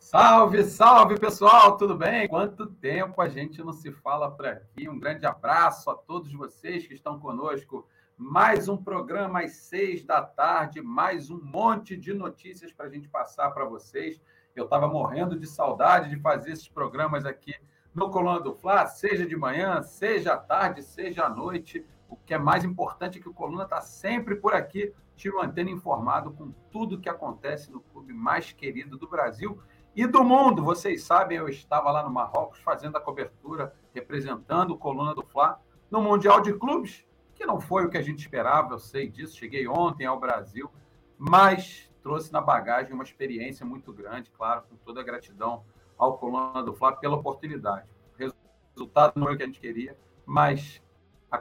Salve, 0.00 0.64
salve 0.64 1.20
pessoal, 1.20 1.76
tudo 1.76 1.94
bem? 1.94 2.26
Quanto 2.26 2.66
tempo 2.66 3.20
a 3.20 3.28
gente 3.28 3.62
não 3.62 3.72
se 3.72 3.92
fala 3.92 4.30
por 4.30 4.46
aqui? 4.46 4.88
Um 4.88 4.98
grande 4.98 5.26
abraço 5.26 5.88
a 5.90 5.94
todos 5.94 6.32
vocês 6.32 6.86
que 6.86 6.94
estão 6.94 7.20
conosco. 7.20 7.86
Mais 8.16 8.66
um 8.66 8.78
programa 8.78 9.42
às 9.42 9.52
seis 9.52 10.02
da 10.02 10.22
tarde, 10.22 10.80
mais 10.80 11.30
um 11.30 11.38
monte 11.40 11.96
de 11.98 12.14
notícias 12.14 12.72
para 12.72 12.86
a 12.86 12.88
gente 12.88 13.08
passar 13.08 13.50
para 13.50 13.66
vocês. 13.66 14.20
Eu 14.56 14.64
estava 14.64 14.88
morrendo 14.88 15.38
de 15.38 15.46
saudade 15.46 16.08
de 16.08 16.18
fazer 16.18 16.52
esses 16.52 16.66
programas 16.66 17.26
aqui 17.26 17.54
no 17.94 18.10
Coluna 18.10 18.40
do 18.40 18.54
Fla, 18.54 18.86
seja 18.86 19.26
de 19.26 19.36
manhã, 19.36 19.82
seja 19.82 20.32
à 20.32 20.38
tarde, 20.38 20.82
seja 20.82 21.26
à 21.26 21.28
noite. 21.28 21.86
O 22.08 22.16
que 22.16 22.34
é 22.34 22.38
mais 22.38 22.64
importante 22.64 23.18
é 23.18 23.22
que 23.22 23.28
o 23.28 23.34
Coluna 23.34 23.64
está 23.64 23.82
sempre 23.82 24.34
por 24.34 24.54
aqui, 24.54 24.92
te 25.14 25.30
mantendo 25.30 25.70
informado 25.70 26.32
com 26.32 26.50
tudo 26.70 26.98
que 26.98 27.08
acontece 27.08 27.70
no 27.70 27.80
clube 27.80 28.14
mais 28.14 28.50
querido 28.50 28.96
do 28.96 29.06
Brasil 29.06 29.60
e 29.94 30.06
do 30.06 30.24
mundo. 30.24 30.62
Vocês 30.62 31.04
sabem, 31.04 31.38
eu 31.38 31.48
estava 31.48 31.90
lá 31.90 32.02
no 32.02 32.10
Marrocos 32.10 32.60
fazendo 32.60 32.96
a 32.96 33.00
cobertura, 33.00 33.74
representando 33.94 34.72
o 34.72 34.78
Coluna 34.78 35.14
do 35.14 35.22
Fla 35.22 35.60
no 35.90 36.00
Mundial 36.00 36.40
de 36.40 36.52
Clubes, 36.54 37.06
que 37.34 37.44
não 37.44 37.60
foi 37.60 37.84
o 37.84 37.90
que 37.90 37.98
a 37.98 38.02
gente 38.02 38.20
esperava, 38.20 38.74
eu 38.74 38.78
sei 38.78 39.08
disso. 39.08 39.36
Cheguei 39.36 39.66
ontem 39.66 40.06
ao 40.06 40.20
Brasil, 40.20 40.70
mas 41.18 41.90
trouxe 42.02 42.32
na 42.32 42.40
bagagem 42.40 42.92
uma 42.92 43.04
experiência 43.04 43.66
muito 43.66 43.92
grande, 43.92 44.30
claro, 44.30 44.62
com 44.68 44.76
toda 44.76 45.00
a 45.00 45.04
gratidão 45.04 45.64
ao 45.98 46.16
Coluna 46.18 46.62
do 46.62 46.74
Fla 46.74 46.96
pela 46.96 47.16
oportunidade. 47.16 47.88
O 48.14 48.32
resultado 48.74 49.14
não 49.16 49.28
é 49.28 49.32
o 49.32 49.36
que 49.36 49.42
a 49.42 49.46
gente 49.46 49.60
queria, 49.60 49.98
mas 50.24 50.82
a 51.30 51.38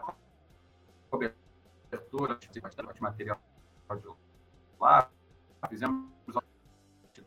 cobertura, 1.09 2.39
bastante 2.61 3.01
material 3.01 3.39
lá, 4.79 5.09
fizemos 5.67 6.05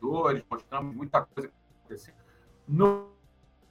bastidores, 0.03 0.43
mostramos 0.49 0.95
muita 0.95 1.21
coisa 1.21 1.51
acontecendo. 1.79 2.15
No, 2.67 3.09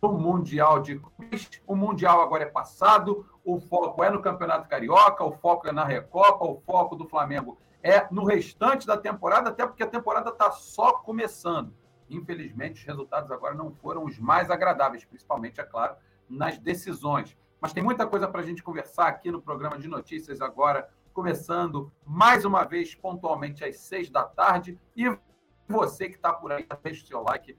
no 0.00 0.12
Mundial 0.12 0.80
de 0.80 0.98
Clubes, 0.98 1.50
o 1.66 1.76
Mundial 1.76 2.22
agora 2.22 2.44
é 2.44 2.46
passado, 2.46 3.26
o 3.44 3.60
foco 3.60 4.02
é 4.02 4.10
no 4.10 4.22
Campeonato 4.22 4.68
Carioca, 4.68 5.22
o 5.24 5.32
foco 5.32 5.68
é 5.68 5.72
na 5.72 5.84
Recopa, 5.84 6.44
o 6.44 6.60
foco 6.60 6.96
do 6.96 7.06
Flamengo 7.06 7.58
é 7.82 8.06
no 8.10 8.24
restante 8.24 8.86
da 8.86 8.96
temporada, 8.96 9.50
até 9.50 9.66
porque 9.66 9.82
a 9.82 9.88
temporada 9.88 10.30
está 10.30 10.50
só 10.52 10.94
começando. 10.94 11.74
Infelizmente, 12.08 12.80
os 12.80 12.86
resultados 12.86 13.30
agora 13.30 13.54
não 13.54 13.72
foram 13.72 14.04
os 14.04 14.18
mais 14.18 14.50
agradáveis, 14.50 15.04
principalmente, 15.04 15.60
é 15.60 15.64
claro, 15.64 15.96
nas 16.28 16.58
decisões. 16.58 17.36
Mas 17.60 17.72
tem 17.72 17.82
muita 17.82 18.06
coisa 18.06 18.28
para 18.28 18.40
a 18.40 18.44
gente 18.44 18.62
conversar 18.62 19.08
aqui 19.08 19.30
no 19.30 19.40
programa 19.40 19.78
de 19.78 19.88
notícias 19.88 20.40
agora, 20.40 20.88
começando 21.12 21.92
mais 22.06 22.44
uma 22.44 22.64
vez 22.64 22.94
pontualmente 22.94 23.64
às 23.64 23.78
seis 23.78 24.10
da 24.10 24.24
tarde. 24.24 24.78
E 24.96 25.08
você 25.68 26.08
que 26.08 26.16
está 26.16 26.32
por 26.32 26.52
aí, 26.52 26.66
deixe 26.82 27.02
o 27.02 27.06
seu 27.06 27.22
like, 27.22 27.56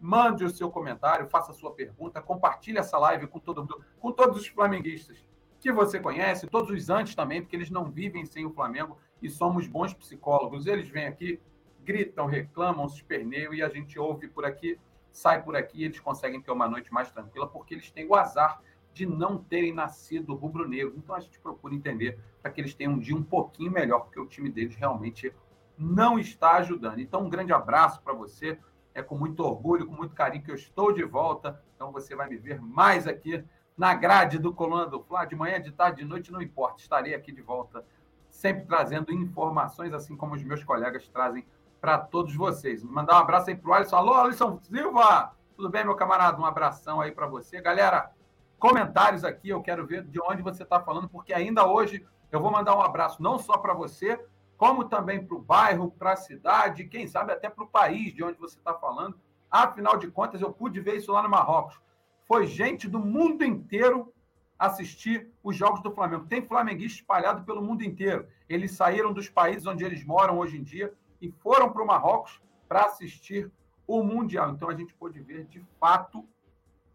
mande 0.00 0.44
o 0.44 0.50
seu 0.50 0.70
comentário, 0.70 1.28
faça 1.28 1.50
a 1.50 1.54
sua 1.54 1.72
pergunta, 1.72 2.22
compartilhe 2.22 2.78
essa 2.78 2.98
live 2.98 3.26
com 3.26 3.38
todo 3.38 3.62
mundo, 3.62 3.84
com 3.98 4.12
todos 4.12 4.40
os 4.40 4.46
flamenguistas 4.46 5.26
que 5.60 5.72
você 5.72 5.98
conhece, 5.98 6.46
todos 6.46 6.70
os 6.70 6.88
antes 6.88 7.14
também, 7.14 7.42
porque 7.42 7.56
eles 7.56 7.70
não 7.70 7.90
vivem 7.90 8.24
sem 8.24 8.46
o 8.46 8.50
Flamengo 8.50 8.96
e 9.20 9.28
somos 9.28 9.66
bons 9.66 9.92
psicólogos. 9.92 10.66
Eles 10.66 10.88
vêm 10.88 11.06
aqui, 11.06 11.40
gritam, 11.84 12.26
reclamam, 12.26 12.88
se 12.88 12.96
esperneiam 12.96 13.52
e 13.52 13.62
a 13.62 13.68
gente 13.68 13.98
ouve 13.98 14.28
por 14.28 14.44
aqui, 14.44 14.78
sai 15.10 15.42
por 15.42 15.56
aqui, 15.56 15.84
eles 15.84 15.98
conseguem 15.98 16.40
ter 16.40 16.52
uma 16.52 16.68
noite 16.68 16.92
mais 16.92 17.10
tranquila 17.10 17.48
porque 17.48 17.74
eles 17.74 17.90
têm 17.90 18.06
o 18.06 18.14
azar 18.14 18.62
de 18.92 19.04
não 19.04 19.38
terem 19.38 19.72
nascido 19.72 20.34
rubro-negro. 20.34 20.94
Então 20.96 21.14
a 21.14 21.20
gente 21.20 21.38
procura 21.40 21.74
entender 21.74 22.18
para 22.40 22.50
que 22.50 22.60
eles 22.60 22.74
tenham 22.74 22.94
um 22.94 22.98
dia 22.98 23.16
um 23.16 23.22
pouquinho 23.22 23.70
melhor, 23.70 24.00
porque 24.00 24.20
o 24.20 24.26
time 24.26 24.50
deles 24.50 24.76
realmente 24.76 25.32
não 25.78 26.18
está 26.18 26.56
ajudando. 26.56 26.98
Então, 26.98 27.22
um 27.22 27.30
grande 27.30 27.52
abraço 27.52 28.02
para 28.02 28.12
você. 28.12 28.58
É 28.94 29.02
com 29.02 29.16
muito 29.16 29.44
orgulho, 29.44 29.86
com 29.86 29.94
muito 29.94 30.14
carinho 30.14 30.42
que 30.42 30.50
eu 30.50 30.56
estou 30.56 30.92
de 30.92 31.04
volta. 31.04 31.62
Então, 31.76 31.92
você 31.92 32.16
vai 32.16 32.28
me 32.28 32.36
ver 32.36 32.60
mais 32.60 33.06
aqui 33.06 33.44
na 33.76 33.94
grade 33.94 34.38
do 34.38 34.52
Coluna 34.52 34.86
do 34.86 35.00
Fla, 35.00 35.24
de 35.24 35.36
manhã, 35.36 35.62
de 35.62 35.70
tarde, 35.70 36.02
de 36.02 36.08
noite, 36.08 36.32
não 36.32 36.42
importa. 36.42 36.80
Estarei 36.80 37.14
aqui 37.14 37.30
de 37.30 37.40
volta, 37.40 37.84
sempre 38.28 38.66
trazendo 38.66 39.12
informações, 39.12 39.92
assim 39.92 40.16
como 40.16 40.34
os 40.34 40.42
meus 40.42 40.64
colegas 40.64 41.06
trazem 41.08 41.46
para 41.80 41.96
todos 41.96 42.34
vocês. 42.34 42.82
Mandar 42.82 43.14
um 43.14 43.18
abraço 43.18 43.50
aí 43.50 43.56
para 43.56 43.70
o 43.70 43.74
Alisson. 43.74 43.96
Alô, 43.96 44.14
Alisson 44.14 44.58
Silva! 44.62 45.32
Tudo 45.56 45.68
bem, 45.68 45.84
meu 45.84 45.94
camarada? 45.94 46.40
Um 46.40 46.44
abração 46.44 47.00
aí 47.00 47.12
para 47.12 47.28
você. 47.28 47.60
Galera, 47.60 48.10
comentários 48.58 49.24
aqui, 49.24 49.48
eu 49.48 49.62
quero 49.62 49.86
ver 49.86 50.04
de 50.04 50.20
onde 50.20 50.42
você 50.42 50.64
está 50.64 50.80
falando, 50.80 51.08
porque 51.08 51.32
ainda 51.32 51.66
hoje 51.66 52.04
eu 52.32 52.40
vou 52.40 52.50
mandar 52.50 52.76
um 52.76 52.82
abraço 52.82 53.22
não 53.22 53.38
só 53.38 53.56
para 53.58 53.74
você, 53.74 54.20
como 54.58 54.86
também 54.86 55.24
para 55.24 55.36
o 55.36 55.40
bairro, 55.40 55.92
para 55.92 56.12
a 56.12 56.16
cidade, 56.16 56.88
quem 56.88 57.06
sabe 57.06 57.32
até 57.32 57.48
para 57.48 57.62
o 57.62 57.68
país 57.68 58.12
de 58.12 58.24
onde 58.24 58.36
você 58.38 58.58
está 58.58 58.74
falando. 58.74 59.16
Afinal 59.48 59.96
de 59.96 60.10
contas, 60.10 60.42
eu 60.42 60.52
pude 60.52 60.80
ver 60.80 60.96
isso 60.96 61.12
lá 61.12 61.22
no 61.22 61.30
Marrocos. 61.30 61.80
Foi 62.26 62.44
gente 62.44 62.88
do 62.88 62.98
mundo 62.98 63.44
inteiro 63.44 64.12
assistir 64.58 65.30
os 65.44 65.56
jogos 65.56 65.80
do 65.80 65.92
Flamengo. 65.92 66.26
Tem 66.26 66.42
flamenguista 66.42 67.00
espalhado 67.00 67.44
pelo 67.44 67.62
mundo 67.62 67.84
inteiro. 67.84 68.26
Eles 68.48 68.72
saíram 68.72 69.12
dos 69.12 69.28
países 69.28 69.64
onde 69.64 69.84
eles 69.84 70.04
moram 70.04 70.38
hoje 70.38 70.58
em 70.58 70.62
dia 70.64 70.92
e 71.22 71.30
foram 71.30 71.70
para 71.70 71.82
o 71.82 71.86
Marrocos 71.86 72.42
para 72.68 72.86
assistir 72.86 73.50
o 73.86 74.02
Mundial. 74.02 74.50
Então 74.50 74.68
a 74.68 74.74
gente 74.74 74.92
pôde 74.92 75.20
ver 75.20 75.44
de 75.44 75.64
fato, 75.78 76.28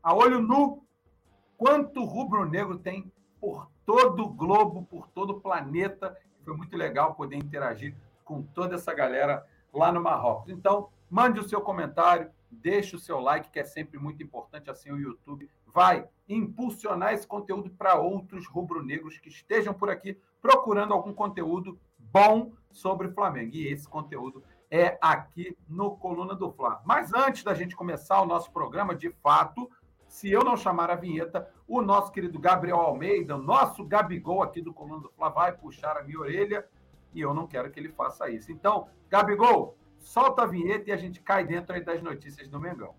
a 0.04 0.14
olho 0.14 0.42
nu, 0.42 0.84
quanto 1.58 2.04
rubro-negro 2.04 2.78
tem 2.78 3.10
por 3.40 3.72
todo 3.86 4.26
o 4.26 4.30
globo, 4.30 4.84
por 4.84 5.08
todo 5.08 5.30
o 5.32 5.40
planeta 5.40 6.16
foi 6.44 6.56
muito 6.56 6.76
legal 6.76 7.16
poder 7.16 7.36
interagir 7.36 7.96
com 8.24 8.42
toda 8.42 8.76
essa 8.76 8.94
galera 8.94 9.46
lá 9.74 9.92
no 9.92 10.02
Marrocos. 10.02 10.52
Então, 10.52 10.90
mande 11.10 11.40
o 11.40 11.48
seu 11.48 11.62
comentário, 11.62 12.30
deixe 12.52 12.96
o 12.96 13.00
seu 13.00 13.20
like, 13.20 13.50
que 13.50 13.60
é 13.60 13.64
sempre 13.64 14.00
muito 14.00 14.22
importante, 14.22 14.70
assim 14.70 14.92
o 14.92 15.00
YouTube 15.00 15.50
vai 15.74 16.08
impulsionar 16.30 17.14
esse 17.14 17.26
conteúdo 17.26 17.70
para 17.72 17.96
outros 17.96 18.48
rubro-negros 18.48 19.18
que 19.18 19.30
estejam 19.30 19.74
por 19.74 19.90
aqui 19.90 20.18
procurando 20.40 20.94
algum 20.94 21.14
conteúdo 21.14 21.80
bom 21.98 22.54
sobre 22.72 23.10
Flamengo. 23.10 23.56
E 23.56 23.68
esse 23.68 23.88
conteúdo 23.88 24.44
é 24.70 24.98
aqui 25.02 25.58
no 25.68 25.98
Coluna 25.98 26.36
do 26.36 26.52
Fla. 26.52 26.82
Mas 26.86 27.12
antes 27.14 27.44
da 27.44 27.54
gente 27.54 27.76
começar 27.76 28.22
o 28.22 28.26
nosso 28.26 28.52
programa, 28.52 28.96
de 28.96 29.10
fato, 29.10 29.70
se 30.14 30.30
eu 30.30 30.44
não 30.44 30.56
chamar 30.56 30.92
a 30.92 30.96
vinheta, 30.96 31.50
o 31.68 31.82
nosso 31.82 32.12
querido 32.12 32.38
Gabriel 32.38 32.78
Almeida, 32.78 33.36
nosso 33.36 33.84
Gabigol 33.84 34.44
aqui 34.44 34.62
do 34.62 34.72
Coluna 34.72 35.02
do 35.02 35.10
Fla, 35.10 35.30
vai 35.30 35.52
puxar 35.52 35.98
a 35.98 36.04
minha 36.04 36.20
orelha 36.20 36.68
e 37.16 37.20
eu 37.20 37.34
não 37.34 37.48
quero 37.48 37.72
que 37.72 37.80
ele 37.80 37.90
faça 37.90 38.30
isso. 38.30 38.52
Então, 38.52 38.88
Gabigol, 39.10 39.76
solta 39.98 40.44
a 40.44 40.46
vinheta 40.46 40.92
e 40.92 40.94
a 40.94 40.98
gente 40.98 41.20
cai 41.20 41.44
dentro 41.44 41.74
aí 41.74 41.84
das 41.84 42.04
notícias 42.04 42.48
do 42.48 42.60
Mengão. 42.60 42.94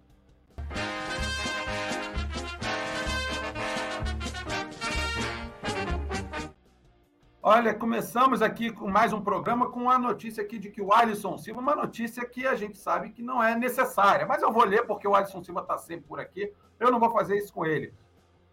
Olha, 7.46 7.74
começamos 7.74 8.40
aqui 8.40 8.72
com 8.72 8.88
mais 8.88 9.12
um 9.12 9.20
programa 9.20 9.68
com 9.70 9.90
a 9.90 9.98
notícia 9.98 10.42
aqui 10.42 10.58
de 10.58 10.70
que 10.70 10.80
o 10.80 10.94
Alisson 10.94 11.36
Silva, 11.36 11.60
uma 11.60 11.76
notícia 11.76 12.24
que 12.24 12.46
a 12.46 12.54
gente 12.54 12.78
sabe 12.78 13.10
que 13.10 13.22
não 13.22 13.42
é 13.42 13.54
necessária, 13.54 14.24
mas 14.24 14.40
eu 14.40 14.50
vou 14.50 14.64
ler 14.64 14.86
porque 14.86 15.06
o 15.06 15.14
Alisson 15.14 15.44
Silva 15.44 15.60
está 15.60 15.76
sempre 15.76 16.06
por 16.06 16.18
aqui, 16.18 16.50
eu 16.80 16.90
não 16.90 16.98
vou 16.98 17.10
fazer 17.10 17.36
isso 17.36 17.52
com 17.52 17.66
ele. 17.66 17.92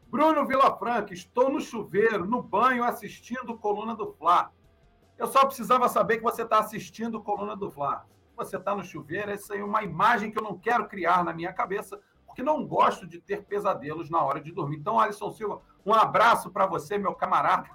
Bruno 0.09 0.45
Vilafranca, 0.45 1.13
estou 1.13 1.49
no 1.49 1.61
chuveiro, 1.61 2.25
no 2.25 2.43
banho, 2.43 2.83
assistindo 2.83 3.57
Coluna 3.57 3.95
do 3.95 4.11
Fla. 4.11 4.51
Eu 5.17 5.27
só 5.27 5.45
precisava 5.45 5.87
saber 5.87 6.17
que 6.17 6.23
você 6.23 6.41
está 6.41 6.59
assistindo 6.59 7.21
Coluna 7.21 7.55
do 7.55 7.71
Fla. 7.71 8.05
Você 8.35 8.57
está 8.57 8.75
no 8.75 8.83
chuveiro, 8.83 9.31
essa 9.31 9.55
é 9.55 9.63
uma 9.63 9.83
imagem 9.83 10.31
que 10.31 10.37
eu 10.37 10.43
não 10.43 10.57
quero 10.57 10.89
criar 10.89 11.23
na 11.23 11.31
minha 11.31 11.53
cabeça, 11.53 11.97
porque 12.25 12.43
não 12.43 12.67
gosto 12.67 13.07
de 13.07 13.21
ter 13.21 13.45
pesadelos 13.45 14.09
na 14.09 14.21
hora 14.21 14.41
de 14.41 14.51
dormir. 14.51 14.75
Então, 14.75 14.99
Alisson 14.99 15.31
Silva, 15.31 15.61
um 15.85 15.93
abraço 15.93 16.51
para 16.51 16.65
você, 16.65 16.97
meu 16.97 17.15
camarada. 17.15 17.69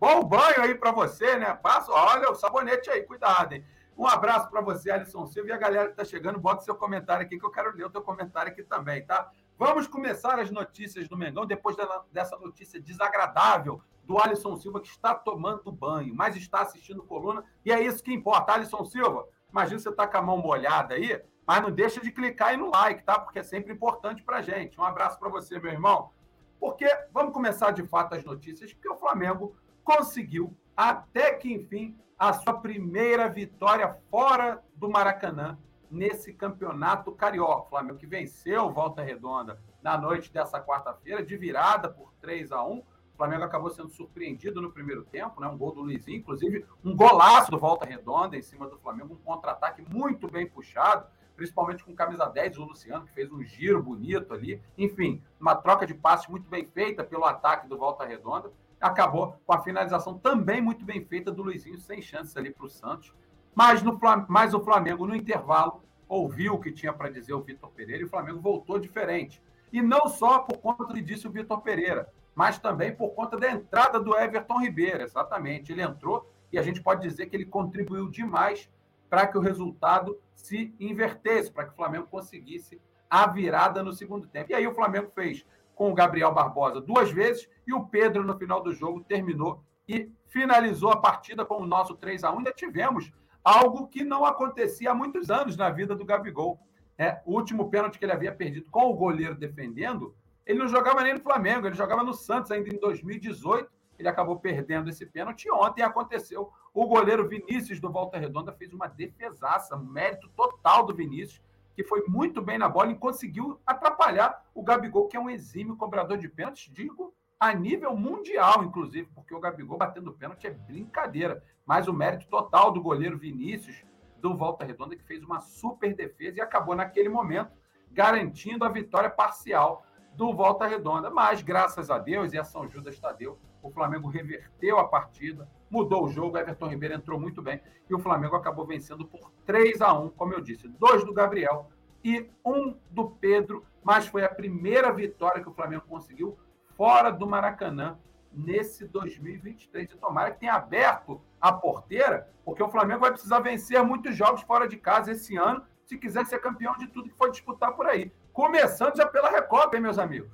Bom 0.00 0.24
banho 0.24 0.62
aí 0.62 0.74
para 0.74 0.92
você, 0.92 1.36
né? 1.36 1.52
Passa, 1.52 1.92
olha 1.92 2.30
o 2.30 2.34
sabonete 2.34 2.88
aí, 2.88 3.02
cuidado, 3.02 3.52
hein? 3.52 3.62
Um 3.98 4.06
abraço 4.06 4.48
para 4.48 4.62
você, 4.62 4.90
Alisson 4.90 5.26
Silva, 5.26 5.50
e 5.50 5.52
a 5.52 5.58
galera 5.58 5.88
que 5.88 5.90
está 5.90 6.06
chegando, 6.06 6.38
bota 6.38 6.62
seu 6.62 6.74
comentário 6.74 7.26
aqui, 7.26 7.38
que 7.38 7.44
eu 7.44 7.50
quero 7.50 7.76
ler 7.76 7.84
o 7.84 7.90
teu 7.90 8.00
comentário 8.00 8.50
aqui 8.50 8.62
também, 8.62 9.04
tá? 9.04 9.30
Vamos 9.58 9.86
começar 9.86 10.40
as 10.40 10.50
notícias 10.50 11.06
do 11.06 11.18
Mengão, 11.18 11.44
depois 11.44 11.76
dessa 12.10 12.34
notícia 12.38 12.80
desagradável 12.80 13.82
do 14.04 14.18
Alisson 14.18 14.56
Silva, 14.56 14.80
que 14.80 14.88
está 14.88 15.14
tomando 15.14 15.70
banho, 15.70 16.14
mas 16.14 16.34
está 16.34 16.62
assistindo 16.62 17.02
coluna, 17.02 17.44
e 17.62 17.70
é 17.70 17.78
isso 17.82 18.02
que 18.02 18.10
importa. 18.10 18.54
Alisson 18.54 18.86
Silva, 18.86 19.28
imagina 19.50 19.78
você 19.78 19.90
está 19.90 20.06
com 20.06 20.16
a 20.16 20.22
mão 20.22 20.38
molhada 20.38 20.94
aí, 20.94 21.22
mas 21.46 21.60
não 21.60 21.70
deixa 21.70 22.00
de 22.00 22.10
clicar 22.10 22.48
aí 22.48 22.56
no 22.56 22.70
like, 22.70 23.02
tá? 23.04 23.18
Porque 23.18 23.40
é 23.40 23.42
sempre 23.42 23.74
importante 23.74 24.22
para 24.22 24.40
gente. 24.40 24.80
Um 24.80 24.84
abraço 24.84 25.18
para 25.18 25.28
você, 25.28 25.60
meu 25.60 25.70
irmão. 25.70 26.10
Porque 26.58 26.88
vamos 27.12 27.34
começar 27.34 27.70
de 27.70 27.82
fato 27.86 28.14
as 28.14 28.24
notícias, 28.24 28.72
porque 28.72 28.88
o 28.88 28.96
Flamengo 28.96 29.54
conseguiu, 29.90 30.56
até 30.76 31.32
que 31.34 31.52
enfim, 31.52 31.98
a 32.16 32.32
sua 32.32 32.54
primeira 32.54 33.28
vitória 33.28 33.98
fora 34.08 34.62
do 34.76 34.88
Maracanã 34.88 35.58
nesse 35.90 36.32
campeonato 36.32 37.10
carioca. 37.10 37.62
O 37.62 37.68
Flamengo 37.70 37.98
que 37.98 38.06
venceu 38.06 38.70
Volta 38.70 39.02
Redonda 39.02 39.60
na 39.82 39.98
noite 39.98 40.32
dessa 40.32 40.60
quarta-feira, 40.60 41.24
de 41.24 41.36
virada 41.36 41.88
por 41.88 42.12
3 42.20 42.52
a 42.52 42.62
1 42.62 42.78
O 42.78 42.84
Flamengo 43.16 43.42
acabou 43.42 43.68
sendo 43.70 43.90
surpreendido 43.90 44.62
no 44.62 44.70
primeiro 44.70 45.02
tempo, 45.04 45.40
né? 45.40 45.48
um 45.48 45.58
gol 45.58 45.72
do 45.72 45.80
Luizinho, 45.80 46.18
inclusive 46.18 46.64
um 46.84 46.94
golaço 46.94 47.50
do 47.50 47.58
Volta 47.58 47.84
Redonda 47.84 48.36
em 48.36 48.42
cima 48.42 48.68
do 48.68 48.78
Flamengo, 48.78 49.14
um 49.14 49.24
contra-ataque 49.24 49.82
muito 49.92 50.30
bem 50.30 50.46
puxado. 50.46 51.04
principalmente 51.34 51.82
com 51.82 51.96
camisa 51.96 52.26
10, 52.26 52.58
o 52.58 52.64
Luciano, 52.64 53.06
que 53.06 53.12
fez 53.12 53.32
um 53.32 53.42
giro 53.42 53.82
bonito 53.82 54.32
ali. 54.34 54.62
Enfim, 54.78 55.20
uma 55.40 55.56
troca 55.56 55.84
de 55.84 55.94
passes 55.94 56.28
muito 56.28 56.48
bem 56.48 56.64
feita 56.64 57.02
pelo 57.02 57.24
ataque 57.24 57.66
do 57.66 57.76
Volta 57.76 58.04
Redonda. 58.04 58.52
Acabou 58.80 59.36
com 59.44 59.52
a 59.52 59.62
finalização 59.62 60.18
também 60.18 60.60
muito 60.60 60.84
bem 60.84 61.04
feita 61.04 61.30
do 61.30 61.42
Luizinho, 61.42 61.78
sem 61.78 62.00
chances 62.00 62.36
ali 62.36 62.50
para 62.50 62.66
o 62.66 62.70
Santos. 62.70 63.14
Mas, 63.54 63.82
no, 63.82 63.98
mas 64.28 64.54
o 64.54 64.60
Flamengo, 64.60 65.06
no 65.06 65.14
intervalo, 65.14 65.82
ouviu 66.08 66.54
o 66.54 66.60
que 66.60 66.72
tinha 66.72 66.92
para 66.92 67.10
dizer 67.10 67.34
o 67.34 67.42
Vitor 67.42 67.70
Pereira 67.70 68.02
e 68.02 68.06
o 68.06 68.08
Flamengo 68.08 68.40
voltou 68.40 68.78
diferente. 68.78 69.42
E 69.72 69.80
não 69.82 70.08
só 70.08 70.40
por 70.40 70.58
conta 70.58 70.84
do 70.84 70.94
que 70.94 71.02
disse 71.02 71.28
o 71.28 71.30
Vitor 71.30 71.60
Pereira, 71.60 72.08
mas 72.34 72.58
também 72.58 72.94
por 72.94 73.10
conta 73.10 73.36
da 73.36 73.50
entrada 73.50 74.00
do 74.00 74.16
Everton 74.16 74.60
Ribeiro, 74.60 75.02
exatamente. 75.02 75.72
Ele 75.72 75.82
entrou 75.82 76.28
e 76.52 76.58
a 76.58 76.62
gente 76.62 76.82
pode 76.82 77.02
dizer 77.02 77.26
que 77.26 77.36
ele 77.36 77.44
contribuiu 77.44 78.08
demais 78.08 78.70
para 79.08 79.26
que 79.26 79.36
o 79.36 79.40
resultado 79.40 80.18
se 80.34 80.74
invertesse, 80.80 81.50
para 81.50 81.64
que 81.64 81.72
o 81.72 81.76
Flamengo 81.76 82.06
conseguisse 82.06 82.80
a 83.08 83.26
virada 83.26 83.82
no 83.82 83.92
segundo 83.92 84.26
tempo. 84.26 84.52
E 84.52 84.54
aí 84.54 84.66
o 84.66 84.74
Flamengo 84.74 85.10
fez 85.14 85.44
com 85.80 85.90
o 85.90 85.94
Gabriel 85.94 86.30
Barbosa 86.34 86.78
duas 86.78 87.10
vezes 87.10 87.48
e 87.66 87.72
o 87.72 87.86
Pedro, 87.86 88.22
no 88.22 88.36
final 88.36 88.62
do 88.62 88.70
jogo, 88.70 89.02
terminou 89.02 89.64
e 89.88 90.12
finalizou 90.26 90.90
a 90.90 91.00
partida 91.00 91.42
com 91.42 91.54
o 91.54 91.66
nosso 91.66 91.94
3 91.94 92.22
a 92.22 92.30
1 92.30 92.36
Ainda 92.36 92.52
tivemos 92.52 93.10
algo 93.42 93.88
que 93.88 94.04
não 94.04 94.26
acontecia 94.26 94.90
há 94.90 94.94
muitos 94.94 95.30
anos 95.30 95.56
na 95.56 95.70
vida 95.70 95.96
do 95.96 96.04
Gabigol. 96.04 96.60
É, 96.98 97.22
o 97.24 97.32
último 97.32 97.70
pênalti 97.70 97.98
que 97.98 98.04
ele 98.04 98.12
havia 98.12 98.30
perdido 98.30 98.66
com 98.70 98.90
o 98.90 98.94
goleiro 98.94 99.34
defendendo, 99.34 100.14
ele 100.44 100.58
não 100.58 100.68
jogava 100.68 101.02
nem 101.02 101.14
no 101.14 101.20
Flamengo, 101.20 101.66
ele 101.66 101.74
jogava 101.74 102.04
no 102.04 102.12
Santos 102.12 102.50
ainda 102.50 102.68
em 102.68 102.78
2018. 102.78 103.66
Ele 103.98 104.08
acabou 104.08 104.38
perdendo 104.38 104.90
esse 104.90 105.06
pênalti. 105.06 105.50
Ontem 105.50 105.80
aconteceu. 105.80 106.52
O 106.74 106.86
goleiro 106.86 107.26
Vinícius 107.26 107.80
do 107.80 107.90
Volta 107.90 108.18
Redonda 108.18 108.52
fez 108.52 108.70
uma 108.74 108.86
defesaça, 108.86 109.78
mérito 109.78 110.28
total 110.36 110.84
do 110.84 110.94
Vinícius, 110.94 111.40
que 111.74 111.84
foi 111.84 112.04
muito 112.06 112.42
bem 112.42 112.58
na 112.58 112.68
bola 112.68 112.90
e 112.90 112.98
conseguiu 112.98 113.60
atrapalhar 113.66 114.44
o 114.54 114.62
Gabigol, 114.62 115.08
que 115.08 115.16
é 115.16 115.20
um 115.20 115.30
exímio 115.30 115.76
cobrador 115.76 116.18
de 116.18 116.28
pênaltis, 116.28 116.70
digo, 116.72 117.14
a 117.38 117.54
nível 117.54 117.96
mundial, 117.96 118.62
inclusive, 118.62 119.08
porque 119.14 119.34
o 119.34 119.40
Gabigol 119.40 119.78
batendo 119.78 120.12
pênalti 120.12 120.46
é 120.46 120.50
brincadeira. 120.50 121.42
Mas 121.64 121.88
o 121.88 121.92
mérito 121.92 122.28
total 122.28 122.70
do 122.70 122.82
goleiro 122.82 123.16
Vinícius 123.16 123.82
do 124.18 124.36
Volta 124.36 124.64
Redonda, 124.64 124.94
que 124.94 125.04
fez 125.04 125.22
uma 125.22 125.40
super 125.40 125.94
defesa 125.94 126.38
e 126.38 126.40
acabou 126.40 126.74
naquele 126.74 127.08
momento 127.08 127.52
garantindo 127.90 128.64
a 128.64 128.68
vitória 128.68 129.08
parcial 129.08 129.84
do 130.14 130.34
Volta 130.34 130.66
Redonda. 130.66 131.10
Mas, 131.10 131.42
graças 131.42 131.90
a 131.90 131.98
Deus 131.98 132.32
e 132.32 132.38
a 132.38 132.44
São 132.44 132.68
Judas 132.68 132.98
Tadeu, 132.98 133.38
o 133.62 133.70
Flamengo 133.70 134.08
reverteu 134.08 134.78
a 134.78 134.88
partida, 134.88 135.48
mudou 135.70 136.04
o 136.04 136.08
jogo, 136.08 136.38
Everton 136.38 136.68
Ribeiro 136.68 136.94
entrou 136.94 137.18
muito 137.18 137.40
bem 137.42 137.60
e 137.88 137.94
o 137.94 137.98
Flamengo 137.98 138.36
acabou 138.36 138.66
vencendo 138.66 139.06
por 139.06 139.30
3 139.46 139.80
a 139.80 139.92
1 139.92 140.10
como 140.10 140.32
eu 140.32 140.40
disse, 140.40 140.68
dois 140.68 141.04
do 141.04 141.12
Gabriel 141.12 141.70
e 142.04 142.28
um 142.44 142.76
do 142.90 143.10
Pedro, 143.10 143.64
mas 143.82 144.06
foi 144.06 144.24
a 144.24 144.28
primeira 144.28 144.92
vitória 144.92 145.42
que 145.42 145.48
o 145.48 145.54
Flamengo 145.54 145.84
conseguiu 145.88 146.38
fora 146.76 147.10
do 147.10 147.26
Maracanã 147.26 147.98
nesse 148.32 148.86
2023. 148.86 149.90
E 149.90 149.96
tomara 149.96 150.30
que 150.30 150.40
tenha 150.40 150.54
aberto 150.54 151.20
a 151.40 151.52
porteira, 151.52 152.32
porque 152.44 152.62
o 152.62 152.68
Flamengo 152.70 153.00
vai 153.00 153.10
precisar 153.10 153.40
vencer 153.40 153.82
muitos 153.82 154.16
jogos 154.16 154.42
fora 154.42 154.66
de 154.66 154.76
casa 154.76 155.12
esse 155.12 155.36
ano, 155.36 155.64
se 155.84 155.98
quiser 155.98 156.24
ser 156.26 156.38
campeão 156.38 156.76
de 156.76 156.86
tudo 156.86 157.10
que 157.10 157.16
for 157.16 157.30
disputar 157.30 157.72
por 157.72 157.86
aí. 157.86 158.12
Começando 158.32 158.96
já 158.96 159.06
pela 159.06 159.30
Recopa, 159.30 159.76
hein, 159.76 159.82
meus 159.82 159.98
amigos? 159.98 160.30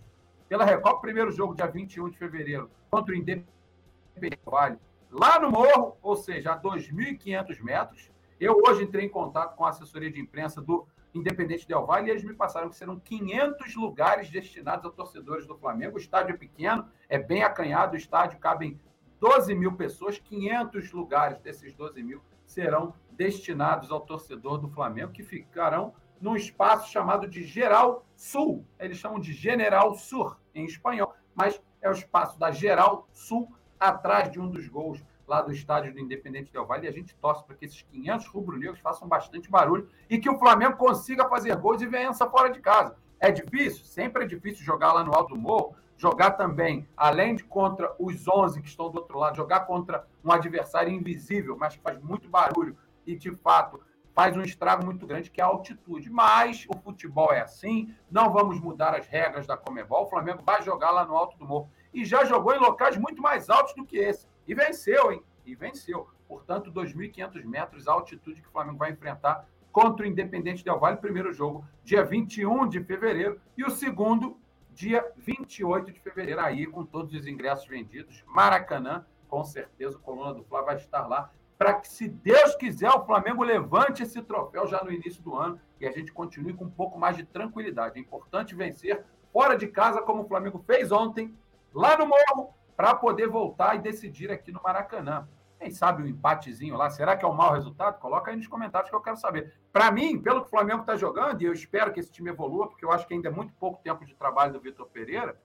Pela 0.49 0.65
Recopa, 0.65 1.01
primeiro 1.01 1.33
jogo, 1.33 1.57
dia 1.57 1.67
21 1.67 2.09
de 2.09 2.19
fevereiro, 2.19 2.71
contra 2.89 3.13
o 3.13 3.17
Independente 3.17 4.39
Vale, 4.45 4.79
lá 5.11 5.41
no 5.41 5.51
Morro, 5.51 5.97
ou 6.01 6.15
seja, 6.15 6.53
a 6.53 6.61
2.500 6.61 7.61
metros. 7.63 8.13
Eu 8.39 8.63
hoje 8.65 8.85
entrei 8.85 9.07
em 9.07 9.09
contato 9.09 9.57
com 9.57 9.65
a 9.65 9.71
assessoria 9.71 10.11
de 10.11 10.21
imprensa 10.21 10.63
do 10.63 10.87
Independente 11.13 11.67
Del 11.67 11.85
Valle, 11.85 12.09
e 12.09 12.11
eles 12.11 12.23
me 12.23 12.33
passaram 12.33 12.69
que 12.69 12.77
serão 12.77 13.01
500 13.01 13.75
lugares 13.75 14.31
destinados 14.31 14.87
a 14.87 14.91
torcedores 14.91 15.47
do 15.47 15.57
Flamengo. 15.57 15.97
O 15.97 16.01
estádio 16.01 16.35
é 16.35 16.39
pequeno, 16.39 16.87
é 17.09 17.19
bem 17.19 17.43
acanhado, 17.43 17.95
o 17.95 17.97
estádio 17.97 18.39
cabem 18.39 18.79
12 19.19 19.53
mil 19.53 19.73
pessoas, 19.73 20.19
500 20.19 20.93
lugares 20.93 21.41
desses 21.41 21.75
12 21.75 22.03
mil 22.05 22.23
serão 22.45 22.95
destinados 23.11 23.91
ao 23.91 24.01
torcedor 24.01 24.59
do 24.59 24.69
Flamengo, 24.69 25.11
que 25.11 25.25
ficarão 25.25 25.93
num 26.21 26.37
espaço 26.37 26.91
chamado 26.91 27.29
de 27.29 27.45
Geral 27.45 28.05
Sul. 28.15 28.65
Eles 28.79 28.99
chamam 28.99 29.19
de 29.19 29.33
General 29.33 29.95
Sur 29.95 30.39
em 30.55 30.65
espanhol, 30.65 31.15
mas 31.35 31.61
é 31.81 31.89
o 31.89 31.93
espaço 31.93 32.39
da 32.39 32.51
Geral 32.51 33.09
Sul, 33.13 33.53
atrás 33.79 34.31
de 34.31 34.41
um 34.41 34.49
dos 34.49 34.67
gols 34.69 35.05
lá 35.27 35.43
do 35.43 35.53
estádio 35.53 35.93
do 35.93 36.01
Independente 36.01 36.53
Del 36.53 36.67
Valle, 36.67 36.87
e 36.87 36.89
a 36.89 36.93
gente 36.93 37.15
torce 37.17 37.45
para 37.45 37.57
que 37.57 37.65
esses 37.65 37.83
500 37.83 38.27
rubro-negros 38.29 38.81
façam 38.81 39.09
bastante 39.09 39.51
barulho 39.51 39.89
e 40.09 40.19
que 40.19 40.31
o 40.31 40.39
Flamengo 40.39 40.77
consiga 40.77 41.29
fazer 41.29 41.57
gols 41.57 41.83
e 41.83 41.87
vença 41.87 42.31
fora 42.31 42.49
de 42.49 42.61
casa. 42.61 42.97
É 43.19 43.31
difícil? 43.31 43.85
Sempre 43.85 44.25
é 44.25 44.27
difícil 44.27 44.65
jogar 44.65 44.93
lá 44.93 45.03
no 45.03 45.15
Alto 45.15 45.37
Morro, 45.37 45.75
jogar 45.97 46.33
também, 46.33 46.87
além 46.97 47.35
de 47.35 47.45
contra 47.45 47.95
os 47.99 48.29
11 48.29 48.61
que 48.61 48.69
estão 48.69 48.91
do 48.91 48.99
outro 48.99 49.19
lado, 49.19 49.37
jogar 49.37 49.61
contra 49.61 50.07
um 50.25 50.31
adversário 50.31 50.93
invisível, 50.93 51.57
mas 51.59 51.75
que 51.75 51.83
faz 51.83 51.99
muito 51.99 52.29
barulho 52.29 52.77
e, 53.07 53.17
de 53.17 53.35
fato, 53.37 53.81
faz 54.17 54.35
um 54.35 54.41
estrago 54.41 54.83
muito 54.83 55.07
grande, 55.07 55.31
que 55.31 55.43
é 55.43 55.45
a 55.45 55.47
altitude. 55.47 56.09
Mas 56.09 56.65
o 56.71 56.79
futebol 56.79 57.35
é 57.35 57.43
assim, 57.43 57.95
não 58.11 58.33
vamos 58.33 58.59
mudar 58.59 58.95
as 58.95 59.07
regras 59.07 59.47
da 59.47 59.59
Comebol, 59.59 60.05
o 60.05 60.09
Flamengo 60.09 60.43
vai 60.43 60.63
jogar 60.63 60.91
lá 60.91 61.05
no 61.05 61.15
Alto 61.15 61.37
do 61.37 61.45
Morro. 61.45 61.71
E 61.93 62.03
já 62.03 62.25
jogou 62.25 62.55
em 62.55 62.59
locais 62.59 62.97
muito 62.97 63.21
mais 63.21 63.51
altos 63.51 63.75
do 63.75 63.85
que 63.85 63.99
esse. 63.99 64.27
E 64.49 64.55
venceu, 64.55 65.13
hein? 65.13 65.23
E 65.45 65.55
venceu. 65.55 66.09
Portanto, 66.27 66.73
2.500 66.73 67.45
metros 67.45 67.87
a 67.87 67.93
altitude 67.93 68.41
que 68.41 68.49
o 68.49 68.51
Flamengo 68.51 68.79
vai 68.79 68.91
enfrentar 68.91 69.47
contra 69.71 70.07
o 70.07 70.09
Independente 70.09 70.65
Del 70.65 70.79
Valle, 70.79 70.97
primeiro 70.97 71.31
jogo, 71.35 71.63
dia 71.85 72.03
21 72.03 72.67
de 72.67 72.83
fevereiro, 72.83 73.39
e 73.55 73.65
o 73.65 73.71
segundo, 73.71 74.41
dia 74.73 75.07
28 75.19 75.93
de 75.93 76.01
fevereiro, 76.01 76.41
aí 76.41 76.67
com 76.67 76.87
todos 76.87 77.13
os 77.13 77.27
ingressos 77.27 77.67
vendidos. 77.67 78.25
Maracanã, 78.27 79.05
com 79.29 79.45
certeza, 79.45 79.99
o 79.99 80.01
Coluna 80.01 80.33
do 80.33 80.43
Fla 80.45 80.63
vai 80.63 80.77
estar 80.77 81.07
lá, 81.07 81.31
para 81.59 81.75
que, 81.75 81.89
se 81.89 82.09
Deus 82.09 82.55
quiser, 82.55 82.91
o 82.91 83.05
Flamengo 83.05 83.43
levante 83.43 84.03
esse 84.03 84.21
troféu 84.23 84.67
já 84.67 84.83
no 84.85 84.93
início 84.93 85.23
do 85.23 85.35
ano 85.35 85.59
e 85.81 85.87
a 85.87 85.93
gente 85.93 86.13
continue 86.13 86.53
com 86.53 86.65
um 86.65 86.71
pouco 86.71 86.99
mais 86.99 87.17
de 87.17 87.25
tranquilidade. 87.25 87.99
É 87.99 88.01
importante 88.01 88.55
vencer 88.55 89.05
fora 89.33 89.57
de 89.57 89.67
casa, 89.67 90.03
como 90.03 90.23
o 90.23 90.29
Flamengo 90.29 90.63
fez 90.67 90.93
ontem, 90.93 91.35
lá 91.73 91.97
no 91.97 92.07
Morro, 92.07 92.55
para 92.77 92.95
poder 92.95 93.29
voltar 93.29 93.75
e 93.75 93.79
decidir 93.79 94.31
aqui 94.31 94.53
no 94.53 94.63
Maracanã. 94.63 95.29
Quem 95.59 95.71
sabe 95.71 96.03
um 96.03 96.07
empatezinho 96.07 96.77
lá, 96.77 96.91
será 96.91 97.17
que 97.17 97.25
é 97.25 97.29
um 97.29 97.35
mau 97.35 97.53
resultado? 97.53 97.99
Coloca 97.99 98.31
aí 98.31 98.37
nos 98.37 98.47
comentários 98.47 98.91
que 98.91 98.97
eu 98.97 99.01
quero 99.01 99.17
saber. 99.17 99.55
Para 99.73 99.91
mim, 99.91 100.21
pelo 100.21 100.43
que 100.43 100.49
o 100.49 100.51
Flamengo 100.51 100.83
está 100.83 100.97
jogando, 100.97 101.41
e 101.41 101.47
eu 101.47 101.53
espero 101.53 101.93
que 101.93 102.01
esse 102.01 102.13
time 102.13 102.29
evolua, 102.29 102.69
porque 102.69 102.85
eu 102.85 102.93
acho 102.93 103.07
que 103.07 103.15
ainda 103.15 103.29
é 103.29 103.33
muito 103.33 103.55
pouco 103.55 103.81
tempo 103.83 104.05
de 104.05 104.15
trabalho 104.15 104.53
do 104.53 104.61
Vitor 104.61 104.87
Pereira, 104.87 105.41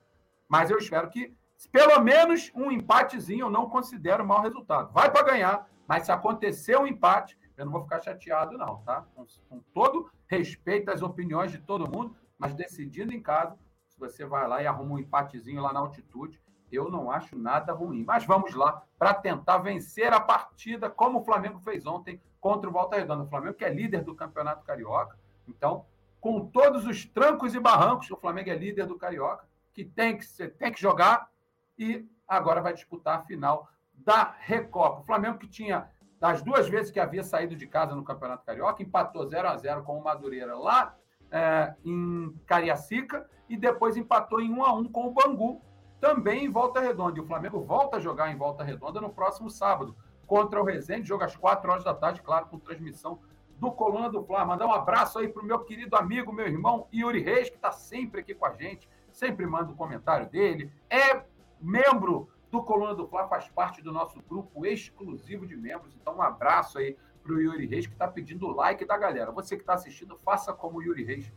mas 0.46 0.70
eu 0.70 0.76
espero 0.76 1.08
que 1.08 1.34
pelo 1.70 2.00
menos 2.00 2.50
um 2.54 2.70
empatezinho 2.70 3.46
eu 3.46 3.50
não 3.50 3.70
considero 3.70 4.26
mau 4.26 4.42
resultado. 4.42 4.92
Vai 4.92 5.10
para 5.10 5.22
ganhar, 5.22 5.68
mas 5.92 6.06
se 6.06 6.10
acontecer 6.10 6.74
um 6.78 6.86
empate, 6.86 7.38
eu 7.54 7.66
não 7.66 7.72
vou 7.72 7.82
ficar 7.82 8.00
chateado, 8.00 8.56
não, 8.56 8.78
tá? 8.78 9.04
Com, 9.14 9.26
com 9.46 9.60
todo 9.74 10.10
respeito 10.26 10.90
às 10.90 11.02
opiniões 11.02 11.52
de 11.52 11.58
todo 11.58 11.86
mundo, 11.86 12.16
mas 12.38 12.54
decidindo 12.54 13.12
em 13.12 13.20
casa, 13.20 13.58
se 13.86 14.00
você 14.00 14.24
vai 14.24 14.48
lá 14.48 14.62
e 14.62 14.66
arruma 14.66 14.94
um 14.94 14.98
empatezinho 14.98 15.60
lá 15.60 15.70
na 15.70 15.80
altitude, 15.80 16.40
eu 16.72 16.90
não 16.90 17.10
acho 17.10 17.36
nada 17.36 17.74
ruim. 17.74 18.04
Mas 18.06 18.24
vamos 18.24 18.54
lá 18.54 18.82
para 18.98 19.12
tentar 19.12 19.58
vencer 19.58 20.10
a 20.14 20.18
partida, 20.18 20.88
como 20.88 21.20
o 21.20 21.24
Flamengo 21.26 21.60
fez 21.60 21.84
ontem 21.84 22.18
contra 22.40 22.70
o 22.70 22.72
Volta 22.72 22.96
Redonda. 22.96 23.24
O 23.24 23.28
Flamengo 23.28 23.58
que 23.58 23.64
é 23.66 23.68
líder 23.68 24.02
do 24.02 24.14
Campeonato 24.14 24.64
Carioca. 24.64 25.18
Então, 25.46 25.84
com 26.22 26.46
todos 26.46 26.86
os 26.86 27.04
trancos 27.04 27.54
e 27.54 27.60
barrancos, 27.60 28.10
o 28.10 28.16
Flamengo 28.16 28.48
é 28.48 28.56
líder 28.56 28.86
do 28.86 28.96
Carioca, 28.96 29.44
que 29.74 29.84
tem 29.84 30.16
que, 30.16 30.48
tem 30.48 30.72
que 30.72 30.80
jogar 30.80 31.30
e 31.78 32.08
agora 32.26 32.62
vai 32.62 32.72
disputar 32.72 33.18
a 33.18 33.22
final 33.24 33.68
da 34.04 34.34
Recopa. 34.40 35.00
O 35.00 35.04
Flamengo 35.04 35.38
que 35.38 35.48
tinha, 35.48 35.88
das 36.20 36.42
duas 36.42 36.68
vezes 36.68 36.90
que 36.90 37.00
havia 37.00 37.22
saído 37.22 37.56
de 37.56 37.66
casa 37.66 37.94
no 37.94 38.04
Campeonato 38.04 38.44
Carioca, 38.44 38.82
empatou 38.82 39.26
0 39.26 39.48
a 39.48 39.56
0 39.56 39.82
com 39.82 39.98
o 39.98 40.04
Madureira 40.04 40.56
lá 40.56 40.96
é, 41.30 41.74
em 41.84 42.34
Cariacica 42.46 43.28
e 43.48 43.56
depois 43.56 43.96
empatou 43.96 44.40
em 44.40 44.52
1 44.52 44.64
a 44.64 44.74
1 44.74 44.84
com 44.92 45.06
o 45.06 45.10
Bangu 45.10 45.62
também 46.00 46.44
em 46.44 46.50
Volta 46.50 46.80
Redonda. 46.80 47.18
E 47.18 47.22
o 47.22 47.26
Flamengo 47.26 47.60
volta 47.60 47.96
a 47.96 48.00
jogar 48.00 48.30
em 48.32 48.36
Volta 48.36 48.64
Redonda 48.64 49.00
no 49.00 49.10
próximo 49.10 49.48
sábado, 49.48 49.96
contra 50.26 50.60
o 50.60 50.64
Resende, 50.64 51.06
jogo 51.06 51.24
às 51.24 51.36
4 51.36 51.70
horas 51.70 51.84
da 51.84 51.94
tarde, 51.94 52.22
claro, 52.22 52.46
com 52.46 52.58
transmissão 52.58 53.20
do 53.58 53.70
Coluna 53.70 54.10
do 54.10 54.24
Fla. 54.24 54.44
Mandar 54.44 54.66
um 54.66 54.72
abraço 54.72 55.20
aí 55.20 55.28
para 55.28 55.42
o 55.42 55.46
meu 55.46 55.60
querido 55.60 55.94
amigo, 55.96 56.32
meu 56.32 56.46
irmão 56.46 56.88
Yuri 56.92 57.22
Reis, 57.22 57.48
que 57.48 57.56
está 57.56 57.70
sempre 57.70 58.20
aqui 58.20 58.34
com 58.34 58.44
a 58.44 58.52
gente, 58.52 58.88
sempre 59.12 59.46
manda 59.46 59.70
o 59.70 59.74
um 59.74 59.76
comentário 59.76 60.28
dele. 60.28 60.72
É 60.90 61.22
membro 61.60 62.28
do 62.52 62.62
Coluna 62.62 62.94
do 62.94 63.08
Fla, 63.08 63.26
faz 63.26 63.48
parte 63.48 63.82
do 63.82 63.90
nosso 63.90 64.22
grupo 64.28 64.64
exclusivo 64.64 65.44
de 65.44 65.56
membros. 65.56 65.96
Então, 66.00 66.16
um 66.16 66.22
abraço 66.22 66.78
aí 66.78 66.96
para 67.22 67.32
o 67.32 67.40
Yuri 67.40 67.66
Reis, 67.66 67.86
que 67.86 67.94
está 67.94 68.06
pedindo 68.06 68.46
o 68.46 68.52
like 68.52 68.84
da 68.84 68.96
galera. 68.96 69.32
Você 69.32 69.56
que 69.56 69.62
está 69.62 69.74
assistindo, 69.74 70.16
faça 70.18 70.52
como 70.52 70.78
o 70.78 70.82
Yuri 70.82 71.02
Reis 71.02 71.32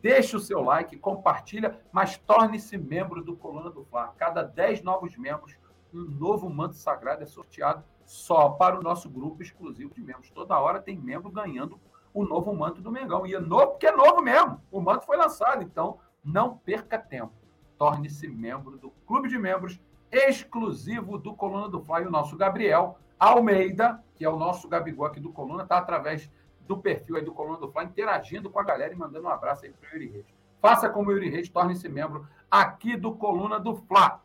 Deixe 0.00 0.36
o 0.36 0.40
seu 0.40 0.62
like, 0.62 0.96
compartilha, 0.96 1.80
mas 1.90 2.16
torne-se 2.18 2.78
membro 2.78 3.22
do 3.22 3.36
Coluna 3.36 3.70
do 3.70 3.84
Fla. 3.84 4.14
Cada 4.16 4.42
10 4.42 4.82
novos 4.82 5.16
membros, 5.16 5.56
um 5.92 6.04
novo 6.04 6.48
manto 6.48 6.76
sagrado 6.76 7.24
é 7.24 7.26
sorteado 7.26 7.82
só 8.04 8.50
para 8.50 8.78
o 8.78 8.82
nosso 8.82 9.10
grupo 9.10 9.42
exclusivo 9.42 9.92
de 9.92 10.00
membros. 10.00 10.30
Toda 10.30 10.58
hora 10.58 10.80
tem 10.80 10.96
membro 10.96 11.30
ganhando 11.30 11.80
o 12.14 12.24
novo 12.24 12.54
manto 12.54 12.80
do 12.80 12.92
Mengão. 12.92 13.26
E 13.26 13.34
é 13.34 13.40
novo 13.40 13.72
porque 13.72 13.88
é 13.88 13.92
novo 13.92 14.22
mesmo. 14.22 14.62
O 14.70 14.80
manto 14.80 15.04
foi 15.04 15.16
lançado, 15.16 15.62
então 15.64 15.98
não 16.24 16.56
perca 16.56 16.96
tempo. 16.96 17.32
Torne-se 17.76 18.28
membro 18.28 18.78
do 18.78 18.90
clube 19.04 19.28
de 19.28 19.36
membros 19.36 19.80
exclusivo 20.10 21.18
do 21.18 21.34
Coluna 21.34 21.68
do 21.68 21.80
Fly. 21.80 22.06
O 22.06 22.10
nosso 22.10 22.36
Gabriel 22.36 22.98
Almeida, 23.18 24.02
que 24.14 24.24
é 24.24 24.28
o 24.28 24.38
nosso 24.38 24.68
Gabigol 24.68 25.06
aqui 25.06 25.20
do 25.20 25.32
Coluna, 25.32 25.62
está 25.62 25.78
através 25.78 26.30
do 26.66 26.76
perfil 26.76 27.16
aí 27.16 27.24
do 27.24 27.32
Coluna 27.32 27.58
do 27.58 27.70
Fly, 27.70 27.84
interagindo 27.84 28.50
com 28.50 28.60
a 28.60 28.64
galera 28.64 28.92
e 28.92 28.96
mandando 28.96 29.26
um 29.26 29.30
abraço 29.30 29.64
aí 29.64 29.72
para 29.72 29.88
o 29.88 29.92
Yuri 29.92 30.08
Reis. 30.08 30.26
Faça 30.60 30.88
como 30.88 31.10
o 31.10 31.12
Yuri 31.12 31.30
Reis, 31.30 31.48
torne-se 31.48 31.88
membro 31.88 32.26
aqui 32.50 32.96
do 32.96 33.12
Coluna 33.14 33.58
do 33.58 33.76
Fla. 33.76 34.20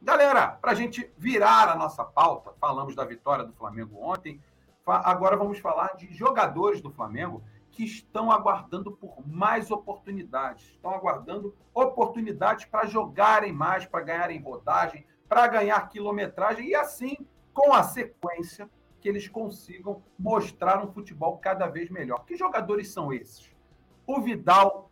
Galera, 0.00 0.48
para 0.48 0.72
a 0.72 0.74
gente 0.74 1.12
virar 1.16 1.68
a 1.68 1.76
nossa 1.76 2.04
pauta, 2.04 2.52
falamos 2.60 2.94
da 2.94 3.04
vitória 3.04 3.44
do 3.44 3.52
Flamengo 3.52 4.00
ontem, 4.00 4.40
agora 4.84 5.36
vamos 5.36 5.58
falar 5.58 5.94
de 5.96 6.12
jogadores 6.12 6.80
do 6.80 6.90
Flamengo 6.90 7.42
que 7.70 7.84
estão 7.84 8.30
aguardando 8.30 8.92
por 8.92 9.26
mais 9.26 9.70
oportunidades, 9.70 10.66
estão 10.70 10.92
aguardando 10.92 11.54
oportunidades 11.72 12.66
para 12.66 12.86
jogarem 12.86 13.52
mais, 13.52 13.86
para 13.86 14.04
ganharem 14.04 14.42
rodagem, 14.42 15.06
para 15.32 15.46
ganhar 15.46 15.88
quilometragem 15.88 16.68
e 16.68 16.74
assim, 16.74 17.16
com 17.54 17.72
a 17.72 17.82
sequência, 17.82 18.68
que 19.00 19.08
eles 19.08 19.26
consigam 19.28 20.02
mostrar 20.18 20.84
um 20.84 20.92
futebol 20.92 21.38
cada 21.38 21.66
vez 21.68 21.88
melhor. 21.88 22.26
Que 22.26 22.36
jogadores 22.36 22.92
são 22.92 23.10
esses? 23.10 23.50
O 24.06 24.20
Vidal, 24.20 24.90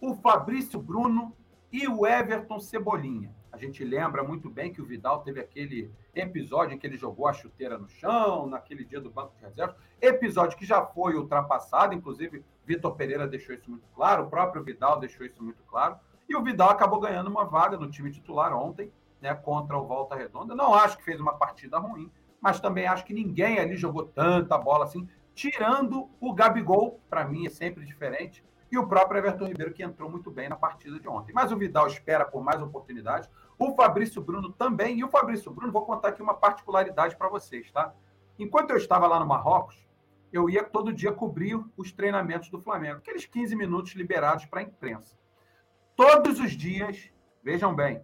o 0.00 0.16
Fabrício 0.16 0.82
Bruno 0.82 1.32
e 1.70 1.86
o 1.86 2.04
Everton 2.04 2.58
Cebolinha. 2.58 3.32
A 3.52 3.56
gente 3.56 3.84
lembra 3.84 4.24
muito 4.24 4.50
bem 4.50 4.72
que 4.72 4.82
o 4.82 4.84
Vidal 4.84 5.22
teve 5.22 5.38
aquele 5.38 5.88
episódio 6.12 6.74
em 6.74 6.78
que 6.78 6.86
ele 6.88 6.96
jogou 6.96 7.28
a 7.28 7.32
chuteira 7.32 7.78
no 7.78 7.88
chão, 7.88 8.48
naquele 8.48 8.84
dia 8.84 9.00
do 9.00 9.08
banco 9.08 9.36
de 9.36 9.44
reservas, 9.44 9.76
episódio 10.00 10.58
que 10.58 10.66
já 10.66 10.84
foi 10.84 11.14
ultrapassado, 11.14 11.94
inclusive 11.94 12.44
Vitor 12.64 12.96
Pereira 12.96 13.28
deixou 13.28 13.54
isso 13.54 13.70
muito 13.70 13.86
claro, 13.94 14.24
o 14.24 14.30
próprio 14.30 14.64
Vidal 14.64 14.98
deixou 14.98 15.24
isso 15.24 15.40
muito 15.44 15.62
claro, 15.62 15.96
e 16.28 16.34
o 16.34 16.42
Vidal 16.42 16.70
acabou 16.70 16.98
ganhando 16.98 17.30
uma 17.30 17.44
vaga 17.44 17.76
no 17.76 17.88
time 17.88 18.10
titular 18.10 18.52
ontem, 18.52 18.90
né, 19.26 19.34
contra 19.34 19.76
o 19.76 19.86
Volta 19.86 20.14
Redonda. 20.14 20.54
Não 20.54 20.72
acho 20.72 20.96
que 20.96 21.04
fez 21.04 21.20
uma 21.20 21.34
partida 21.34 21.78
ruim, 21.78 22.10
mas 22.40 22.60
também 22.60 22.86
acho 22.86 23.04
que 23.04 23.12
ninguém 23.12 23.58
ali 23.58 23.76
jogou 23.76 24.04
tanta 24.04 24.56
bola 24.56 24.84
assim, 24.84 25.08
tirando 25.34 26.08
o 26.20 26.32
Gabigol, 26.32 27.00
para 27.10 27.24
mim 27.26 27.46
é 27.46 27.50
sempre 27.50 27.84
diferente, 27.84 28.44
e 28.70 28.78
o 28.78 28.86
próprio 28.86 29.18
Everton 29.18 29.46
Ribeiro, 29.46 29.72
que 29.72 29.82
entrou 29.82 30.10
muito 30.10 30.30
bem 30.30 30.48
na 30.48 30.56
partida 30.56 30.98
de 30.98 31.08
ontem. 31.08 31.32
Mas 31.32 31.52
o 31.52 31.56
Vidal 31.56 31.86
espera 31.86 32.24
por 32.24 32.42
mais 32.42 32.60
oportunidades. 32.60 33.30
O 33.58 33.74
Fabrício 33.74 34.20
Bruno 34.20 34.52
também. 34.52 34.98
E 34.98 35.04
o 35.04 35.08
Fabrício 35.08 35.52
Bruno, 35.52 35.72
vou 35.72 35.86
contar 35.86 36.08
aqui 36.08 36.20
uma 36.20 36.34
particularidade 36.34 37.16
para 37.16 37.28
vocês, 37.28 37.70
tá? 37.70 37.94
Enquanto 38.36 38.70
eu 38.70 38.76
estava 38.76 39.06
lá 39.06 39.20
no 39.20 39.26
Marrocos, 39.26 39.86
eu 40.32 40.50
ia 40.50 40.64
todo 40.64 40.92
dia 40.92 41.12
cobrir 41.12 41.62
os 41.76 41.92
treinamentos 41.92 42.50
do 42.50 42.60
Flamengo, 42.60 42.98
aqueles 42.98 43.24
15 43.24 43.54
minutos 43.54 43.94
liberados 43.94 44.46
para 44.46 44.60
a 44.60 44.62
imprensa. 44.64 45.16
Todos 45.94 46.40
os 46.40 46.52
dias, 46.52 47.10
vejam 47.42 47.72
bem, 47.72 48.02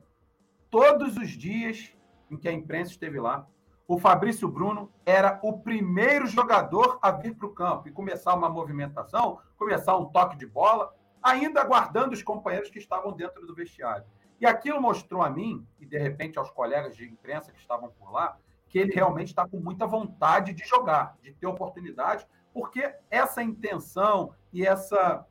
todos 0.73 1.19
os 1.19 1.29
dias 1.29 1.93
em 2.31 2.37
que 2.39 2.49
a 2.49 2.53
imprensa 2.53 2.93
esteve 2.93 3.21
lá, 3.21 3.47
o 3.87 3.99
Fabrício 3.99 4.49
Bruno 4.49 4.91
era 5.05 5.39
o 5.43 5.59
primeiro 5.59 6.27
jogador 6.27 6.99
a 7.03 7.11
vir 7.11 7.37
para 7.37 7.47
o 7.47 7.53
campo 7.53 7.89
e 7.89 7.93
começar 7.93 8.35
uma 8.35 8.49
movimentação, 8.49 9.39
começar 9.59 9.95
um 9.99 10.07
toque 10.07 10.35
de 10.35 10.47
bola, 10.47 10.97
ainda 11.23 11.61
aguardando 11.61 12.15
os 12.15 12.23
companheiros 12.23 12.71
que 12.71 12.79
estavam 12.79 13.13
dentro 13.13 13.47
do 13.47 13.55
vestiário. 13.55 14.07
E 14.41 14.47
aquilo 14.47 14.81
mostrou 14.81 15.21
a 15.21 15.29
mim, 15.29 15.67
e 15.79 15.85
de 15.85 15.99
repente 15.99 16.39
aos 16.39 16.51
colegas 16.51 16.97
de 16.97 17.05
imprensa 17.05 17.53
que 17.53 17.61
estavam 17.61 17.91
por 17.91 18.11
lá, 18.11 18.39
que 18.67 18.79
ele 18.79 18.95
realmente 18.95 19.29
está 19.29 19.47
com 19.47 19.59
muita 19.61 19.87
vontade 19.87 20.55
de 20.55 20.65
jogar, 20.65 21.19
de 21.21 21.35
ter 21.35 21.47
oportunidade, 21.47 22.27
porque 22.55 22.95
essa 23.11 23.43
intenção 23.43 24.35
e 24.51 24.67
essa 24.67 25.27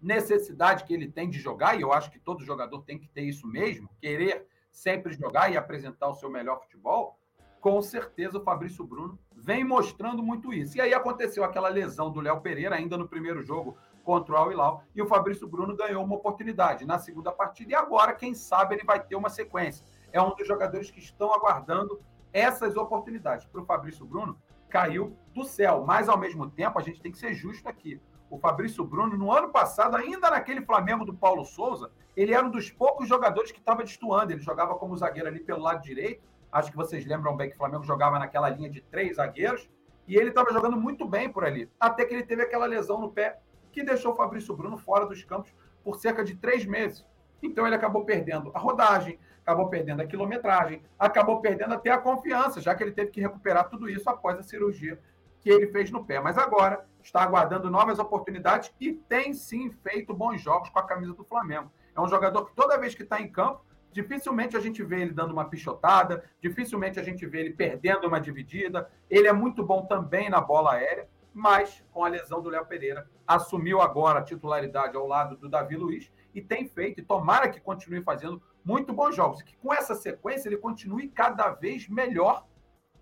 necessidade 0.00 0.84
que 0.84 0.94
ele 0.94 1.08
tem 1.08 1.28
de 1.28 1.38
jogar, 1.38 1.78
e 1.78 1.82
eu 1.82 1.92
acho 1.92 2.10
que 2.10 2.18
todo 2.18 2.42
jogador 2.42 2.82
tem 2.84 2.98
que 2.98 3.08
ter 3.08 3.22
isso 3.22 3.46
mesmo, 3.46 3.90
querer 4.00 4.50
sempre 4.72 5.12
jogar 5.12 5.52
e 5.52 5.56
apresentar 5.56 6.08
o 6.08 6.14
seu 6.14 6.30
melhor 6.30 6.60
futebol, 6.60 7.18
com 7.60 7.80
certeza 7.80 8.38
o 8.38 8.42
Fabrício 8.42 8.84
Bruno 8.84 9.16
vem 9.36 9.62
mostrando 9.62 10.22
muito 10.22 10.52
isso. 10.52 10.76
E 10.76 10.80
aí 10.80 10.92
aconteceu 10.92 11.44
aquela 11.44 11.68
lesão 11.68 12.10
do 12.10 12.20
Léo 12.20 12.40
Pereira, 12.40 12.74
ainda 12.74 12.96
no 12.96 13.06
primeiro 13.06 13.42
jogo 13.42 13.76
contra 14.02 14.34
o 14.34 14.36
Al 14.36 14.50
Hilal, 14.50 14.82
e 14.94 15.00
o 15.00 15.06
Fabrício 15.06 15.46
Bruno 15.46 15.76
ganhou 15.76 16.02
uma 16.02 16.16
oportunidade 16.16 16.84
na 16.84 16.98
segunda 16.98 17.30
partida, 17.30 17.70
e 17.70 17.74
agora, 17.74 18.14
quem 18.14 18.34
sabe, 18.34 18.74
ele 18.74 18.84
vai 18.84 18.98
ter 18.98 19.14
uma 19.14 19.28
sequência. 19.28 19.86
É 20.10 20.20
um 20.20 20.34
dos 20.34 20.48
jogadores 20.48 20.90
que 20.90 20.98
estão 20.98 21.32
aguardando 21.32 22.00
essas 22.32 22.76
oportunidades. 22.76 23.46
Para 23.46 23.60
o 23.60 23.64
Fabrício 23.64 24.04
Bruno, 24.04 24.36
caiu 24.68 25.16
do 25.32 25.44
céu, 25.44 25.84
mas 25.86 26.08
ao 26.08 26.18
mesmo 26.18 26.50
tempo 26.50 26.78
a 26.78 26.82
gente 26.82 27.00
tem 27.00 27.12
que 27.12 27.18
ser 27.18 27.34
justo 27.34 27.68
aqui. 27.68 28.00
O 28.32 28.38
Fabrício 28.38 28.82
Bruno, 28.82 29.14
no 29.14 29.30
ano 29.30 29.50
passado, 29.50 29.94
ainda 29.94 30.30
naquele 30.30 30.62
Flamengo 30.62 31.04
do 31.04 31.12
Paulo 31.12 31.44
Souza, 31.44 31.90
ele 32.16 32.32
era 32.32 32.46
um 32.46 32.50
dos 32.50 32.70
poucos 32.70 33.06
jogadores 33.06 33.52
que 33.52 33.58
estava 33.58 33.84
destoando. 33.84 34.32
Ele 34.32 34.40
jogava 34.40 34.74
como 34.76 34.96
zagueiro 34.96 35.28
ali 35.28 35.38
pelo 35.38 35.60
lado 35.60 35.82
direito. 35.82 36.22
Acho 36.50 36.70
que 36.70 36.76
vocês 36.78 37.04
lembram 37.04 37.36
bem 37.36 37.50
que 37.50 37.56
o 37.56 37.58
Flamengo 37.58 37.84
jogava 37.84 38.18
naquela 38.18 38.48
linha 38.48 38.70
de 38.70 38.80
três 38.80 39.16
zagueiros. 39.16 39.68
E 40.08 40.16
ele 40.16 40.30
estava 40.30 40.50
jogando 40.50 40.78
muito 40.78 41.06
bem 41.06 41.28
por 41.28 41.44
ali. 41.44 41.70
Até 41.78 42.06
que 42.06 42.14
ele 42.14 42.24
teve 42.24 42.40
aquela 42.40 42.64
lesão 42.64 42.98
no 42.98 43.10
pé 43.10 43.38
que 43.70 43.84
deixou 43.84 44.14
o 44.14 44.16
Fabrício 44.16 44.56
Bruno 44.56 44.78
fora 44.78 45.04
dos 45.04 45.22
campos 45.24 45.52
por 45.84 45.96
cerca 45.96 46.24
de 46.24 46.34
três 46.34 46.64
meses. 46.64 47.04
Então 47.42 47.66
ele 47.66 47.76
acabou 47.76 48.02
perdendo 48.02 48.50
a 48.54 48.58
rodagem, 48.58 49.18
acabou 49.42 49.68
perdendo 49.68 50.00
a 50.00 50.06
quilometragem, 50.06 50.82
acabou 50.98 51.42
perdendo 51.42 51.74
até 51.74 51.90
a 51.90 51.98
confiança, 51.98 52.62
já 52.62 52.74
que 52.74 52.82
ele 52.82 52.92
teve 52.92 53.10
que 53.10 53.20
recuperar 53.20 53.68
tudo 53.68 53.90
isso 53.90 54.08
após 54.08 54.38
a 54.38 54.42
cirurgia 54.42 54.98
que 55.42 55.50
ele 55.50 55.66
fez 55.66 55.90
no 55.90 56.04
pé. 56.04 56.20
Mas 56.20 56.38
agora 56.38 56.86
está 57.02 57.22
aguardando 57.22 57.70
novas 57.70 57.98
oportunidades 57.98 58.72
e 58.80 58.92
tem 58.92 59.34
sim 59.34 59.70
feito 59.70 60.14
bons 60.14 60.40
jogos 60.40 60.70
com 60.70 60.78
a 60.78 60.86
camisa 60.86 61.12
do 61.12 61.24
Flamengo. 61.24 61.70
É 61.94 62.00
um 62.00 62.08
jogador 62.08 62.46
que 62.46 62.54
toda 62.54 62.78
vez 62.78 62.94
que 62.94 63.02
está 63.02 63.20
em 63.20 63.30
campo, 63.30 63.64
dificilmente 63.90 64.56
a 64.56 64.60
gente 64.60 64.82
vê 64.82 65.02
ele 65.02 65.12
dando 65.12 65.32
uma 65.32 65.44
pichotada, 65.44 66.24
dificilmente 66.40 66.98
a 66.98 67.02
gente 67.02 67.26
vê 67.26 67.40
ele 67.40 67.52
perdendo 67.52 68.06
uma 68.06 68.20
dividida. 68.20 68.90
Ele 69.10 69.28
é 69.28 69.32
muito 69.32 69.64
bom 69.64 69.84
também 69.84 70.30
na 70.30 70.40
bola 70.40 70.72
aérea 70.72 71.08
mas 71.34 71.82
com 71.92 72.04
a 72.04 72.08
lesão 72.08 72.42
do 72.42 72.50
Léo 72.50 72.66
Pereira, 72.66 73.08
assumiu 73.26 73.80
agora 73.80 74.18
a 74.18 74.22
titularidade 74.22 74.96
ao 74.96 75.06
lado 75.06 75.36
do 75.36 75.48
Davi 75.48 75.76
Luiz 75.76 76.10
e 76.34 76.40
tem 76.40 76.66
feito, 76.66 77.00
e 77.00 77.04
tomara 77.04 77.48
que 77.48 77.60
continue 77.60 78.02
fazendo 78.02 78.42
muito 78.64 78.92
bons 78.92 79.14
jogos, 79.14 79.40
e 79.40 79.44
que 79.44 79.56
com 79.56 79.72
essa 79.72 79.94
sequência 79.94 80.48
ele 80.48 80.56
continue 80.56 81.08
cada 81.08 81.50
vez 81.50 81.88
melhor 81.88 82.46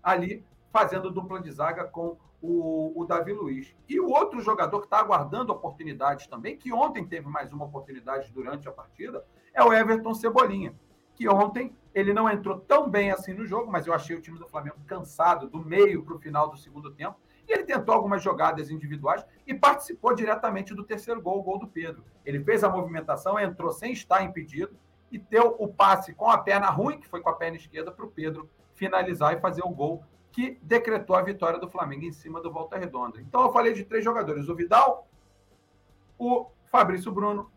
ali, 0.01 0.45
fazendo 0.71 1.11
dupla 1.11 1.41
de 1.41 1.51
zaga 1.51 1.85
com 1.85 2.17
o, 2.41 2.99
o 2.99 3.05
Davi 3.05 3.33
Luiz. 3.33 3.75
E 3.87 3.99
o 3.99 4.09
outro 4.09 4.41
jogador 4.41 4.79
que 4.79 4.87
está 4.87 4.99
aguardando 4.99 5.51
oportunidades 5.51 6.27
também, 6.27 6.57
que 6.57 6.73
ontem 6.73 7.05
teve 7.05 7.27
mais 7.27 7.51
uma 7.51 7.65
oportunidade 7.65 8.31
durante 8.31 8.67
a 8.67 8.71
partida, 8.71 9.23
é 9.53 9.63
o 9.63 9.73
Everton 9.73 10.13
Cebolinha, 10.13 10.73
que 11.13 11.27
ontem 11.29 11.75
ele 11.93 12.13
não 12.13 12.29
entrou 12.29 12.59
tão 12.59 12.89
bem 12.89 13.11
assim 13.11 13.33
no 13.33 13.45
jogo, 13.45 13.71
mas 13.71 13.85
eu 13.85 13.93
achei 13.93 14.15
o 14.15 14.21
time 14.21 14.39
do 14.39 14.47
Flamengo 14.47 14.77
cansado 14.87 15.47
do 15.47 15.63
meio 15.63 16.03
para 16.03 16.15
o 16.15 16.19
final 16.19 16.49
do 16.49 16.57
segundo 16.57 16.91
tempo 16.91 17.17
e 17.47 17.53
ele 17.53 17.63
tentou 17.63 17.93
algumas 17.93 18.23
jogadas 18.23 18.69
individuais 18.69 19.25
e 19.45 19.53
participou 19.53 20.15
diretamente 20.15 20.73
do 20.73 20.85
terceiro 20.85 21.21
gol, 21.21 21.39
o 21.39 21.43
gol 21.43 21.59
do 21.59 21.67
Pedro. 21.67 22.03
Ele 22.25 22.41
fez 22.43 22.63
a 22.63 22.69
movimentação, 22.69 23.37
entrou 23.37 23.71
sem 23.71 23.91
estar 23.91 24.23
impedido 24.23 24.73
e 25.11 25.17
deu 25.17 25.55
o 25.59 25.67
passe 25.67 26.13
com 26.13 26.29
a 26.29 26.37
perna 26.37 26.69
ruim, 26.69 26.99
que 26.99 27.07
foi 27.07 27.19
com 27.19 27.29
a 27.29 27.35
perna 27.35 27.57
esquerda, 27.57 27.91
para 27.91 28.05
o 28.05 28.11
Pedro 28.11 28.49
finalizar 28.73 29.35
e 29.35 29.41
fazer 29.41 29.63
o 29.63 29.69
gol 29.69 30.03
que 30.31 30.57
decretou 30.61 31.15
a 31.15 31.21
vitória 31.21 31.59
do 31.59 31.69
Flamengo 31.69 32.05
em 32.05 32.11
cima 32.11 32.41
do 32.41 32.51
Volta 32.51 32.77
Redonda. 32.77 33.19
Então 33.19 33.41
eu 33.41 33.51
falei 33.51 33.73
de 33.73 33.83
três 33.83 34.03
jogadores: 34.03 34.47
o 34.47 34.55
Vidal, 34.55 35.07
o 36.17 36.47
Fabrício 36.71 37.11
Bruno 37.11 37.51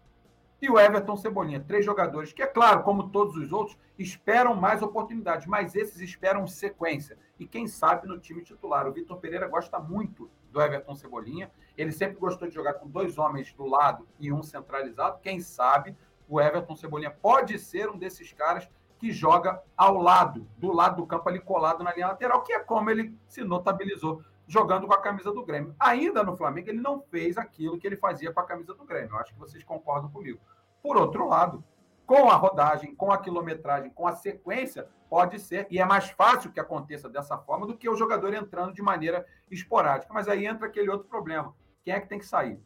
e 0.61 0.71
o 0.71 0.78
Everton 0.78 1.16
Cebolinha. 1.16 1.61
Três 1.61 1.85
jogadores 1.85 2.33
que, 2.33 2.43
é 2.43 2.47
claro, 2.47 2.83
como 2.83 3.11
todos 3.11 3.37
os 3.37 3.52
outros, 3.52 3.78
esperam 3.99 4.54
mais 4.54 4.83
oportunidades, 4.83 5.47
mas 5.47 5.75
esses 5.75 6.00
esperam 6.00 6.47
sequência. 6.47 7.19
E 7.38 7.47
quem 7.47 7.66
sabe 7.66 8.09
no 8.09 8.19
time 8.19 8.43
titular. 8.43 8.87
O 8.87 8.93
Vitor 8.93 9.19
Pereira 9.19 9.47
gosta 9.47 9.78
muito 9.78 10.31
do 10.50 10.61
Everton 10.61 10.95
Cebolinha. 10.95 11.50
Ele 11.76 11.93
sempre 11.93 12.16
gostou 12.16 12.49
de 12.49 12.54
jogar 12.54 12.75
com 12.75 12.88
dois 12.88 13.19
homens 13.19 13.52
do 13.52 13.66
lado 13.66 14.07
e 14.19 14.33
um 14.33 14.43
centralizado. 14.43 15.19
Quem 15.21 15.40
sabe 15.40 15.97
o 16.28 16.40
Everton 16.40 16.76
Cebolinha 16.76 17.11
pode 17.11 17.59
ser 17.59 17.90
um 17.90 17.99
desses 17.99 18.33
caras 18.33 18.69
que 19.04 19.12
joga 19.12 19.62
ao 19.76 19.99
lado, 19.99 20.49
do 20.56 20.73
lado 20.73 20.96
do 20.96 21.06
campo 21.06 21.28
ali 21.28 21.38
colado 21.38 21.84
na 21.84 21.92
linha 21.92 22.06
lateral, 22.06 22.42
que 22.42 22.54
é 22.54 22.61
como 22.61 22.88
ele 22.88 23.14
se 23.28 23.44
notabilizou 23.44 24.23
jogando 24.46 24.87
com 24.87 24.94
a 24.94 25.00
camisa 25.02 25.30
do 25.30 25.44
Grêmio. 25.44 25.76
Ainda 25.78 26.23
no 26.23 26.34
Flamengo, 26.34 26.70
ele 26.70 26.80
não 26.80 27.02
fez 27.02 27.37
aquilo 27.37 27.78
que 27.78 27.87
ele 27.87 27.99
fazia 27.99 28.32
com 28.32 28.40
a 28.40 28.46
camisa 28.46 28.73
do 28.73 28.82
Grêmio. 28.87 29.11
Eu 29.11 29.18
acho 29.18 29.34
que 29.34 29.38
vocês 29.38 29.62
concordam 29.62 30.11
comigo. 30.11 30.40
Por 30.82 30.96
outro 30.96 31.28
lado, 31.28 31.62
com 32.06 32.30
a 32.30 32.34
rodagem, 32.34 32.94
com 32.94 33.12
a 33.12 33.18
quilometragem, 33.18 33.90
com 33.90 34.06
a 34.06 34.12
sequência, 34.12 34.88
pode 35.11 35.38
ser, 35.38 35.66
e 35.70 35.78
é 35.78 35.84
mais 35.84 36.08
fácil 36.08 36.50
que 36.50 36.58
aconteça 36.58 37.06
dessa 37.06 37.37
forma 37.37 37.66
do 37.66 37.76
que 37.76 37.90
o 37.90 37.96
jogador 37.96 38.32
entrando 38.32 38.73
de 38.73 38.80
maneira 38.80 39.26
esporádica. 39.50 40.14
Mas 40.14 40.28
aí 40.28 40.46
entra 40.46 40.66
aquele 40.66 40.88
outro 40.88 41.06
problema. 41.08 41.54
Quem 41.82 41.92
é 41.92 42.00
que 42.00 42.08
tem 42.08 42.18
que 42.18 42.26
sair? 42.26 42.58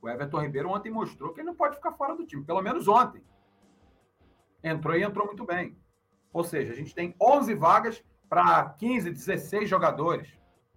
O 0.00 0.08
Everton 0.08 0.42
Ribeiro 0.42 0.70
ontem 0.70 0.92
mostrou 0.92 1.32
que 1.32 1.40
ele 1.40 1.48
não 1.48 1.56
pode 1.56 1.74
ficar 1.74 1.90
fora 1.94 2.14
do 2.14 2.24
time, 2.24 2.44
pelo 2.44 2.62
menos 2.62 2.86
ontem. 2.86 3.20
Entrou 4.62 4.96
e 4.96 5.02
entrou 5.02 5.26
muito 5.26 5.44
bem. 5.44 5.76
Ou 6.32 6.44
seja, 6.44 6.72
a 6.72 6.76
gente 6.76 6.94
tem 6.94 7.14
11 7.20 7.54
vagas 7.54 8.04
para 8.28 8.70
15, 8.70 9.10
16 9.10 9.68
jogadores. 9.68 10.28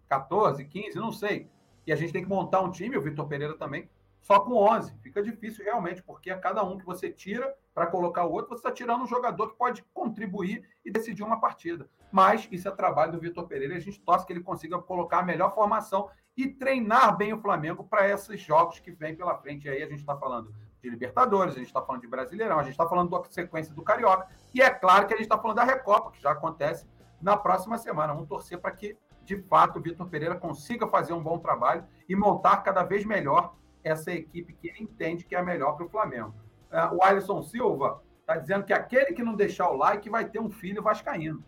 14, 0.09 0.65
15, 0.65 0.97
não 0.97 1.11
sei. 1.11 1.49
E 1.85 1.91
a 1.91 1.95
gente 1.95 2.13
tem 2.13 2.23
que 2.23 2.29
montar 2.29 2.61
um 2.61 2.71
time, 2.71 2.97
o 2.97 3.01
Vitor 3.01 3.27
Pereira 3.27 3.55
também, 3.55 3.89
só 4.21 4.39
com 4.39 4.53
11. 4.55 4.95
Fica 5.01 5.21
difícil 5.21 5.65
realmente, 5.65 6.01
porque 6.01 6.29
a 6.31 6.37
cada 6.37 6.63
um 6.63 6.77
que 6.77 6.85
você 6.85 7.11
tira 7.11 7.53
para 7.73 7.87
colocar 7.87 8.23
o 8.23 8.31
outro, 8.31 8.49
você 8.49 8.59
está 8.59 8.71
tirando 8.71 9.03
um 9.03 9.07
jogador 9.07 9.49
que 9.49 9.57
pode 9.57 9.83
contribuir 9.93 10.67
e 10.85 10.91
decidir 10.91 11.23
uma 11.23 11.39
partida. 11.39 11.89
Mas 12.11 12.47
isso 12.51 12.67
é 12.67 12.71
trabalho 12.71 13.11
do 13.11 13.19
Vitor 13.19 13.47
Pereira 13.47 13.73
e 13.73 13.77
a 13.77 13.81
gente 13.81 13.99
torce 13.99 14.25
que 14.25 14.31
ele 14.31 14.43
consiga 14.43 14.79
colocar 14.79 15.19
a 15.19 15.23
melhor 15.23 15.53
formação 15.53 16.09
e 16.37 16.47
treinar 16.47 17.17
bem 17.17 17.33
o 17.33 17.41
Flamengo 17.41 17.83
para 17.83 18.07
esses 18.07 18.39
jogos 18.39 18.79
que 18.79 18.91
vem 18.91 19.15
pela 19.15 19.37
frente. 19.37 19.67
E 19.67 19.69
aí 19.69 19.83
a 19.83 19.87
gente 19.87 19.99
está 19.99 20.15
falando 20.15 20.53
de 20.83 20.89
Libertadores, 20.89 21.55
a 21.55 21.57
gente 21.57 21.67
está 21.67 21.81
falando 21.81 22.01
de 22.01 22.07
Brasileirão, 22.07 22.59
a 22.59 22.63
gente 22.63 22.73
está 22.73 22.87
falando 22.87 23.09
da 23.09 23.23
sequência 23.29 23.73
do 23.73 23.81
Carioca. 23.81 24.27
E 24.53 24.61
é 24.61 24.69
claro 24.69 25.07
que 25.07 25.13
a 25.13 25.17
gente 25.17 25.25
está 25.25 25.37
falando 25.37 25.55
da 25.55 25.63
Recopa, 25.63 26.11
que 26.11 26.21
já 26.21 26.31
acontece 26.31 26.85
na 27.21 27.37
próxima 27.37 27.77
semana. 27.77 28.13
Vamos 28.13 28.27
torcer 28.27 28.59
para 28.59 28.71
que, 28.71 28.97
de 29.23 29.41
fato, 29.43 29.79
o 29.79 29.81
Vitor 29.81 30.07
Pereira 30.09 30.35
consiga 30.35 30.85
fazer 30.87 31.13
um 31.13 31.23
bom 31.23 31.39
trabalho 31.39 31.85
e 32.07 32.15
montar 32.15 32.57
cada 32.57 32.83
vez 32.83 33.05
melhor 33.05 33.55
essa 33.81 34.11
equipe 34.11 34.53
que 34.53 34.67
ele 34.67 34.83
entende 34.83 35.23
que 35.23 35.35
é 35.35 35.39
a 35.39 35.43
melhor 35.43 35.77
para 35.77 35.85
o 35.85 35.89
Flamengo. 35.89 36.35
Uh, 36.69 36.97
o 36.97 37.03
Alisson 37.03 37.41
Silva 37.41 38.03
está 38.19 38.35
dizendo 38.35 38.65
que 38.65 38.73
aquele 38.73 39.13
que 39.13 39.23
não 39.23 39.35
deixar 39.35 39.69
o 39.69 39.77
like 39.77 40.09
vai 40.09 40.25
ter 40.25 40.39
um 40.39 40.49
filho 40.49 40.83
vascaíno. 40.83 41.43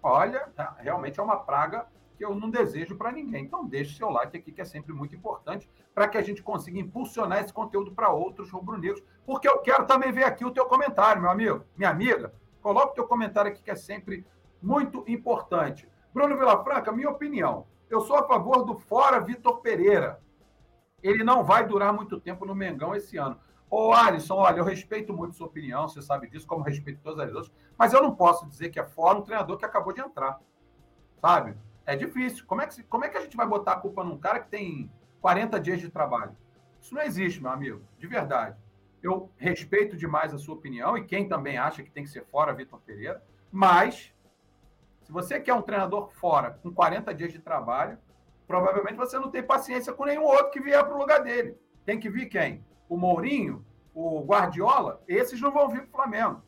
Olha, 0.00 0.48
realmente 0.78 1.18
é 1.18 1.22
uma 1.22 1.36
praga 1.36 1.86
que 2.16 2.24
eu 2.24 2.34
não 2.34 2.50
desejo 2.50 2.96
para 2.96 3.12
ninguém. 3.12 3.44
Então, 3.44 3.66
deixe 3.66 3.96
seu 3.96 4.08
like 4.10 4.36
aqui, 4.36 4.50
que 4.50 4.60
é 4.60 4.64
sempre 4.64 4.92
muito 4.92 5.14
importante, 5.14 5.68
para 5.94 6.08
que 6.08 6.16
a 6.16 6.22
gente 6.22 6.42
consiga 6.42 6.78
impulsionar 6.78 7.42
esse 7.42 7.52
conteúdo 7.52 7.92
para 7.92 8.10
outros 8.10 8.50
rubro-negros, 8.50 9.02
porque 9.24 9.48
eu 9.48 9.58
quero 9.58 9.86
também 9.86 10.12
ver 10.12 10.24
aqui 10.24 10.44
o 10.44 10.50
teu 10.50 10.66
comentário, 10.66 11.20
meu 11.20 11.30
amigo, 11.30 11.64
minha 11.76 11.90
amiga. 11.90 12.32
Coloca 12.62 12.92
o 12.92 12.94
teu 12.94 13.06
comentário 13.06 13.50
aqui, 13.50 13.62
que 13.62 13.70
é 13.70 13.76
sempre 13.76 14.26
muito 14.62 15.04
importante. 15.06 15.88
Bruno 16.12 16.36
Vilafranca, 16.36 16.90
minha 16.90 17.10
opinião. 17.10 17.66
Eu 17.88 18.00
sou 18.00 18.16
a 18.16 18.26
favor 18.26 18.64
do 18.64 18.74
fora 18.74 19.20
Vitor 19.20 19.60
Pereira. 19.60 20.20
Ele 21.02 21.22
não 21.22 21.44
vai 21.44 21.66
durar 21.66 21.92
muito 21.92 22.20
tempo 22.20 22.44
no 22.44 22.54
Mengão 22.54 22.94
esse 22.94 23.16
ano. 23.16 23.38
Ô, 23.70 23.92
Alisson, 23.92 24.36
olha, 24.36 24.58
eu 24.58 24.64
respeito 24.64 25.12
muito 25.12 25.36
sua 25.36 25.46
opinião, 25.46 25.88
você 25.88 26.00
sabe 26.00 26.28
disso, 26.28 26.46
como 26.46 26.62
respeito 26.62 27.00
todas 27.02 27.28
as 27.28 27.34
outras, 27.34 27.52
mas 27.76 27.92
eu 27.92 28.00
não 28.00 28.14
posso 28.14 28.46
dizer 28.46 28.70
que 28.70 28.78
é 28.78 28.84
fora 28.84 29.18
um 29.18 29.22
treinador 29.22 29.56
que 29.56 29.64
acabou 29.64 29.92
de 29.92 30.00
entrar. 30.00 30.40
Sabe? 31.20 31.56
É 31.86 31.94
difícil. 31.94 32.44
Como 32.46 32.60
é, 32.60 32.66
que, 32.66 32.82
como 32.82 33.04
é 33.04 33.08
que 33.08 33.16
a 33.16 33.20
gente 33.20 33.36
vai 33.36 33.46
botar 33.46 33.72
a 33.72 33.80
culpa 33.80 34.02
num 34.02 34.18
cara 34.18 34.40
que 34.40 34.50
tem 34.50 34.90
40 35.20 35.60
dias 35.60 35.80
de 35.80 35.88
trabalho? 35.88 36.36
Isso 36.80 36.94
não 36.94 37.02
existe, 37.02 37.40
meu 37.40 37.50
amigo, 37.50 37.80
de 37.98 38.06
verdade. 38.06 38.56
Eu 39.02 39.30
respeito 39.36 39.96
demais 39.96 40.34
a 40.34 40.38
sua 40.38 40.56
opinião 40.56 40.98
e 40.98 41.04
quem 41.04 41.28
também 41.28 41.56
acha 41.56 41.82
que 41.82 41.90
tem 41.90 42.02
que 42.02 42.10
ser 42.10 42.24
fora 42.26 42.52
Vitor 42.52 42.80
Pereira, 42.80 43.22
mas 43.52 44.12
se 45.02 45.12
você 45.12 45.38
quer 45.38 45.54
um 45.54 45.62
treinador 45.62 46.10
fora 46.10 46.58
com 46.62 46.72
40 46.72 47.14
dias 47.14 47.32
de 47.32 47.38
trabalho, 47.38 47.96
provavelmente 48.46 48.96
você 48.96 49.18
não 49.18 49.30
tem 49.30 49.42
paciência 49.42 49.92
com 49.92 50.04
nenhum 50.04 50.24
outro 50.24 50.50
que 50.50 50.60
vier 50.60 50.84
para 50.84 50.94
o 50.94 50.98
lugar 50.98 51.22
dele. 51.22 51.56
Tem 51.84 52.00
que 52.00 52.10
vir 52.10 52.26
quem? 52.26 52.64
O 52.88 52.96
Mourinho? 52.96 53.64
O 53.94 54.24
Guardiola? 54.24 55.00
Esses 55.06 55.40
não 55.40 55.52
vão 55.52 55.68
vir 55.68 55.82
para 55.82 55.88
o 55.88 55.92
Flamengo. 55.92 56.42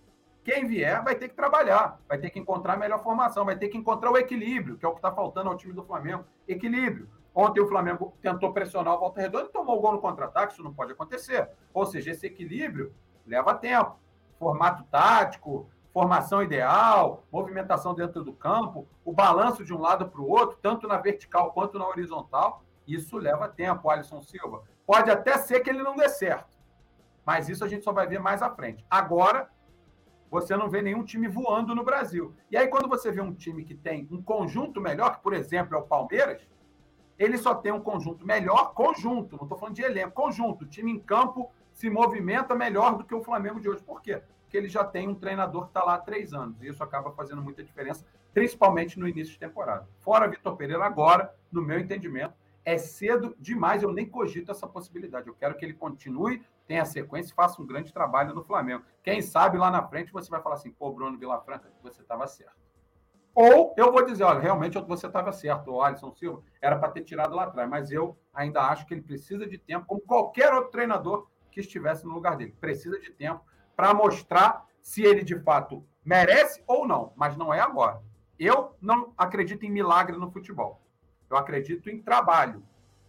Quem 0.49 0.67
vier 0.67 1.05
vai 1.05 1.15
ter 1.15 1.29
que 1.29 1.35
trabalhar, 1.35 2.01
vai 2.09 2.17
ter 2.17 2.31
que 2.31 2.39
encontrar 2.39 2.73
a 2.73 2.77
melhor 2.79 3.03
formação, 3.03 3.45
vai 3.45 3.55
ter 3.55 3.69
que 3.69 3.77
encontrar 3.77 4.11
o 4.11 4.17
equilíbrio, 4.17 4.79
que 4.79 4.87
é 4.87 4.89
o 4.89 4.93
que 4.93 4.99
está 4.99 5.13
faltando 5.13 5.51
ao 5.51 5.59
time 5.59 5.75
do 5.75 5.85
Flamengo. 5.85 6.25
Equilíbrio. 6.49 7.07
Ontem 7.35 7.61
o 7.61 7.69
Flamengo 7.69 8.15
tentou 8.23 8.51
pressionar 8.51 8.95
o 8.95 8.99
Volta 8.99 9.21
Redonda 9.21 9.45
e 9.45 9.53
tomou 9.53 9.77
o 9.77 9.81
gol 9.83 9.93
no 9.93 10.01
contra-ataque, 10.01 10.55
isso 10.55 10.63
não 10.63 10.73
pode 10.73 10.93
acontecer. 10.93 11.51
Ou 11.75 11.85
seja, 11.85 12.13
esse 12.13 12.27
equilíbrio 12.27 12.95
leva 13.27 13.55
tempo. 13.57 13.99
Formato 14.39 14.85
tático, 14.85 15.69
formação 15.93 16.43
ideal, 16.43 17.25
movimentação 17.31 17.95
dentro 17.95 18.25
do 18.25 18.33
campo, 18.33 18.89
o 19.05 19.13
balanço 19.13 19.63
de 19.63 19.75
um 19.75 19.79
lado 19.79 20.09
para 20.09 20.23
o 20.23 20.31
outro, 20.31 20.57
tanto 20.63 20.89
na 20.89 20.97
vertical 20.97 21.53
quanto 21.53 21.79
na 21.79 21.87
horizontal, 21.87 22.63
isso 22.87 23.19
leva 23.19 23.51
tempo, 23.51 23.91
Alisson 23.91 24.23
Silva. 24.23 24.63
Pode 24.87 25.11
até 25.11 25.37
ser 25.37 25.61
que 25.61 25.69
ele 25.69 25.83
não 25.83 25.95
dê 25.95 26.09
certo, 26.09 26.57
mas 27.27 27.51
isso 27.51 27.63
a 27.63 27.69
gente 27.69 27.85
só 27.85 27.93
vai 27.93 28.07
ver 28.07 28.19
mais 28.19 28.41
à 28.41 28.49
frente. 28.49 28.83
Agora, 28.89 29.51
você 30.31 30.57
não 30.57 30.69
vê 30.69 30.83
nenhum 30.83 31.05
time 31.05 31.29
voando 31.29 31.75
no 31.75 31.85
Brasil. 31.85 32.35
E 32.51 32.57
aí, 32.57 32.69
quando 32.69 32.89
você 32.89 33.11
vê 33.11 33.21
um 33.21 33.33
time 33.33 33.65
que 33.65 33.75
tem 33.75 34.07
um 34.11 34.23
conjunto 34.23 34.81
melhor, 34.81 35.17
que, 35.17 35.23
por 35.23 35.33
exemplo, 35.33 35.77
é 35.77 35.79
o 35.79 35.83
Palmeiras, 35.83 36.47
ele 37.19 37.37
só 37.37 37.55
tem 37.55 37.73
um 37.73 37.81
conjunto 37.81 38.25
melhor, 38.27 38.73
conjunto, 38.75 39.37
não 39.37 39.43
estou 39.43 39.59
falando 39.59 39.75
de 39.75 39.83
elenco, 39.83 40.13
conjunto. 40.13 40.65
O 40.65 40.69
time 40.69 40.93
em 40.93 41.01
campo 41.01 41.51
se 41.73 41.91
movimenta 41.91 42.55
melhor 42.55 42.97
do 42.97 43.05
que 43.05 43.15
o 43.15 43.23
Flamengo 43.23 43.61
de 43.61 43.69
hoje. 43.69 43.83
Por 43.83 44.01
quê? 44.01 44.23
Porque 44.43 44.57
ele 44.57 44.69
já 44.69 44.85
tem 44.85 45.09
um 45.09 45.15
treinador 45.15 45.63
que 45.63 45.71
está 45.71 45.83
lá 45.83 45.95
há 45.95 45.99
três 45.99 46.33
anos. 46.33 46.63
E 46.63 46.69
isso 46.69 46.83
acaba 46.83 47.11
fazendo 47.11 47.43
muita 47.43 47.63
diferença, 47.63 48.07
principalmente 48.33 48.99
no 48.99 49.09
início 49.09 49.33
de 49.33 49.39
temporada. 49.39 49.89
Fora 49.99 50.29
Vitor 50.29 50.57
Pereira, 50.57 50.85
agora, 50.85 51.35
no 51.51 51.61
meu 51.61 51.79
entendimento, 51.79 52.35
é 52.65 52.79
cedo 52.79 53.35
demais, 53.39 53.83
eu 53.83 53.93
nem 53.93 54.07
cogito 54.07 54.51
essa 54.51 54.67
possibilidade. 54.67 55.27
Eu 55.27 55.35
quero 55.35 55.57
que 55.57 55.65
ele 55.65 55.75
continue, 55.75 56.43
tenha 56.69 56.85
sequência 56.85 57.33
e 57.33 57.35
faça 57.35 57.61
um 57.61 57.67
grande 57.67 57.93
trabalho 57.93 58.35
no 58.35 58.45
Flamengo. 58.45 58.85
Quem 59.03 59.23
sabe 59.23 59.57
lá 59.57 59.71
na 59.71 59.83
frente 59.83 60.13
você 60.13 60.31
vai 60.31 60.43
falar 60.43 60.57
assim, 60.57 60.71
pô, 60.71 60.93
Bruno 60.93 61.19
Vilafranca, 61.19 61.73
você 61.83 62.03
estava 62.03 62.27
certo. 62.27 62.69
Ou 63.35 63.75
eu 63.77 63.91
vou 63.91 64.05
dizer, 64.05 64.25
olha, 64.25 64.41
realmente 64.41 64.79
você 64.81 65.07
estava 65.07 65.33
certo, 65.33 65.73
o 65.73 65.83
Alisson 65.83 66.13
Silva 66.13 66.43
era 66.61 66.79
para 66.79 66.91
ter 66.91 67.05
tirado 67.05 67.35
lá 67.35 67.45
atrás, 67.45 67.69
mas 67.69 67.91
eu 67.91 68.19
ainda 68.35 68.61
acho 68.63 68.85
que 68.85 68.93
ele 68.93 69.01
precisa 69.01 69.47
de 69.47 69.57
tempo, 69.57 69.87
como 69.87 70.01
qualquer 70.03 70.53
outro 70.53 70.71
treinador 70.71 71.27
que 71.51 71.61
estivesse 71.61 72.05
no 72.05 72.13
lugar 72.13 72.37
dele. 72.37 72.55
Precisa 72.61 73.01
de 73.01 73.11
tempo 73.11 73.41
para 73.75 73.95
mostrar 73.95 74.67
se 74.83 75.03
ele 75.03 75.23
de 75.23 75.39
fato 75.41 75.85
merece 76.05 76.63
ou 76.67 76.87
não, 76.87 77.13
mas 77.17 77.37
não 77.37 77.55
é 77.55 77.61
agora. 77.61 78.03
Eu 78.39 78.77
não 78.81 79.15
acredito 79.17 79.65
em 79.65 79.71
milagre 79.71 80.17
no 80.17 80.31
futebol. 80.31 80.83
Eu 81.31 81.37
acredito 81.37 81.89
em 81.89 82.03
trabalho. 82.03 82.63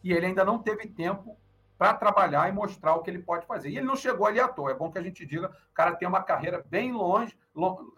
E 0.04 0.14
ele 0.14 0.28
ainda 0.28 0.46
não 0.46 0.60
teve 0.60 0.88
tempo 0.88 1.38
para 1.80 1.94
trabalhar 1.94 2.50
e 2.50 2.52
mostrar 2.52 2.94
o 2.96 3.02
que 3.02 3.10
ele 3.10 3.24
pode 3.24 3.46
fazer. 3.46 3.70
E 3.70 3.78
ele 3.78 3.86
não 3.86 3.96
chegou 3.96 4.28
ali 4.28 4.38
à 4.38 4.50
toa. 4.50 4.72
É 4.72 4.74
bom 4.74 4.92
que 4.92 5.00
a 5.00 5.02
gente 5.02 5.26
diga, 5.26 5.48
o 5.48 5.74
cara 5.74 5.96
tem 5.96 6.06
uma 6.06 6.22
carreira 6.22 6.62
bem 6.70 6.92
longe, 6.92 7.40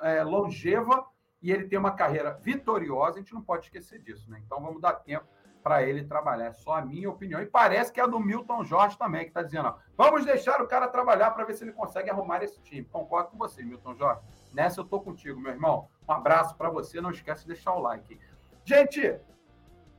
é, 0.01 0.23
longeva, 0.23 1.03
e 1.41 1.51
ele 1.51 1.67
tem 1.67 1.79
uma 1.79 1.89
carreira 1.89 2.37
vitoriosa, 2.43 3.15
a 3.15 3.19
gente 3.19 3.33
não 3.33 3.41
pode 3.41 3.65
esquecer 3.65 3.99
disso, 3.99 4.29
né? 4.29 4.39
Então 4.45 4.61
vamos 4.61 4.79
dar 4.79 4.93
tempo 4.93 5.25
para 5.63 5.81
ele 5.81 6.03
trabalhar. 6.03 6.45
É 6.45 6.53
só 6.53 6.75
a 6.75 6.85
minha 6.85 7.09
opinião. 7.09 7.41
E 7.41 7.47
parece 7.47 7.91
que 7.91 7.99
é 7.99 8.03
a 8.03 8.07
do 8.07 8.19
Milton 8.19 8.63
Jorge 8.63 8.95
também, 8.99 9.23
que 9.23 9.29
está 9.29 9.41
dizendo: 9.41 9.69
ó, 9.69 9.75
vamos 9.97 10.25
deixar 10.25 10.61
o 10.61 10.67
cara 10.67 10.87
trabalhar 10.87 11.31
para 11.31 11.43
ver 11.43 11.55
se 11.55 11.63
ele 11.63 11.71
consegue 11.71 12.11
arrumar 12.11 12.43
esse 12.43 12.61
time. 12.61 12.85
Concordo 12.85 13.31
com 13.31 13.37
você, 13.37 13.63
Milton 13.63 13.95
Jorge. 13.95 14.21
Nessa 14.53 14.79
eu 14.79 14.83
estou 14.83 15.01
contigo, 15.01 15.39
meu 15.39 15.51
irmão. 15.51 15.89
Um 16.07 16.11
abraço 16.13 16.55
para 16.55 16.69
você. 16.69 17.01
Não 17.01 17.09
esquece 17.09 17.41
de 17.41 17.47
deixar 17.47 17.73
o 17.73 17.79
like. 17.79 18.19
Gente, 18.63 19.19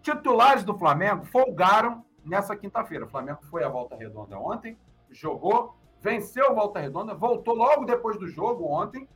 Titulares 0.03 0.63
do 0.63 0.79
Flamengo 0.79 1.25
folgaram 1.25 2.05
nessa 2.25 2.57
quinta-feira. 2.57 3.05
O 3.05 3.09
Flamengo 3.09 3.41
foi 3.43 3.65
à 3.65 3.69
volta 3.69 3.97
redonda 3.97 4.39
ontem, 4.39 4.79
jogou, 5.11 5.77
venceu 6.01 6.49
a 6.49 6.53
volta 6.53 6.81
redonda, 6.81 7.15
voltou 7.15 7.55
logo 7.55 7.85
depois 7.85 8.19
do 8.19 8.27
jogo 8.27 8.67
ontem 8.67 9.09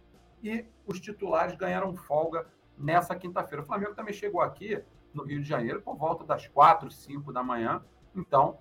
e 0.42 0.64
os 0.86 1.00
titulares 1.00 1.56
ganharam 1.56 1.94
folga 1.94 2.46
nessa 2.78 3.16
quinta-feira. 3.16 3.62
O 3.62 3.66
Flamengo 3.66 3.94
também 3.94 4.14
chegou 4.14 4.40
aqui 4.40 4.82
no 5.12 5.24
Rio 5.24 5.40
de 5.40 5.48
Janeiro 5.48 5.80
por 5.80 5.96
volta 5.96 6.24
das 6.24 6.46
quatro, 6.46 6.90
cinco 6.90 7.32
da 7.32 7.42
manhã. 7.42 7.82
Então, 8.14 8.58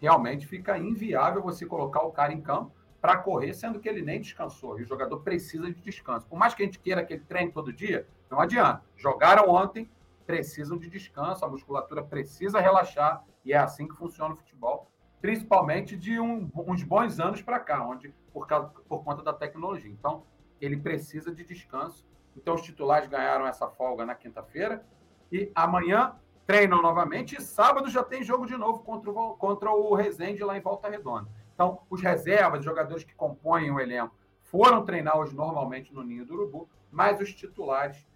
realmente 0.00 0.46
fica 0.46 0.78
inviável 0.78 1.42
você 1.42 1.66
colocar 1.66 2.02
o 2.02 2.10
cara 2.10 2.32
em 2.32 2.40
campo 2.40 2.72
para 3.00 3.16
correr, 3.16 3.54
sendo 3.54 3.80
que 3.80 3.88
ele 3.88 4.02
nem 4.02 4.20
descansou. 4.20 4.78
E 4.78 4.82
o 4.82 4.86
jogador 4.86 5.20
precisa 5.20 5.72
de 5.72 5.80
descanso. 5.80 6.26
Por 6.26 6.38
mais 6.38 6.54
que 6.54 6.62
a 6.62 6.66
gente 6.66 6.78
queira 6.78 7.04
que 7.04 7.14
ele 7.14 7.24
treine 7.24 7.52
todo 7.52 7.72
dia, 7.72 8.06
não 8.30 8.40
adianta. 8.40 8.82
Jogaram 8.96 9.48
ontem, 9.48 9.90
precisam 10.30 10.78
de 10.78 10.88
descanso, 10.88 11.44
a 11.44 11.48
musculatura 11.48 12.04
precisa 12.04 12.60
relaxar, 12.60 13.24
e 13.44 13.52
é 13.52 13.58
assim 13.58 13.88
que 13.88 13.96
funciona 13.96 14.32
o 14.32 14.36
futebol, 14.36 14.88
principalmente 15.20 15.96
de 15.96 16.20
um, 16.20 16.48
uns 16.54 16.84
bons 16.84 17.18
anos 17.18 17.42
para 17.42 17.58
cá, 17.58 17.84
onde 17.84 18.14
por, 18.32 18.46
causa, 18.46 18.68
por 18.88 19.02
conta 19.02 19.24
da 19.24 19.32
tecnologia. 19.32 19.90
Então, 19.90 20.22
ele 20.60 20.76
precisa 20.76 21.34
de 21.34 21.44
descanso. 21.44 22.06
Então, 22.36 22.54
os 22.54 22.62
titulares 22.62 23.08
ganharam 23.08 23.44
essa 23.44 23.66
folga 23.66 24.06
na 24.06 24.14
quinta-feira, 24.14 24.86
e 25.32 25.50
amanhã 25.52 26.14
treinam 26.46 26.80
novamente, 26.80 27.36
e 27.36 27.42
sábado 27.42 27.90
já 27.90 28.04
tem 28.04 28.22
jogo 28.22 28.46
de 28.46 28.56
novo 28.56 28.84
contra 28.84 29.10
o, 29.10 29.34
contra 29.34 29.72
o 29.72 29.94
Resende 29.94 30.44
lá 30.44 30.56
em 30.56 30.60
Volta 30.60 30.88
Redonda. 30.88 31.28
Então, 31.52 31.80
os 31.90 32.00
reservas, 32.00 32.60
os 32.60 32.64
jogadores 32.64 33.02
que 33.02 33.16
compõem 33.16 33.68
o 33.72 33.80
elenco, 33.80 34.14
foram 34.44 34.84
treinar 34.84 35.18
hoje 35.18 35.34
normalmente 35.34 35.92
no 35.92 36.04
Ninho 36.04 36.24
do 36.24 36.34
Urubu, 36.34 36.68
mas 36.88 37.20
os 37.20 37.34
titulares 37.34 38.06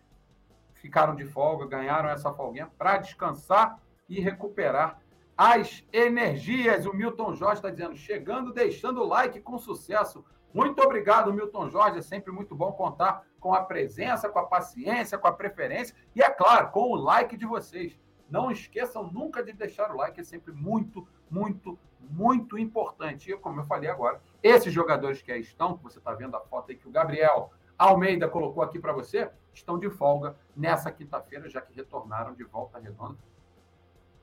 ficaram 0.84 1.16
de 1.16 1.24
folga, 1.24 1.66
ganharam 1.66 2.10
essa 2.10 2.30
folguinha 2.30 2.70
para 2.76 2.98
descansar 2.98 3.80
e 4.06 4.20
recuperar 4.20 5.00
as 5.34 5.82
energias. 5.90 6.84
O 6.84 6.92
Milton 6.92 7.32
Jorge 7.34 7.54
está 7.54 7.70
dizendo, 7.70 7.96
chegando, 7.96 8.52
deixando 8.52 9.00
o 9.00 9.06
like 9.06 9.40
com 9.40 9.56
sucesso. 9.56 10.22
Muito 10.52 10.82
obrigado, 10.82 11.32
Milton 11.32 11.70
Jorge. 11.70 12.00
É 12.00 12.02
sempre 12.02 12.30
muito 12.30 12.54
bom 12.54 12.70
contar 12.72 13.24
com 13.40 13.54
a 13.54 13.62
presença, 13.62 14.28
com 14.28 14.38
a 14.38 14.44
paciência, 14.44 15.16
com 15.16 15.26
a 15.26 15.32
preferência 15.32 15.96
e, 16.14 16.20
é 16.20 16.28
claro, 16.28 16.70
com 16.70 16.90
o 16.90 16.96
like 16.96 17.34
de 17.34 17.46
vocês. 17.46 17.98
Não 18.28 18.50
esqueçam 18.50 19.10
nunca 19.10 19.42
de 19.42 19.54
deixar 19.54 19.90
o 19.90 19.96
like, 19.96 20.20
é 20.20 20.24
sempre 20.24 20.52
muito, 20.52 21.08
muito, 21.30 21.78
muito 21.98 22.58
importante. 22.58 23.30
E, 23.30 23.38
como 23.38 23.60
eu 23.60 23.64
falei 23.64 23.88
agora, 23.88 24.20
esses 24.42 24.70
jogadores 24.70 25.22
que 25.22 25.32
aí 25.32 25.40
estão, 25.40 25.78
que 25.78 25.82
você 25.82 25.98
está 25.98 26.12
vendo 26.12 26.36
a 26.36 26.40
foto 26.40 26.70
aí 26.70 26.76
que 26.76 26.86
o 26.86 26.92
Gabriel 26.92 27.50
Almeida 27.78 28.28
colocou 28.28 28.62
aqui 28.62 28.78
para 28.78 28.92
você, 28.92 29.30
estão 29.52 29.78
de 29.78 29.90
folga 29.90 30.36
nessa 30.56 30.90
quinta-feira, 30.90 31.48
já 31.48 31.60
que 31.60 31.74
retornaram 31.74 32.34
de 32.34 32.44
volta 32.44 32.78
redonda. 32.78 33.18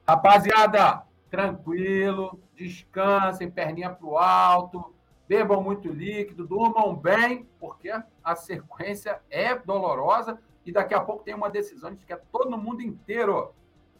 Rapaziada, 0.07 1.03
tranquilo, 1.29 2.39
descansem, 2.55 3.49
perninha 3.49 3.89
para 3.89 4.05
o 4.05 4.17
alto, 4.17 4.93
bebam 5.27 5.61
muito 5.61 5.87
líquido, 5.87 6.45
durmam 6.45 6.95
bem, 6.95 7.47
porque 7.59 7.89
a 8.23 8.35
sequência 8.35 9.21
é 9.29 9.55
dolorosa 9.55 10.39
e 10.65 10.71
daqui 10.71 10.93
a 10.93 11.01
pouco 11.01 11.23
tem 11.23 11.33
uma 11.33 11.49
decisão 11.49 11.93
de 11.93 12.05
que 12.05 12.13
é 12.13 12.17
todo 12.31 12.57
mundo 12.57 12.81
inteiro. 12.81 13.53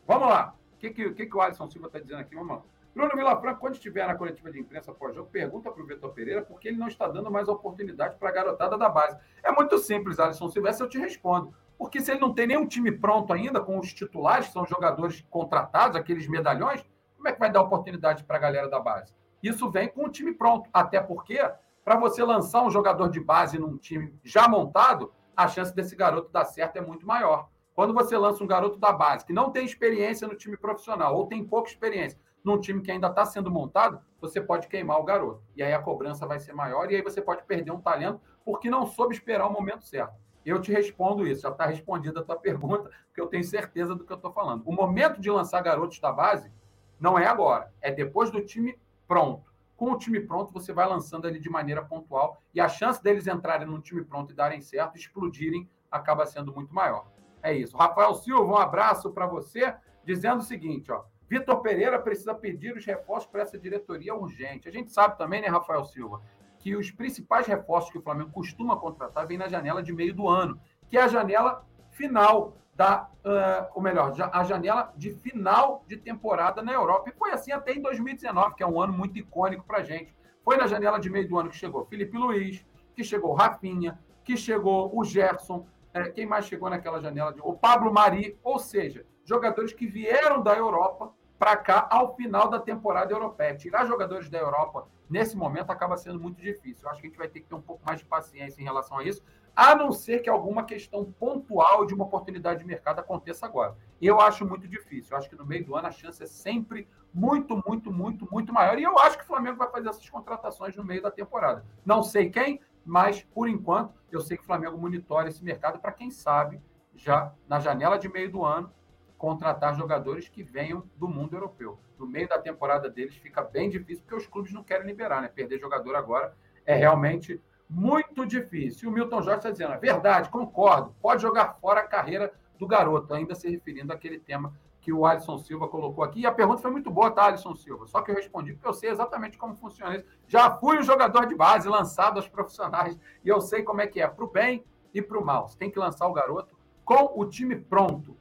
Vamos 0.06 0.28
lá. 0.28 0.56
O 0.74 0.78
que, 0.78 0.90
que, 0.90 1.12
que, 1.12 1.26
que 1.26 1.38
o 1.38 1.42
Alisson 1.42 1.70
Silva 1.70 1.88
está 1.88 2.00
dizendo 2.00 2.20
aqui? 2.20 2.36
Lá. 2.36 2.62
Bruno 2.94 3.16
Vilafranca, 3.16 3.60
quando 3.60 3.76
estiver 3.76 4.06
na 4.06 4.16
coletiva 4.16 4.52
de 4.52 4.60
imprensa 4.60 4.94
pós-jogo, 4.94 5.30
pergunta 5.30 5.72
para 5.72 5.82
o 5.82 5.86
Vitor 5.86 6.12
Pereira 6.12 6.42
por 6.42 6.60
que 6.60 6.68
ele 6.68 6.78
não 6.78 6.88
está 6.88 7.08
dando 7.08 7.32
mais 7.32 7.48
oportunidade 7.48 8.18
para 8.18 8.30
a 8.30 8.32
garotada 8.32 8.78
da 8.78 8.90
base. 8.90 9.18
É 9.42 9.52
muito 9.52 9.78
simples, 9.78 10.20
Alisson 10.20 10.50
Silva, 10.50 10.70
essa 10.70 10.84
eu 10.84 10.90
te 10.90 10.98
respondo. 10.98 11.54
Porque 11.78 12.02
se 12.02 12.12
ele 12.12 12.20
não 12.20 12.34
tem 12.34 12.48
nenhum 12.48 12.68
time 12.68 12.92
pronto 12.92 13.32
ainda, 13.34 13.60
com 13.60 13.80
os 13.80 13.94
titulares, 13.94 14.48
que 14.48 14.54
são 14.54 14.66
jogadores 14.66 15.26
contratados, 15.30 15.96
aqueles 15.96 16.28
medalhões, 16.28 16.86
como 17.16 17.28
é 17.28 17.32
que 17.32 17.40
vai 17.40 17.52
dar 17.52 17.62
oportunidade 17.62 18.24
para 18.24 18.38
a 18.38 18.40
galera 18.40 18.70
da 18.70 18.80
base? 18.80 19.14
Isso 19.42 19.70
vem 19.72 19.88
com 19.88 20.06
o 20.06 20.10
time 20.10 20.34
pronto. 20.34 20.70
Até 20.74 21.00
porque, 21.00 21.40
para 21.84 21.96
você 21.98 22.24
lançar 22.24 22.62
um 22.62 22.70
jogador 22.70 23.10
de 23.10 23.20
base 23.20 23.58
num 23.58 23.78
time 23.78 24.14
já 24.24 24.48
montado, 24.48 25.14
a 25.36 25.48
chance 25.48 25.74
desse 25.74 25.96
garoto 25.96 26.32
dar 26.32 26.46
certo 26.46 26.78
é 26.78 26.82
muito 26.82 27.08
maior. 27.08 27.50
Quando 27.74 27.94
você 27.94 28.18
lança 28.18 28.44
um 28.44 28.48
garoto 28.48 28.78
da 28.78 28.92
base 28.92 29.26
que 29.26 29.34
não 29.34 29.50
tem 29.50 29.66
experiência 29.66 30.28
no 30.28 30.36
time 30.36 30.58
profissional 30.58 31.16
ou 31.16 31.28
tem 31.28 31.44
pouca 31.44 31.70
experiência 31.70 32.20
num 32.44 32.60
time 32.60 32.82
que 32.82 32.92
ainda 32.92 33.08
está 33.08 33.26
sendo 33.26 33.52
montado, 33.52 34.02
você 34.20 34.42
pode 34.42 34.68
queimar 34.68 35.00
o 35.00 35.04
garoto. 35.04 35.42
E 35.56 35.64
aí 35.64 35.74
a 35.74 35.82
cobrança 35.82 36.26
vai 36.26 36.40
ser 36.40 36.54
maior 36.54 36.92
e 36.92 36.96
aí 36.96 37.02
você 37.02 37.22
pode 37.22 37.44
perder 37.44 37.72
um 37.72 37.80
talento 37.80 38.20
porque 38.44 38.70
não 38.70 38.86
soube 38.86 39.14
esperar 39.14 39.48
o 39.48 39.54
momento 39.54 39.86
certo. 39.86 40.16
Eu 40.46 40.60
te 40.60 40.72
respondo 40.72 41.26
isso, 41.28 41.44
já 41.44 41.50
está 41.50 41.66
respondida 41.66 42.20
a 42.20 42.24
tua 42.24 42.36
pergunta, 42.36 42.90
porque 43.06 43.22
eu 43.22 43.28
tenho 43.28 43.44
certeza 43.44 43.96
do 43.96 44.04
que 44.04 44.12
eu 44.12 44.16
estou 44.16 44.32
falando. 44.32 44.64
O 44.66 44.72
momento 44.72 45.22
de 45.22 45.30
lançar 45.30 45.62
garotos 45.62 46.00
da 46.00 46.12
base 46.12 46.52
não 47.00 47.18
é 47.18 47.28
agora, 47.28 47.72
é 47.80 47.92
depois 47.92 48.32
do 48.32 48.44
time 48.44 48.78
pronto. 49.08 49.52
Com 49.78 49.92
o 49.92 49.98
time 49.98 50.20
pronto, 50.20 50.52
você 50.52 50.74
vai 50.74 50.88
lançando 50.88 51.28
ele 51.28 51.40
de 51.40 51.50
maneira 51.50 51.84
pontual 51.84 52.42
e 52.54 52.60
a 52.62 52.68
chance 52.68 53.02
deles 53.02 53.28
entrarem 53.28 53.68
no 53.68 53.80
time 53.80 54.04
pronto 54.04 54.32
e 54.32 54.36
darem 54.36 54.62
certo, 54.62 54.98
explodirem, 54.98 55.70
acaba 55.92 56.26
sendo 56.26 56.54
muito 56.54 56.74
maior. 56.74 57.11
É 57.44 57.54
isso. 57.54 57.76
Rafael 57.76 58.14
Silva, 58.16 58.44
um 58.44 58.58
abraço 58.58 59.12
para 59.12 59.26
você, 59.26 59.74
dizendo 60.04 60.40
o 60.40 60.44
seguinte, 60.44 60.92
ó. 60.92 61.04
Vitor 61.30 61.62
Pereira 61.62 61.98
precisa 61.98 62.36
pedir 62.36 62.76
os 62.76 62.86
reforços 62.86 63.30
para 63.30 63.42
essa 63.42 63.58
diretoria 63.58 64.14
urgente. 64.14 64.68
A 64.68 64.72
gente 64.72 64.92
sabe 64.92 65.18
também, 65.18 65.42
né, 65.42 65.48
Rafael 65.48 65.86
Silva, 65.86 66.22
que 66.60 66.76
os 66.76 66.92
principais 66.92 67.48
reforços 67.48 67.90
que 67.90 67.98
o 67.98 68.02
Flamengo 68.02 68.32
costuma 68.32 68.76
contratar 68.76 69.26
vêm 69.26 69.38
na 69.38 69.48
janela 69.48 69.82
de 69.82 69.94
meio 69.94 70.14
do 70.14 70.28
ano, 70.28 70.60
que 70.90 70.98
é 70.98 71.02
a 71.02 71.08
janela 71.08 71.66
final 71.90 72.54
da, 72.76 73.10
uh, 73.26 73.72
ou 73.74 73.82
melhor, 73.82 74.14
a 74.32 74.44
janela 74.44 74.94
de 74.98 75.12
final 75.12 75.84
de 75.88 75.98
temporada 75.98 76.62
na 76.62 76.74
Europa. 76.74 77.10
E 77.10 77.14
foi 77.14 77.32
assim 77.32 77.52
até 77.52 77.74
em 77.74 77.82
2019, 77.82 78.56
que 78.56 78.64
é 78.64 78.68
um 78.68 78.82
ano 78.82 78.92
muito 78.92 79.18
icônico 79.18 79.64
para 79.64 79.80
a 79.80 79.84
gente. 79.84 80.14
Foi 80.44 80.58
na 80.58 80.68
janela 80.68 81.00
de 81.00 81.10
meio 81.10 81.28
do 81.28 81.38
ano 81.38 81.50
que 81.50 81.56
chegou 81.56 81.86
Felipe 81.86 82.18
Luiz, 82.18 82.66
que 82.94 83.04
chegou 83.04 83.34
Rafinha, 83.34 84.00
que 84.24 84.36
chegou 84.36 84.92
o 84.98 85.04
Gerson, 85.04 85.66
é, 85.94 86.10
quem 86.10 86.26
mais 86.26 86.46
chegou 86.46 86.70
naquela 86.70 87.02
janela? 87.02 87.34
De, 87.34 87.42
o 87.42 87.54
Pablo 87.54 87.92
Mari, 87.94 88.38
ou 88.44 88.60
seja, 88.60 89.06
jogadores 89.26 89.74
que 89.74 89.88
vieram 89.88 90.42
da 90.42 90.56
Europa 90.56 91.14
para 91.38 91.58
cá 91.58 91.88
ao 91.90 92.16
final 92.16 92.50
da 92.50 92.60
temporada 92.60 93.12
europeia. 93.12 93.56
Tirar 93.56 93.86
jogadores 93.86 94.30
da 94.30 94.38
Europa 94.38 94.88
nesse 95.10 95.36
momento 95.36 95.72
acaba 95.72 95.98
sendo 95.98 96.20
muito 96.20 96.40
difícil. 96.40 96.86
Eu 96.86 96.92
acho 96.92 97.02
que 97.02 97.08
a 97.08 97.10
gente 97.10 97.18
vai 97.18 97.28
ter 97.28 97.40
que 97.40 97.48
ter 97.48 97.56
um 97.56 97.62
pouco 97.62 97.82
mais 97.84 98.00
de 98.00 98.06
paciência 98.06 98.62
em 98.62 98.64
relação 98.64 99.00
a 99.00 99.04
isso, 99.04 99.24
a 99.56 99.76
não 99.76 99.92
ser 99.92 100.20
que 100.20 100.30
alguma 100.30 100.64
questão 100.64 101.12
pontual 101.12 101.86
de 101.86 101.94
uma 101.94 102.06
oportunidade 102.06 102.60
de 102.60 102.66
mercado 102.66 103.00
aconteça 103.00 103.46
agora. 103.46 103.76
Eu 104.00 104.22
acho 104.22 104.46
muito 104.46 104.68
difícil. 104.68 105.12
Eu 105.12 105.18
acho 105.18 105.30
que 105.30 105.36
no 105.36 105.46
meio 105.46 105.66
do 105.66 105.76
ano 105.76 105.88
a 105.88 105.92
chance 105.92 106.22
é 106.22 106.28
sempre 106.28 106.88
muito, 107.14 107.62
muito, 107.68 107.92
muito, 107.92 108.28
muito 108.32 108.54
maior. 108.54 108.78
E 108.78 108.84
eu 108.84 108.98
acho 109.00 109.18
que 109.18 109.24
o 109.24 109.28
Flamengo 109.28 109.58
vai 109.58 109.70
fazer 109.70 109.90
essas 109.90 110.08
contratações 110.10 110.76
no 110.76 110.84
meio 110.84 111.02
da 111.02 111.12
temporada. 111.12 111.66
Não 111.84 112.02
sei 112.04 112.30
quem, 112.30 112.62
mas 112.86 113.24
por 113.24 113.48
enquanto 113.48 114.02
eu 114.12 114.22
sei 114.22 114.38
que 114.38 114.44
o 114.44 114.46
Flamengo 114.46 114.78
monitora 114.78 115.30
esse 115.30 115.44
mercado 115.44 115.80
para 115.80 115.92
quem 115.92 116.10
sabe 116.10 116.62
já 116.96 117.34
na 117.48 117.60
janela 117.60 117.98
de 117.98 118.10
meio 118.10 118.32
do 118.32 118.44
ano 118.44 118.72
contratar 119.18 119.76
jogadores 119.76 120.28
que 120.28 120.42
venham 120.42 120.84
do 120.98 121.08
mundo 121.08 121.36
europeu. 121.36 121.80
No 121.98 122.08
meio 122.08 122.28
da 122.28 122.40
temporada 122.40 122.90
deles 122.90 123.16
fica 123.16 123.44
bem 123.44 123.70
difícil, 123.70 124.04
porque 124.04 124.16
os 124.16 124.26
clubes 124.26 124.52
não 124.52 124.64
querem 124.64 124.88
liberar, 124.88 125.22
né? 125.22 125.28
Perder 125.28 125.60
jogador 125.60 125.96
agora 125.96 126.36
é 126.66 126.74
realmente 126.74 127.40
muito 127.70 128.26
difícil. 128.26 128.90
E 128.90 128.92
o 128.92 128.94
Milton 128.94 129.22
Jorge 129.22 129.38
está 129.38 129.52
dizendo, 129.52 129.74
é 129.74 129.78
verdade, 129.78 130.30
concordo, 130.30 130.96
pode 131.00 131.22
jogar 131.22 131.54
fora 131.54 131.82
a 131.82 131.88
carreira 131.88 132.34
do 132.58 132.66
garoto, 132.68 133.14
ainda 133.14 133.36
se 133.36 133.48
referindo 133.50 133.94
àquele 133.94 134.20
tema 134.20 134.54
que 134.82 134.92
o 134.92 135.06
Alisson 135.06 135.38
Silva 135.38 135.68
colocou 135.68 136.04
aqui. 136.04 136.22
E 136.22 136.26
a 136.26 136.32
pergunta 136.32 136.62
foi 136.62 136.72
muito 136.72 136.90
boa, 136.90 137.12
tá, 137.12 137.26
Alisson 137.26 137.56
Silva? 137.56 137.86
Só 137.86 138.02
que 138.02 138.10
eu 138.10 138.16
respondi 138.16 138.54
porque 138.54 138.68
eu 138.68 138.74
sei 138.74 138.90
exatamente 138.90 139.38
como 139.38 139.56
funciona 139.56 139.96
isso. 139.96 140.06
Já 140.28 140.58
fui 140.58 140.80
um 140.80 140.84
jogador 140.84 141.28
de 141.28 141.36
base 141.36 141.70
lançado 141.70 142.18
aos 142.18 142.28
profissionais 142.28 143.00
e 143.24 143.30
eu 143.30 143.40
sei 143.40 143.62
como 143.62 143.80
é 143.80 143.88
que 143.88 144.02
é, 144.02 144.08
para 144.08 144.26
o 144.26 144.28
bem 144.28 144.66
e 144.92 145.02
para 145.02 145.20
o 145.20 145.24
mal. 145.24 145.48
Você 145.48 145.58
tem 145.58 145.70
que 145.70 145.78
lançar 145.78 146.08
o 146.08 146.14
garoto 146.14 146.58
com 146.84 147.14
o 147.16 147.26
time 147.26 147.56
pronto. 147.56 148.18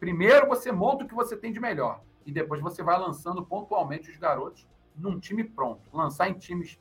Primeiro 0.00 0.48
você 0.48 0.72
monta 0.72 1.04
o 1.04 1.08
que 1.08 1.14
você 1.14 1.36
tem 1.36 1.52
de 1.52 1.60
melhor 1.60 2.02
e 2.26 2.32
depois 2.32 2.60
você 2.60 2.82
vai 2.82 2.98
lançando 2.98 3.44
pontualmente 3.46 4.10
os 4.10 4.16
garotos 4.16 4.66
num 4.96 5.20
time 5.20 5.44
pronto. 5.44 5.88
Lançar 5.92 6.28
em 6.28 6.34
times 6.34 6.80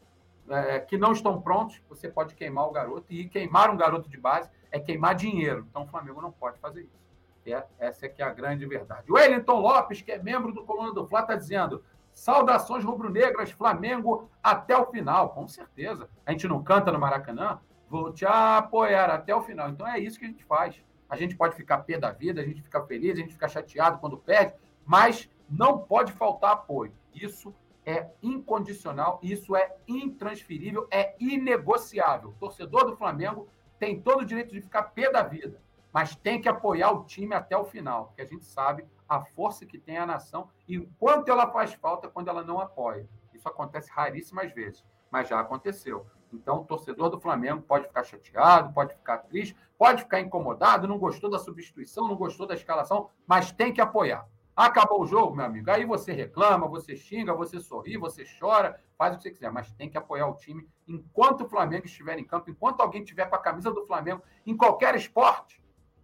é, 0.49 0.79
que 0.79 0.97
não 0.97 1.11
estão 1.11 1.39
prontos, 1.39 1.79
você 1.87 2.09
pode 2.09 2.33
queimar 2.33 2.67
o 2.67 2.71
garoto 2.71 3.05
e 3.09 3.29
queimar 3.29 3.69
um 3.69 3.77
garoto 3.77 4.09
de 4.09 4.17
base 4.17 4.49
é 4.71 4.79
queimar 4.79 5.13
dinheiro. 5.13 5.67
Então 5.69 5.83
o 5.83 5.87
Flamengo 5.87 6.21
não 6.21 6.31
pode 6.31 6.59
fazer 6.59 6.81
isso. 6.81 7.00
É, 7.45 7.63
essa 7.79 8.05
é 8.05 8.09
que 8.09 8.21
é 8.21 8.25
a 8.25 8.33
grande 8.33 8.65
verdade. 8.65 9.11
Wellington 9.11 9.59
Lopes, 9.59 10.01
que 10.01 10.11
é 10.11 10.21
membro 10.21 10.53
do 10.53 10.63
Coluna 10.63 10.93
do 10.93 11.07
Fla, 11.07 11.21
está 11.21 11.35
dizendo: 11.35 11.83
saudações 12.13 12.83
rubro-negras, 12.83 13.51
Flamengo 13.51 14.29
até 14.43 14.77
o 14.77 14.85
final. 14.87 15.29
Com 15.29 15.47
certeza. 15.47 16.09
A 16.25 16.31
gente 16.31 16.47
não 16.47 16.63
canta 16.63 16.91
no 16.91 16.99
Maracanã, 16.99 17.59
vou 17.89 18.13
te 18.13 18.25
apoiar 18.25 19.09
até 19.09 19.35
o 19.35 19.41
final. 19.41 19.69
Então 19.69 19.87
é 19.87 19.99
isso 19.99 20.19
que 20.19 20.25
a 20.25 20.29
gente 20.29 20.43
faz. 20.43 20.83
A 21.09 21.17
gente 21.17 21.35
pode 21.35 21.55
ficar 21.55 21.79
pé 21.79 21.97
da 21.97 22.11
vida, 22.11 22.41
a 22.41 22.45
gente 22.45 22.61
fica 22.61 22.81
feliz, 22.85 23.17
a 23.17 23.21
gente 23.21 23.33
fica 23.33 23.47
chateado 23.47 23.99
quando 23.99 24.17
perde, 24.17 24.53
mas 24.85 25.29
não 25.49 25.79
pode 25.79 26.13
faltar 26.13 26.51
apoio. 26.51 26.93
Isso 27.13 27.53
é 27.85 28.07
incondicional, 28.21 29.19
isso 29.21 29.55
é 29.55 29.75
intransferível, 29.87 30.87
é 30.89 31.15
inegociável. 31.19 32.29
O 32.29 32.33
torcedor 32.33 32.85
do 32.85 32.95
Flamengo 32.95 33.47
tem 33.77 33.99
todo 33.99 34.21
o 34.21 34.25
direito 34.25 34.53
de 34.53 34.61
ficar 34.61 34.83
pé 34.83 35.11
da 35.11 35.23
vida, 35.23 35.59
mas 35.93 36.15
tem 36.15 36.41
que 36.41 36.49
apoiar 36.49 36.91
o 36.91 37.03
time 37.03 37.35
até 37.35 37.57
o 37.57 37.65
final, 37.65 38.07
porque 38.07 38.21
a 38.21 38.25
gente 38.25 38.45
sabe 38.45 38.85
a 39.07 39.19
força 39.19 39.65
que 39.65 39.77
tem 39.77 39.97
a 39.97 40.05
nação 40.05 40.49
e 40.67 40.79
quanto 40.97 41.29
ela 41.29 41.51
faz 41.51 41.73
falta 41.73 42.07
quando 42.07 42.29
ela 42.29 42.43
não 42.43 42.59
apoia. 42.59 43.07
Isso 43.33 43.47
acontece 43.47 43.91
raríssimas 43.91 44.53
vezes, 44.53 44.85
mas 45.09 45.27
já 45.27 45.39
aconteceu. 45.39 46.05
Então, 46.33 46.61
o 46.61 46.65
torcedor 46.65 47.09
do 47.09 47.19
Flamengo 47.19 47.61
pode 47.61 47.87
ficar 47.87 48.03
chateado, 48.03 48.73
pode 48.73 48.93
ficar 48.93 49.17
triste, 49.17 49.55
pode 49.77 50.03
ficar 50.03 50.21
incomodado, 50.21 50.87
não 50.87 50.97
gostou 50.97 51.29
da 51.29 51.39
substituição, 51.39 52.07
não 52.07 52.15
gostou 52.15 52.47
da 52.47 52.53
escalação, 52.53 53.09
mas 53.27 53.51
tem 53.51 53.73
que 53.73 53.81
apoiar. 53.81 54.25
Acabou 54.55 55.01
o 55.01 55.07
jogo, 55.07 55.35
meu 55.35 55.45
amigo. 55.45 55.71
Aí 55.71 55.85
você 55.85 56.11
reclama, 56.11 56.67
você 56.67 56.95
xinga, 56.95 57.33
você 57.33 57.59
sorri, 57.59 57.97
você 57.97 58.23
chora, 58.39 58.79
faz 58.97 59.13
o 59.13 59.17
que 59.17 59.23
você 59.23 59.31
quiser, 59.31 59.51
mas 59.51 59.71
tem 59.71 59.89
que 59.89 59.97
apoiar 59.97 60.27
o 60.27 60.35
time 60.35 60.67
enquanto 60.87 61.41
o 61.41 61.49
Flamengo 61.49 61.85
estiver 61.85 62.17
em 62.19 62.23
campo, 62.23 62.49
enquanto 62.49 62.81
alguém 62.81 63.01
estiver 63.01 63.29
com 63.29 63.35
a 63.35 63.39
camisa 63.39 63.71
do 63.71 63.85
Flamengo, 63.85 64.21
em 64.45 64.55
qualquer 64.55 64.95
esporte, 64.95 65.60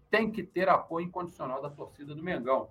tem 0.09 0.31
que 0.31 0.43
ter 0.43 0.69
apoio 0.69 1.05
incondicional 1.05 1.61
da 1.61 1.69
torcida 1.69 2.15
do 2.15 2.23
Mengão. 2.23 2.69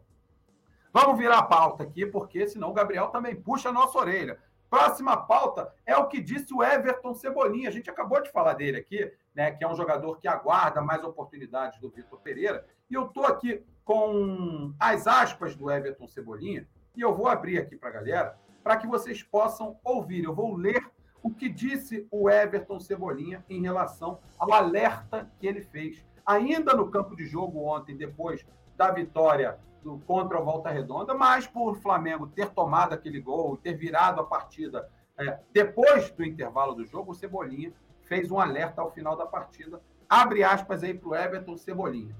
Vamos 0.92 1.18
virar 1.18 1.38
a 1.38 1.42
pauta 1.42 1.82
aqui, 1.82 2.06
porque 2.06 2.48
senão 2.48 2.70
o 2.70 2.74
Gabriel 2.74 3.08
também 3.08 3.36
puxa 3.36 3.68
a 3.68 3.72
nossa 3.72 3.98
orelha. 3.98 4.38
Próxima 4.68 5.16
pauta 5.16 5.72
é 5.84 5.96
o 5.96 6.08
que 6.08 6.20
disse 6.20 6.52
o 6.52 6.62
Everton 6.62 7.14
Cebolinha. 7.14 7.68
A 7.68 7.72
gente 7.72 7.88
acabou 7.88 8.22
de 8.22 8.30
falar 8.30 8.54
dele 8.54 8.78
aqui, 8.78 9.12
né? 9.34 9.52
Que 9.52 9.62
é 9.62 9.68
um 9.68 9.76
jogador 9.76 10.18
que 10.18 10.26
aguarda 10.26 10.80
mais 10.80 11.04
oportunidades 11.04 11.78
do 11.80 11.90
Vitor 11.90 12.18
Pereira. 12.20 12.66
E 12.90 12.94
eu 12.94 13.06
estou 13.06 13.24
aqui 13.24 13.64
com 13.84 14.74
as 14.80 15.06
aspas 15.06 15.54
do 15.54 15.70
Everton 15.70 16.08
Cebolinha, 16.08 16.66
e 16.96 17.00
eu 17.00 17.14
vou 17.14 17.28
abrir 17.28 17.58
aqui 17.58 17.76
para 17.76 17.90
a 17.90 17.92
galera, 17.92 18.38
para 18.64 18.76
que 18.76 18.86
vocês 18.86 19.22
possam 19.22 19.78
ouvir. 19.84 20.24
Eu 20.24 20.34
vou 20.34 20.56
ler 20.56 20.84
o 21.22 21.30
que 21.30 21.48
disse 21.48 22.06
o 22.10 22.28
Everton 22.28 22.80
Cebolinha 22.80 23.44
em 23.48 23.62
relação 23.62 24.18
ao 24.38 24.52
alerta 24.52 25.30
que 25.38 25.46
ele 25.46 25.60
fez. 25.60 26.04
Ainda 26.26 26.74
no 26.74 26.90
campo 26.90 27.14
de 27.14 27.24
jogo 27.24 27.64
ontem, 27.64 27.96
depois 27.96 28.44
da 28.76 28.90
vitória 28.90 29.58
do, 29.82 29.98
contra 30.00 30.40
o 30.40 30.44
Volta 30.44 30.70
Redonda, 30.70 31.14
mas 31.14 31.46
por 31.46 31.76
Flamengo 31.76 32.26
ter 32.26 32.50
tomado 32.50 32.92
aquele 32.92 33.20
gol, 33.20 33.56
ter 33.56 33.74
virado 33.74 34.20
a 34.20 34.24
partida 34.24 34.90
é, 35.18 35.38
depois 35.52 36.10
do 36.10 36.24
intervalo 36.24 36.74
do 36.74 36.84
jogo, 36.84 37.12
o 37.12 37.14
Cebolinha 37.14 37.72
fez 38.02 38.30
um 38.30 38.38
alerta 38.38 38.82
ao 38.82 38.92
final 38.92 39.16
da 39.16 39.26
partida. 39.26 39.80
Abre 40.08 40.44
aspas 40.44 40.82
aí 40.82 40.92
para 40.94 41.08
o 41.08 41.14
Everton 41.14 41.56
Cebolinha. 41.56 42.14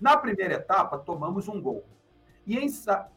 Na 0.00 0.16
primeira 0.16 0.54
etapa, 0.54 0.98
tomamos 0.98 1.48
um 1.48 1.60
gol. 1.60 1.84
E, 2.46 2.58
em, 2.58 2.68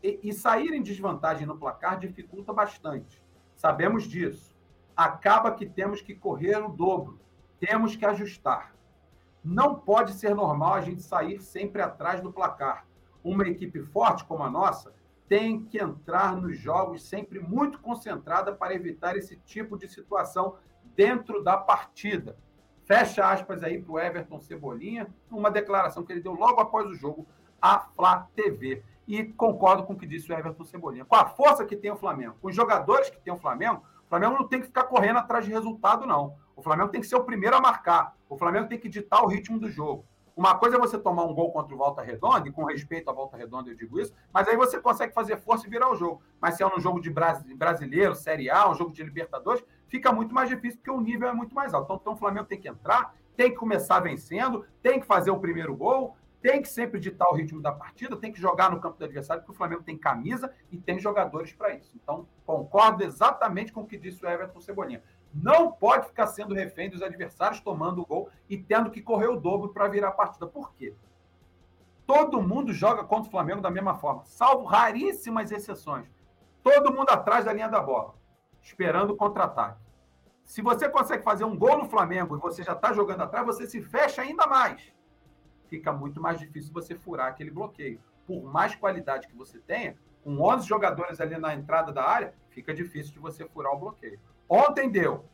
e, 0.01 0.19
e 0.23 0.33
sair 0.33 0.73
em 0.73 0.81
desvantagem 0.81 1.45
no 1.45 1.57
placar 1.57 1.99
dificulta 1.99 2.53
bastante. 2.53 3.21
Sabemos 3.55 4.05
disso. 4.05 4.55
Acaba 4.95 5.51
que 5.51 5.65
temos 5.65 6.01
que 6.01 6.15
correr 6.15 6.63
o 6.63 6.69
dobro. 6.69 7.19
Temos 7.59 7.95
que 7.95 8.05
ajustar. 8.05 8.73
Não 9.47 9.75
pode 9.75 10.13
ser 10.13 10.35
normal 10.35 10.73
a 10.73 10.81
gente 10.81 11.01
sair 11.01 11.39
sempre 11.39 11.81
atrás 11.81 12.19
do 12.19 12.33
placar 12.33 12.85
uma 13.23 13.47
equipe 13.47 13.81
forte 13.81 14.25
como 14.25 14.43
a 14.43 14.49
nossa 14.49 14.93
tem 15.27 15.63
que 15.65 15.77
entrar 15.77 16.35
nos 16.35 16.57
jogos 16.57 17.03
sempre 17.03 17.39
muito 17.39 17.79
concentrada 17.79 18.53
para 18.53 18.73
evitar 18.73 19.15
esse 19.15 19.37
tipo 19.37 19.77
de 19.77 19.87
situação 19.87 20.55
dentro 20.95 21.43
da 21.43 21.57
partida. 21.57 22.37
Fecha 22.85 23.29
aspas 23.29 23.63
aí 23.63 23.81
para 23.81 23.91
o 23.91 23.99
Everton 23.99 24.39
Cebolinha, 24.39 25.07
uma 25.29 25.51
declaração 25.51 26.03
que 26.03 26.13
ele 26.13 26.21
deu 26.21 26.33
logo 26.33 26.61
após 26.61 26.85
o 26.85 26.95
jogo 26.95 27.27
à 27.61 27.79
Flá 27.79 28.27
TV. 28.35 28.83
E 29.05 29.23
concordo 29.23 29.83
com 29.83 29.93
o 29.93 29.97
que 29.97 30.07
disse 30.07 30.31
o 30.31 30.35
Everton 30.35 30.63
Cebolinha. 30.63 31.05
Com 31.05 31.15
a 31.15 31.25
força 31.25 31.65
que 31.65 31.75
tem 31.75 31.91
o 31.91 31.97
Flamengo, 31.97 32.35
com 32.41 32.47
os 32.47 32.55
jogadores 32.55 33.09
que 33.09 33.19
tem 33.19 33.33
o 33.33 33.39
Flamengo, 33.39 33.81
o 34.07 34.09
Flamengo 34.09 34.35
não 34.35 34.47
tem 34.47 34.61
que 34.61 34.67
ficar 34.67 34.85
correndo 34.85 35.19
atrás 35.19 35.43
de 35.43 35.51
resultado, 35.51 36.05
não. 36.05 36.33
O 36.55 36.61
Flamengo 36.61 36.89
tem 36.89 37.01
que 37.01 37.07
ser 37.07 37.17
o 37.17 37.25
primeiro 37.25 37.57
a 37.57 37.59
marcar. 37.59 38.15
O 38.29 38.37
Flamengo 38.37 38.69
tem 38.69 38.79
que 38.79 38.87
ditar 38.87 39.21
o 39.21 39.27
ritmo 39.27 39.59
do 39.59 39.69
jogo. 39.69 40.05
Uma 40.33 40.55
coisa 40.57 40.77
é 40.77 40.79
você 40.79 40.97
tomar 40.97 41.25
um 41.25 41.33
gol 41.33 41.51
contra 41.51 41.75
o 41.75 41.77
Volta 41.77 42.01
Redonda, 42.01 42.47
e 42.47 42.51
com 42.51 42.63
respeito 42.63 43.09
à 43.09 43.13
Volta 43.13 43.35
Redonda 43.35 43.69
eu 43.69 43.75
digo 43.75 43.99
isso, 43.99 44.13
mas 44.31 44.47
aí 44.47 44.55
você 44.55 44.79
consegue 44.79 45.13
fazer 45.13 45.35
força 45.37 45.67
e 45.67 45.69
virar 45.69 45.91
o 45.91 45.95
jogo. 45.95 46.21
Mas 46.39 46.55
se 46.55 46.63
é 46.63 46.67
um 46.67 46.79
jogo 46.79 47.01
de 47.01 47.09
brasileiro, 47.09 48.15
Série 48.15 48.49
A, 48.49 48.69
um 48.69 48.75
jogo 48.75 48.93
de 48.93 49.03
Libertadores, 49.03 49.61
fica 49.89 50.13
muito 50.13 50.33
mais 50.33 50.47
difícil 50.47 50.77
porque 50.77 50.91
o 50.91 51.01
nível 51.01 51.27
é 51.27 51.33
muito 51.33 51.53
mais 51.53 51.73
alto. 51.73 51.85
Então, 51.85 51.97
então 51.99 52.13
o 52.13 52.17
Flamengo 52.17 52.45
tem 52.45 52.59
que 52.59 52.69
entrar, 52.69 53.13
tem 53.35 53.49
que 53.49 53.57
começar 53.57 53.99
vencendo, 53.99 54.63
tem 54.81 55.01
que 55.01 55.05
fazer 55.05 55.31
o 55.31 55.39
primeiro 55.39 55.75
gol, 55.75 56.15
tem 56.47 56.61
que 56.61 56.69
sempre 56.69 56.97
ditar 56.97 57.27
o 57.27 57.35
ritmo 57.35 57.61
da 57.61 57.73
partida, 57.73 58.15
tem 58.15 58.31
que 58.31 58.39
jogar 58.39 58.71
no 58.71 58.79
campo 58.79 58.97
do 58.97 59.03
adversário, 59.03 59.43
porque 59.43 59.51
o 59.51 59.57
Flamengo 59.57 59.83
tem 59.83 59.97
camisa 59.97 60.49
e 60.71 60.77
tem 60.77 60.97
jogadores 60.97 61.51
para 61.51 61.73
isso. 61.73 61.91
Então, 62.01 62.25
concordo 62.45 63.03
exatamente 63.03 63.73
com 63.73 63.81
o 63.81 63.85
que 63.85 63.97
disse 63.97 64.25
o 64.25 64.29
Everton 64.29 64.61
Cebolinha 64.61 65.03
não 65.33 65.69
pode 65.69 66.07
ficar 66.07 66.25
sendo 66.27 66.55
refém 66.55 66.89
dos 66.89 67.01
adversários 67.01 67.59
tomando 67.59 68.01
o 68.01 68.05
gol 68.05 68.29
e 68.49 68.57
tendo 68.57 68.89
que 68.89 69.01
correr 69.01 69.27
o 69.27 69.35
dobro 69.35 69.73
para 69.73 69.89
virar 69.89 70.07
a 70.07 70.13
partida. 70.13 70.47
Por 70.47 70.73
quê? 70.73 70.95
Todo 72.05 72.41
mundo 72.41 72.71
joga 72.71 73.03
contra 73.03 73.27
o 73.27 73.31
Flamengo 73.31 73.61
da 73.61 73.69
mesma 73.69 73.95
forma, 73.95 74.23
salvo 74.23 74.63
raríssimas 74.63 75.51
exceções. 75.51 76.07
Todo 76.63 76.93
mundo 76.93 77.09
atrás 77.09 77.43
da 77.43 77.51
linha 77.51 77.67
da 77.67 77.81
bola, 77.81 78.15
esperando 78.61 79.11
o 79.11 79.17
contra-ataque. 79.17 79.81
Se 80.45 80.61
você 80.61 80.87
consegue 80.87 81.23
fazer 81.23 81.43
um 81.43 81.57
gol 81.57 81.77
no 81.77 81.89
Flamengo 81.89 82.37
e 82.37 82.39
você 82.39 82.63
já 82.63 82.71
está 82.71 82.93
jogando 82.93 83.21
atrás, 83.23 83.45
você 83.45 83.67
se 83.67 83.81
fecha 83.81 84.21
ainda 84.21 84.47
mais. 84.47 84.95
Fica 85.67 85.91
muito 85.91 86.21
mais 86.21 86.39
difícil 86.39 86.73
você 86.73 86.95
furar 86.95 87.27
aquele 87.27 87.51
bloqueio. 87.51 87.99
Por 88.25 88.43
mais 88.43 88.75
qualidade 88.75 89.27
que 89.27 89.35
você 89.35 89.59
tenha, 89.59 89.95
com 90.23 90.41
11 90.41 90.67
jogadores 90.67 91.21
ali 91.21 91.37
na 91.37 91.53
entrada 91.53 91.91
da 91.91 92.03
área, 92.03 92.33
fica 92.49 92.73
difícil 92.73 93.13
de 93.13 93.19
você 93.19 93.45
furar 93.45 93.73
o 93.73 93.79
bloqueio. 93.79 94.19
Ontem 94.49 94.89
deu. 94.89 95.25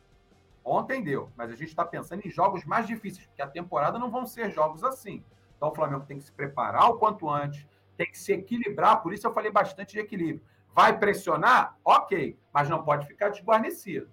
Ontem 0.64 1.02
deu. 1.02 1.30
Mas 1.36 1.50
a 1.50 1.56
gente 1.56 1.68
está 1.68 1.84
pensando 1.84 2.24
em 2.24 2.30
jogos 2.30 2.64
mais 2.64 2.86
difíceis, 2.86 3.26
porque 3.26 3.42
a 3.42 3.46
temporada 3.46 3.98
não 3.98 4.10
vão 4.10 4.24
ser 4.24 4.50
jogos 4.50 4.84
assim. 4.84 5.24
Então 5.56 5.68
o 5.70 5.74
Flamengo 5.74 6.04
tem 6.06 6.18
que 6.18 6.24
se 6.24 6.32
preparar 6.32 6.90
o 6.90 6.98
quanto 6.98 7.28
antes, 7.28 7.66
tem 7.96 8.10
que 8.10 8.18
se 8.18 8.32
equilibrar. 8.32 9.02
Por 9.02 9.12
isso 9.12 9.26
eu 9.26 9.32
falei 9.32 9.50
bastante 9.50 9.92
de 9.92 10.00
equilíbrio. 10.00 10.44
Vai 10.72 10.98
pressionar? 10.98 11.76
Ok. 11.84 12.38
Mas 12.52 12.68
não 12.68 12.82
pode 12.82 13.06
ficar 13.06 13.28
desguarnecido. 13.28 14.08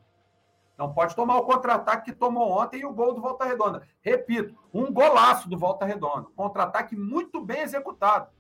Não 0.82 0.92
pode 0.92 1.16
tomar 1.16 1.38
o 1.38 1.44
contra-ataque 1.44 2.12
que 2.12 2.18
tomou 2.18 2.60
ontem 2.60 2.80
e 2.80 2.86
o 2.86 2.92
gol 2.92 3.14
do 3.14 3.22
Volta 3.22 3.46
Redonda. 3.46 3.88
Repito, 4.02 4.58
um 4.74 4.92
golaço 4.92 5.48
do 5.48 5.56
Volta 5.56 5.86
Redonda. 5.86 6.28
Contra-ataque 6.36 6.96
muito 6.96 7.40
bem 7.40 7.62
executado. 7.62 8.32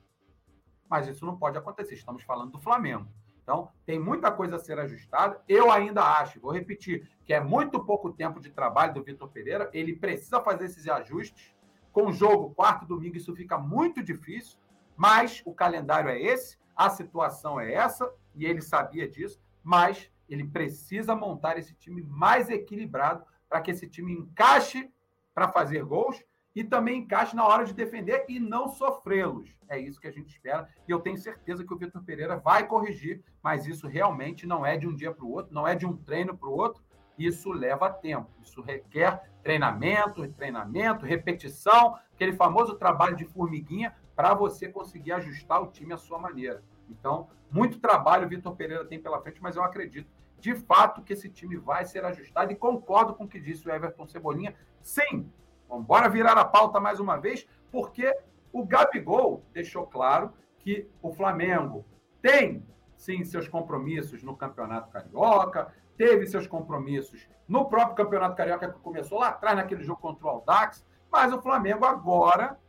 Mas 0.89 1.07
isso 1.07 1.23
não 1.23 1.37
pode 1.37 1.55
acontecer. 1.59 1.93
Estamos 1.93 2.23
falando 2.23 2.53
do 2.53 2.59
Flamengo. 2.59 3.07
Então, 3.43 3.69
tem 3.85 3.99
muita 3.99 4.31
coisa 4.31 4.55
a 4.55 4.59
ser 4.59 4.79
ajustada. 4.79 5.39
Eu 5.47 5.71
ainda 5.71 6.01
acho, 6.01 6.39
vou 6.39 6.51
repetir, 6.51 7.07
que 7.23 7.31
é 7.31 7.39
muito 7.39 7.85
pouco 7.85 8.11
tempo 8.11 8.39
de 8.39 8.49
trabalho 8.49 8.95
do 8.95 9.03
Vitor 9.03 9.29
Pereira. 9.29 9.69
Ele 9.71 9.95
precisa 9.95 10.41
fazer 10.41 10.65
esses 10.65 10.87
ajustes. 10.87 11.53
Com 11.91 12.07
o 12.07 12.11
jogo, 12.11 12.55
quarto 12.55 12.87
domingo, 12.87 13.17
isso 13.17 13.35
fica 13.35 13.59
muito 13.59 14.01
difícil, 14.01 14.57
mas 14.97 15.43
o 15.45 15.53
calendário 15.53 16.09
é 16.09 16.19
esse, 16.19 16.57
a 16.75 16.89
situação 16.89 17.59
é 17.59 17.71
essa, 17.71 18.11
e 18.33 18.45
ele 18.45 18.63
sabia 18.63 19.07
disso, 19.07 19.39
mas 19.61 20.10
ele 20.33 20.47
precisa 20.47 21.15
montar 21.15 21.57
esse 21.57 21.73
time 21.75 22.01
mais 22.01 22.49
equilibrado 22.49 23.25
para 23.49 23.61
que 23.61 23.71
esse 23.71 23.87
time 23.87 24.13
encaixe 24.13 24.89
para 25.33 25.47
fazer 25.47 25.83
gols 25.83 26.23
e 26.55 26.63
também 26.63 26.99
encaixe 26.99 27.35
na 27.35 27.45
hora 27.45 27.65
de 27.65 27.73
defender 27.73 28.25
e 28.27 28.39
não 28.39 28.67
sofrê-los. 28.67 29.55
É 29.69 29.79
isso 29.79 29.99
que 29.99 30.07
a 30.07 30.11
gente 30.11 30.29
espera. 30.29 30.67
E 30.87 30.91
eu 30.91 30.99
tenho 30.99 31.17
certeza 31.17 31.63
que 31.63 31.73
o 31.73 31.77
Vitor 31.77 32.03
Pereira 32.03 32.37
vai 32.37 32.67
corrigir, 32.67 33.23
mas 33.41 33.65
isso 33.65 33.87
realmente 33.87 34.45
não 34.45 34.65
é 34.65 34.77
de 34.77 34.87
um 34.87 34.95
dia 34.95 35.13
para 35.13 35.25
o 35.25 35.31
outro, 35.31 35.53
não 35.53 35.67
é 35.67 35.75
de 35.75 35.85
um 35.85 35.95
treino 35.95 36.37
para 36.37 36.49
o 36.49 36.53
outro. 36.57 36.83
Isso 37.17 37.51
leva 37.51 37.89
tempo. 37.89 38.29
Isso 38.41 38.61
requer 38.61 39.31
treinamento, 39.41 40.27
treinamento, 40.33 41.05
repetição, 41.05 41.97
aquele 42.13 42.33
famoso 42.33 42.75
trabalho 42.75 43.15
de 43.15 43.25
formiguinha 43.25 43.95
para 44.15 44.33
você 44.33 44.67
conseguir 44.67 45.13
ajustar 45.13 45.61
o 45.61 45.71
time 45.71 45.93
à 45.93 45.97
sua 45.97 46.19
maneira. 46.19 46.63
Então, 46.89 47.29
muito 47.49 47.79
trabalho 47.79 48.25
o 48.25 48.29
Vitor 48.29 48.55
Pereira 48.55 48.85
tem 48.85 48.99
pela 48.99 49.21
frente, 49.21 49.41
mas 49.41 49.55
eu 49.55 49.63
acredito 49.63 50.09
de 50.41 50.55
fato 50.55 51.01
que 51.01 51.13
esse 51.13 51.29
time 51.29 51.55
vai 51.55 51.85
ser 51.85 52.03
ajustado 52.03 52.51
e 52.51 52.55
concordo 52.55 53.13
com 53.13 53.23
o 53.23 53.27
que 53.27 53.39
disse 53.39 53.67
o 53.67 53.71
Everton 53.71 54.05
Cebolinha. 54.07 54.55
Sim, 54.81 55.31
Vamos 55.71 55.85
embora 55.85 56.09
virar 56.09 56.37
a 56.37 56.43
pauta 56.43 56.81
mais 56.81 56.99
uma 56.99 57.15
vez, 57.15 57.47
porque 57.71 58.13
o 58.51 58.65
Gabigol 58.65 59.41
deixou 59.53 59.87
claro 59.87 60.33
que 60.59 60.85
o 61.01 61.13
Flamengo 61.13 61.85
tem, 62.21 62.67
sim, 62.97 63.23
seus 63.23 63.47
compromissos 63.47 64.21
no 64.21 64.35
Campeonato 64.35 64.91
Carioca, 64.91 65.73
teve 65.95 66.27
seus 66.27 66.45
compromissos 66.45 67.25
no 67.47 67.69
próprio 67.69 67.95
Campeonato 67.95 68.35
Carioca 68.35 68.69
que 68.69 68.79
começou 68.79 69.19
lá 69.19 69.29
atrás, 69.29 69.55
naquele 69.55 69.81
jogo 69.81 70.01
contra 70.01 70.25
o 70.25 70.29
Aldax, 70.29 70.85
mas 71.09 71.31
o 71.31 71.41
Flamengo 71.41 71.85
agora 71.85 72.59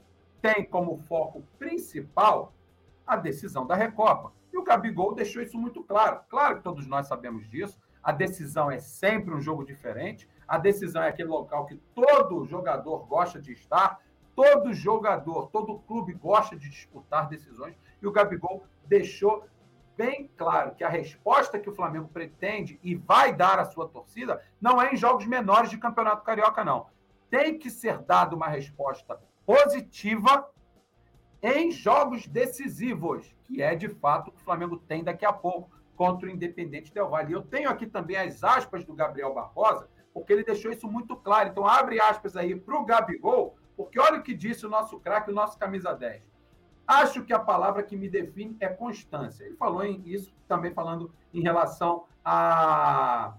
tem 0.41 0.65
como 0.65 0.97
foco 0.97 1.43
principal 1.59 2.53
a 3.05 3.17
decisão 3.17 3.67
da 3.67 3.75
Recopa. 3.75 4.33
E 4.53 4.59
o 4.59 4.65
Gabigol 4.65 5.15
deixou 5.15 5.43
isso 5.43 5.59
muito 5.59 5.83
claro. 5.83 6.21
Claro 6.29 6.57
que 6.57 6.63
todos 6.63 6.87
nós 6.87 7.07
sabemos 7.07 7.49
disso, 7.49 7.81
a 8.03 8.13
decisão 8.13 8.71
é 8.71 8.79
sempre 8.79 9.33
um 9.33 9.41
jogo 9.41 9.65
diferente, 9.65 10.29
a 10.47 10.59
decisão 10.59 11.03
é 11.03 11.09
aquele 11.09 11.29
local 11.29 11.67
que 11.67 11.77
todo 11.95 12.45
jogador 12.45 13.07
gosta 13.07 13.41
de 13.41 13.53
estar, 13.53 14.01
todo 14.35 14.75
jogador, 14.75 15.49
todo 15.49 15.79
clube 15.81 16.13
gosta 16.13 16.57
de 16.57 16.69
disputar 16.69 17.29
decisões, 17.29 17.77
e 18.01 18.07
o 18.07 18.13
Gabigol 18.13 18.65
deixou 18.87 19.47
bem 19.97 20.31
claro 20.37 20.75
que 20.75 20.83
a 20.83 20.89
resposta 20.89 21.59
que 21.59 21.69
o 21.69 21.75
Flamengo 21.75 22.09
pretende 22.09 22.79
e 22.83 22.95
vai 22.95 23.33
dar 23.33 23.59
à 23.59 23.65
sua 23.65 23.89
torcida 23.89 24.43
não 24.61 24.81
é 24.81 24.93
em 24.93 24.97
jogos 24.97 25.27
menores 25.27 25.71
de 25.71 25.79
Campeonato 25.79 26.25
Carioca, 26.25 26.65
não. 26.65 26.87
Tem 27.31 27.59
que 27.59 27.71
ser 27.71 27.99
dada 27.99 28.35
uma 28.35 28.49
resposta 28.49 29.21
positiva 29.47 30.49
em 31.43 31.73
jogos 31.73 32.27
decisivos, 32.27 33.35
que 33.45 33.61
é 33.61 33.75
de 33.75 33.89
fato 33.89 34.29
o 34.29 34.33
que 34.33 34.41
o 34.41 34.45
Flamengo 34.45 34.77
tem 34.77 35.03
daqui 35.03 35.25
a 35.25 35.33
pouco 35.33 35.71
contra 35.97 36.29
o 36.29 36.31
Independente 36.31 36.95
Del 36.95 37.09
Valle. 37.09 37.33
Eu 37.33 37.43
tenho 37.43 37.69
aqui 37.69 37.87
também 37.87 38.17
as 38.17 38.45
aspas 38.45 38.85
do 38.85 38.95
Gabriel 38.95 39.35
Barbosa, 39.35 39.89
porque 40.15 40.33
ele 40.33 40.45
deixou 40.45 40.71
isso 40.71 40.89
muito 40.89 41.17
claro. 41.17 41.49
Então, 41.49 41.67
abre 41.67 42.01
aspas 42.01 42.37
aí 42.37 42.55
para 42.55 42.79
o 42.79 42.85
Gabigol, 42.85 43.57
porque 43.77 43.99
olha 43.99 44.19
o 44.19 44.23
que 44.23 44.35
disse 44.35 44.65
o 44.65 44.71
nosso 44.71 45.01
craque, 45.01 45.31
o 45.31 45.35
nosso 45.35 45.59
camisa 45.59 45.93
10. 45.93 46.23
Acho 46.87 47.25
que 47.25 47.33
a 47.33 47.39
palavra 47.39 47.83
que 47.83 47.97
me 47.97 48.09
define 48.09 48.57
é 48.61 48.69
constância. 48.69 49.45
Ele 49.45 49.57
falou 49.57 49.85
em 49.85 50.03
isso 50.05 50.35
também 50.47 50.73
falando 50.73 51.13
em 51.33 51.41
relação 51.41 52.05
a. 52.25 53.35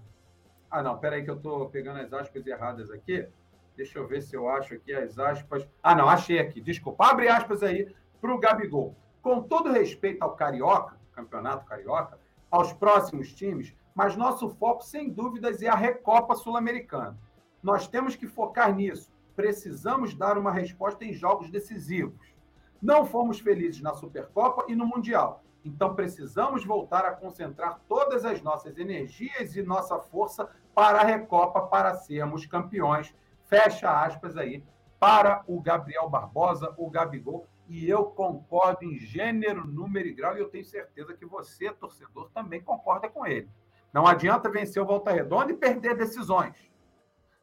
Ah, 0.70 0.82
não, 0.82 0.98
peraí 0.98 1.22
que 1.22 1.30
eu 1.30 1.36
estou 1.36 1.68
pegando 1.68 2.00
as 2.00 2.12
aspas 2.12 2.44
erradas 2.46 2.90
aqui. 2.90 3.28
Deixa 3.76 3.98
eu 3.98 4.06
ver 4.06 4.22
se 4.22 4.36
eu 4.36 4.48
acho 4.48 4.74
aqui 4.74 4.92
as 4.92 5.18
aspas. 5.18 5.66
Ah, 5.82 5.94
não, 5.94 6.08
achei 6.08 6.38
aqui. 6.38 6.60
Desculpa. 6.60 7.06
Abre 7.06 7.28
aspas 7.28 7.62
aí 7.62 7.92
para 8.20 8.34
o 8.34 8.38
Gabigol. 8.38 8.96
Com 9.20 9.42
todo 9.42 9.72
respeito 9.72 10.22
ao 10.22 10.36
Carioca, 10.36 10.96
Campeonato 11.12 11.66
Carioca, 11.66 12.18
aos 12.50 12.72
próximos 12.72 13.32
times, 13.32 13.74
mas 13.94 14.16
nosso 14.16 14.48
foco, 14.50 14.82
sem 14.82 15.10
dúvidas, 15.10 15.62
é 15.62 15.68
a 15.68 15.74
Recopa 15.74 16.34
Sul-Americana. 16.34 17.18
Nós 17.62 17.88
temos 17.88 18.14
que 18.16 18.26
focar 18.26 18.74
nisso. 18.74 19.12
Precisamos 19.34 20.14
dar 20.14 20.38
uma 20.38 20.52
resposta 20.52 21.04
em 21.04 21.12
jogos 21.12 21.50
decisivos. 21.50 22.34
Não 22.80 23.04
fomos 23.06 23.40
felizes 23.40 23.80
na 23.80 23.94
Supercopa 23.94 24.66
e 24.68 24.76
no 24.76 24.86
Mundial. 24.86 25.42
Então 25.64 25.94
precisamos 25.94 26.64
voltar 26.64 27.04
a 27.06 27.12
concentrar 27.12 27.80
todas 27.88 28.24
as 28.24 28.42
nossas 28.42 28.76
energias 28.76 29.56
e 29.56 29.62
nossa 29.62 29.98
força 29.98 30.48
para 30.74 31.00
a 31.00 31.04
Recopa 31.04 31.62
para 31.62 31.94
sermos 31.94 32.44
campeões. 32.44 33.14
Fecha 33.46 33.90
aspas 33.90 34.36
aí 34.36 34.64
para 34.98 35.44
o 35.46 35.60
Gabriel 35.60 36.08
Barbosa, 36.08 36.74
o 36.76 36.88
Gabigol. 36.90 37.46
E 37.68 37.88
eu 37.88 38.04
concordo 38.06 38.84
em 38.84 38.98
gênero, 38.98 39.66
número 39.66 40.06
e 40.06 40.14
grau, 40.14 40.36
e 40.36 40.40
eu 40.40 40.48
tenho 40.48 40.64
certeza 40.64 41.14
que 41.14 41.24
você, 41.24 41.72
torcedor, 41.72 42.30
também 42.34 42.62
concorda 42.62 43.08
com 43.08 43.26
ele. 43.26 43.48
Não 43.92 44.06
adianta 44.06 44.50
vencer 44.50 44.82
o 44.82 44.86
Volta 44.86 45.12
Redonda 45.12 45.52
e 45.52 45.56
perder 45.56 45.96
decisões. 45.96 46.54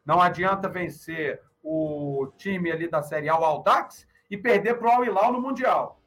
Não 0.05 0.21
adianta 0.21 0.67
vencer 0.67 1.41
o 1.63 2.31
time 2.37 2.71
ali 2.71 2.89
da 2.89 3.01
Série 3.01 3.29
A, 3.29 3.39
o 3.39 3.43
Aldax, 3.43 4.07
e 4.29 4.37
perder 4.37 4.75
para 4.75 4.87
o 4.87 4.91
Al 4.91 5.05
Hilal 5.05 5.33
no 5.33 5.41
Mundial. 5.41 6.01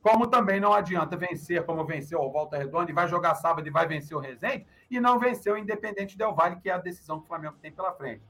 Como 0.00 0.26
também 0.26 0.60
não 0.60 0.72
adianta 0.72 1.16
vencer, 1.16 1.64
como 1.66 1.84
venceu 1.84 2.20
o 2.20 2.30
Volta 2.30 2.56
Redonda, 2.56 2.90
e 2.90 2.94
vai 2.94 3.08
jogar 3.08 3.34
sábado 3.34 3.66
e 3.66 3.70
vai 3.70 3.86
vencer 3.86 4.16
o 4.16 4.20
Resende, 4.20 4.66
e 4.90 5.00
não 5.00 5.18
vencer 5.18 5.52
o 5.52 5.56
Independente 5.56 6.16
Del 6.16 6.34
Valle, 6.34 6.60
que 6.60 6.70
é 6.70 6.72
a 6.72 6.78
decisão 6.78 7.18
que 7.18 7.24
o 7.24 7.28
Flamengo 7.28 7.56
tem 7.60 7.72
pela 7.72 7.92
frente. 7.92 8.22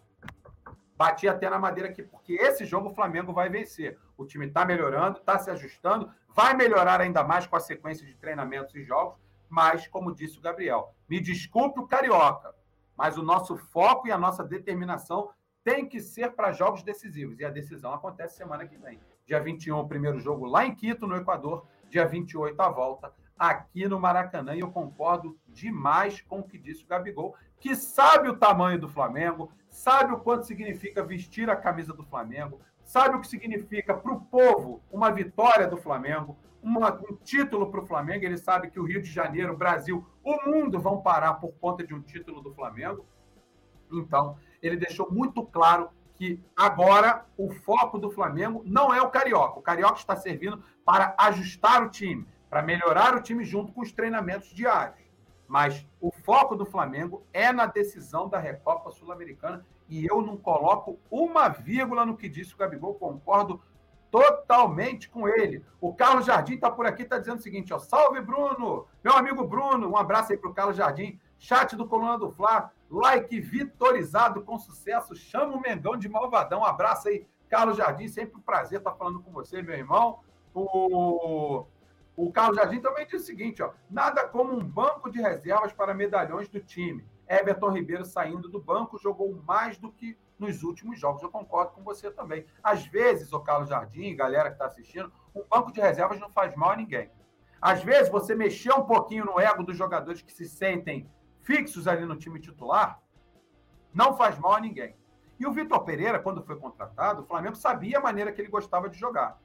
Bati 0.99 1.29
até 1.29 1.49
na 1.49 1.61
madeira 1.61 1.89
aqui, 1.89 2.03
porque 2.03 2.33
esse 2.33 2.65
jogo 2.65 2.89
o 2.89 2.95
Flamengo 2.95 3.33
vai 3.33 3.49
vencer. 3.49 3.97
O 4.17 4.27
time 4.27 4.47
está 4.47 4.65
melhorando, 4.65 5.19
está 5.19 5.39
se 5.39 5.49
ajustando, 5.49 6.13
vai 6.35 6.55
melhorar 6.55 7.01
ainda 7.01 7.23
mais 7.23 7.47
com 7.47 7.55
a 7.55 7.61
sequência 7.61 8.05
de 8.05 8.17
treinamentos 8.17 8.75
e 8.75 8.83
jogos, 8.83 9.17
mas, 9.49 9.87
como 9.87 10.13
disse 10.13 10.39
o 10.39 10.43
Gabriel, 10.43 10.93
me 11.09 11.21
desculpe 11.21 11.79
o 11.79 11.87
Carioca, 11.87 12.53
mas 12.97 13.17
o 13.17 13.23
nosso 13.23 13.57
foco 13.57 14.09
e 14.09 14.13
a 14.13 14.19
nossa 14.19 14.43
determinação 14.43 15.31
tem 15.63 15.87
que 15.87 16.01
ser 16.01 16.33
para 16.33 16.51
jogos 16.51 16.83
decisivos. 16.83 17.39
E 17.39 17.45
a 17.45 17.51
decisão 17.51 17.95
acontece 17.95 18.37
semana 18.37 18.67
que 18.67 18.77
vem. 18.77 18.99
Dia 19.25 19.41
21, 19.41 19.79
o 19.79 19.87
primeiro 19.87 20.19
jogo 20.19 20.47
lá 20.47 20.67
em 20.67 20.75
Quito, 20.75 21.07
no 21.07 21.17
Equador. 21.17 21.65
Dia 21.89 22.07
28, 22.07 22.61
a 22.61 22.69
volta 22.69 23.13
aqui 23.39 23.87
no 23.87 24.01
Maracanã. 24.01 24.55
E 24.55 24.61
eu 24.61 24.71
concordo 24.73 25.39
demais 25.47 26.21
com 26.23 26.41
o 26.41 26.43
que 26.43 26.59
disse 26.59 26.85
o 26.85 26.89
Gabigol, 26.89 27.37
que 27.61 27.77
sabe 27.77 28.29
o 28.29 28.37
tamanho 28.37 28.81
do 28.81 28.89
Flamengo, 28.89 29.53
sabe 29.79 30.13
o 30.13 30.19
quanto 30.19 30.45
significa 30.45 31.05
vestir 31.05 31.49
a 31.49 31.55
camisa 31.55 31.93
do 31.93 32.03
Flamengo, 32.03 32.61
sabe 32.85 33.17
o 33.17 33.21
que 33.21 33.29
significa 33.29 33.95
para 33.95 34.13
o 34.13 34.21
povo 34.21 34.83
uma 34.91 35.11
vitória 35.11 35.69
do 35.69 35.77
Flamengo, 35.77 36.37
uma, 36.61 36.93
um 37.09 37.15
título 37.15 37.71
para 37.71 37.81
o 37.81 37.87
Flamengo. 37.87 38.25
Ele 38.25 38.37
sabe 38.37 38.71
que 38.71 38.81
o 38.81 38.85
Rio 38.85 39.01
de 39.01 39.11
Janeiro, 39.11 39.53
o 39.53 39.57
Brasil, 39.57 40.05
o 40.25 40.51
mundo 40.51 40.81
vão 40.81 41.01
parar 41.01 41.35
por 41.35 41.53
conta 41.61 41.87
de 41.87 41.95
um 41.95 42.03
título 42.03 42.43
do 42.43 42.53
Flamengo. 42.53 43.07
Então, 43.93 44.37
ele 44.61 44.77
deixou 44.77 45.09
muito 45.13 45.45
claro 45.45 45.91
que 46.17 46.43
agora 46.57 47.25
o 47.37 47.49
foco 47.49 48.01
do 48.01 48.11
Flamengo 48.11 48.63
não 48.67 48.93
é 48.93 49.01
o 49.01 49.11
Carioca. 49.11 49.61
O 49.61 49.63
Carioca 49.63 49.99
está 49.99 50.17
servindo 50.17 50.61
para 50.85 51.15
ajustar 51.17 51.85
o 51.85 51.89
time, 51.89 52.27
para 52.51 52.63
melhorar 52.63 53.15
o 53.15 53.23
time 53.23 53.45
junto 53.45 53.73
com 53.73 53.81
os 53.81 53.93
treinamentos 53.93 54.49
diários. 54.49 55.08
Mas 55.49 55.87
o 55.99 56.13
foco 56.13 56.55
do 56.55 56.67
Flamengo 56.67 57.25
é 57.33 57.51
na 57.53 57.65
decisão 57.65 58.29
da 58.29 58.39
Recopa 58.39 58.91
Sul-Americana 58.91 59.65
e 59.89 60.07
eu 60.07 60.21
não 60.21 60.37
coloco 60.37 61.01
uma 61.11 61.49
vírgula 61.49 62.05
no 62.05 62.17
que 62.17 62.29
disse 62.29 62.55
o 62.55 62.59
Gabigol, 62.59 62.95
concordo 62.95 63.61
totalmente 64.11 65.09
com 65.09 65.27
ele. 65.27 65.65
O 65.81 65.95
Carlos 65.95 66.27
Jardim 66.27 66.55
está 66.55 66.71
por 66.71 66.87
aqui, 66.87 67.03
está 67.03 67.19
dizendo 67.19 67.39
o 67.39 67.43
seguinte: 67.43 67.73
ó, 67.73 67.79
salve 67.79 68.21
Bruno, 68.21 68.87
meu 69.03 69.15
amigo 69.15 69.43
Bruno, 69.45 69.89
um 69.89 69.97
abraço 69.97 70.33
aí 70.33 70.39
para 70.39 70.51
o 70.51 70.55
Carlos 70.55 70.77
Jardim, 70.77 71.19
chat 71.39 71.75
do 71.75 71.87
Coluna 71.87 72.19
do 72.19 72.31
Fla, 72.31 72.71
like 72.91 73.41
vitorizado 73.41 74.43
com 74.43 74.59
sucesso, 74.59 75.15
chama 75.15 75.57
o 75.57 75.61
Mengão 75.61 75.97
de 75.97 76.09
malvadão, 76.09 76.61
um 76.61 76.65
abraço 76.65 77.09
aí, 77.09 77.27
Carlos 77.49 77.79
Jardim, 77.79 78.09
sempre 78.09 78.37
um 78.37 78.43
prazer 78.43 78.79
estar 78.79 78.93
falando 78.93 79.21
com 79.21 79.31
você, 79.31 79.63
meu 79.63 79.75
irmão. 79.75 80.21
O, 80.55 81.65
o 82.19 82.33
Carlos 82.33 82.57
Jardim 82.57 82.81
também 82.81 83.07
disse 83.07 83.17
o 83.17 83.27
seguinte: 83.27 83.63
ó, 83.63 83.73
nada 83.89 84.27
como 84.27 84.53
um 84.53 84.65
banco 84.65 85.09
de 85.09 85.21
reservas 85.21 85.73
para 85.73 85.95
medalhões 85.95 86.49
do 86.49 86.59
time. 86.59 87.07
Everton 87.29 87.71
Ribeiro 87.71 88.05
saindo 88.05 88.49
do 88.49 88.61
banco 88.61 88.99
jogou 88.99 89.41
mais 89.47 89.79
do 89.79 89.93
que 89.93 90.19
nos 90.37 90.65
últimos 90.65 90.99
jogos. 90.99 91.23
Eu 91.23 91.31
concordo 91.31 91.73
com 91.73 91.85
você 91.85 92.11
também. 92.11 92.45
Às 92.61 92.85
vezes, 92.87 93.33
o 93.33 93.39
Carlos 93.39 93.69
Jardim, 93.69 94.17
galera 94.17 94.49
que 94.49 94.57
está 94.57 94.67
assistindo, 94.67 95.13
um 95.33 95.45
banco 95.49 95.71
de 95.71 95.81
reservas 95.81 96.19
não 96.19 96.29
faz 96.29 96.57
mal 96.57 96.71
a 96.71 96.77
ninguém. 96.77 97.09
Às 97.63 97.85
vezes, 97.85 98.11
você 98.11 98.35
mexer 98.35 98.73
um 98.73 98.85
pouquinho 98.85 99.25
no 99.25 99.39
ego 99.39 99.63
dos 99.63 99.77
jogadores 99.77 100.21
que 100.21 100.33
se 100.33 100.49
sentem 100.49 101.09
fixos 101.43 101.87
ali 101.87 102.05
no 102.05 102.17
time 102.17 102.41
titular, 102.41 103.01
não 103.95 104.17
faz 104.17 104.37
mal 104.41 104.55
a 104.55 104.61
ninguém. 104.61 104.97
E 105.39 105.47
o 105.47 105.53
Vitor 105.53 105.85
Pereira, 105.85 106.19
quando 106.19 106.43
foi 106.43 106.57
contratado, 106.57 107.23
o 107.23 107.27
Flamengo 107.27 107.55
sabia 107.55 107.99
a 107.99 108.03
maneira 108.03 108.33
que 108.33 108.41
ele 108.41 108.51
gostava 108.51 108.89
de 108.89 108.99
jogar. 108.99 109.41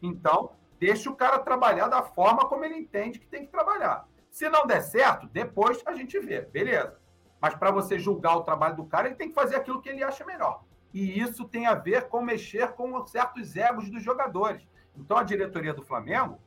Então, 0.00 0.52
deixa 0.78 1.10
o 1.10 1.16
cara 1.16 1.38
trabalhar 1.38 1.88
da 1.88 2.02
forma 2.02 2.48
como 2.48 2.64
ele 2.64 2.76
entende 2.76 3.18
que 3.18 3.26
tem 3.26 3.44
que 3.44 3.52
trabalhar. 3.52 4.06
Se 4.30 4.48
não 4.48 4.66
der 4.66 4.82
certo, 4.82 5.26
depois 5.28 5.82
a 5.86 5.94
gente 5.94 6.18
vê, 6.18 6.40
beleza. 6.40 6.98
Mas 7.40 7.54
para 7.54 7.70
você 7.70 7.98
julgar 7.98 8.36
o 8.36 8.42
trabalho 8.42 8.76
do 8.76 8.86
cara, 8.86 9.06
ele 9.06 9.16
tem 9.16 9.28
que 9.28 9.34
fazer 9.34 9.56
aquilo 9.56 9.80
que 9.80 9.88
ele 9.88 10.02
acha 10.02 10.24
melhor. 10.24 10.64
E 10.92 11.20
isso 11.20 11.44
tem 11.46 11.66
a 11.66 11.74
ver 11.74 12.08
com 12.08 12.22
mexer 12.22 12.72
com 12.72 13.04
certos 13.06 13.56
egos 13.56 13.90
dos 13.90 14.02
jogadores. 14.02 14.66
Então 14.96 15.16
a 15.16 15.22
diretoria 15.22 15.74
do 15.74 15.82
Flamengo 15.82 16.38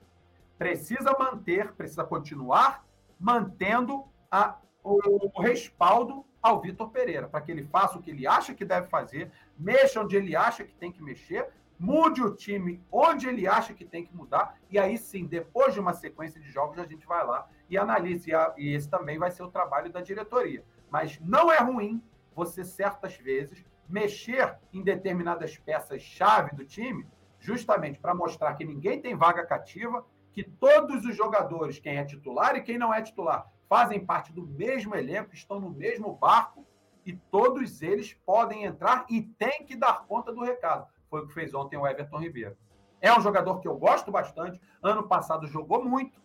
precisa 0.58 1.16
manter, 1.18 1.74
precisa 1.74 2.04
continuar 2.04 2.86
mantendo 3.20 4.06
a, 4.32 4.58
o, 4.84 5.30
o 5.38 5.42
respaldo 5.42 6.26
ao 6.42 6.62
Vitor 6.62 6.90
Pereira, 6.90 7.28
para 7.28 7.42
que 7.42 7.52
ele 7.52 7.64
faça 7.64 7.98
o 7.98 8.02
que 8.02 8.12
ele 8.12 8.26
acha 8.26 8.54
que 8.54 8.64
deve 8.64 8.88
fazer, 8.88 9.32
mexa 9.58 10.02
onde 10.02 10.16
ele 10.16 10.36
acha 10.36 10.64
que 10.64 10.74
tem 10.74 10.92
que 10.92 11.04
mexer, 11.04 11.50
mude 11.80 12.24
o 12.24 12.34
time 12.34 12.84
onde 12.92 13.28
ele 13.28 13.48
acha 13.48 13.74
que 13.74 13.86
tem 13.86 14.06
que 14.06 14.16
mudar, 14.16 14.58
e 14.70 14.80
aí 14.80 14.98
sim, 14.98 15.26
depois 15.26 15.74
de 15.74 15.80
uma 15.80 15.94
sequência 15.94 16.40
de 16.40 16.50
jogos, 16.50 16.80
a 16.80 16.86
gente 16.86 17.06
vai 17.06 17.26
lá 17.26 17.48
e 17.70 17.78
analisa. 17.78 18.54
E, 18.58 18.74
esse 18.74 18.90
também 18.90 19.18
vai 19.18 19.32
ser 19.32 19.44
o 19.44 19.52
trabalho 19.52 19.92
da 19.92 20.02
diretoria. 20.02 20.64
Mas 20.90 21.20
não 21.20 21.52
é 21.52 21.58
ruim 21.60 22.02
você, 22.36 22.64
certas 22.64 23.16
vezes, 23.18 23.64
mexer 23.88 24.58
em 24.74 24.84
determinadas 24.84 25.58
peças-chave 25.58 26.56
do 26.56 26.66
time, 26.66 27.08
justamente 27.40 28.00
para 28.00 28.14
mostrar 28.14 28.54
que 28.56 28.66
ninguém 28.66 29.02
tem 29.02 29.16
vaga 29.16 29.46
cativa, 29.46 30.06
que 30.34 30.44
todos 30.44 31.06
os 31.06 31.16
jogadores, 31.16 31.80
quem 31.80 31.98
é 31.98 32.06
titular 32.06 32.56
e 32.56 32.62
quem 32.62 32.78
não 32.78 32.94
é 32.94 33.02
titular, 33.02 33.52
fazem 33.68 34.06
parte 34.06 34.32
do 34.32 34.46
mesmo 34.46 34.96
elenco, 34.96 35.34
estão 35.34 35.60
no 35.60 35.70
mesmo 35.70 36.14
barco 36.14 36.66
e 37.06 37.14
todos 37.14 37.82
eles 37.82 38.14
podem 38.26 38.66
entrar 38.66 39.06
e 39.10 39.22
tem 39.22 39.66
que 39.66 39.76
dar 39.76 40.06
conta 40.06 40.32
do 40.32 40.44
recado. 40.44 40.88
Foi 41.10 41.22
o 41.22 41.28
que 41.28 41.34
fez 41.34 41.54
ontem 41.54 41.78
o 41.78 41.88
Everton 41.88 42.20
Ribeiro. 42.20 42.58
É 43.00 43.16
um 43.16 43.22
jogador 43.22 43.60
que 43.60 43.68
eu 43.68 43.78
gosto 43.78 44.12
bastante. 44.12 44.60
Ano 44.82 45.08
passado 45.08 45.48
jogou 45.48 45.84
muito, 45.84 46.22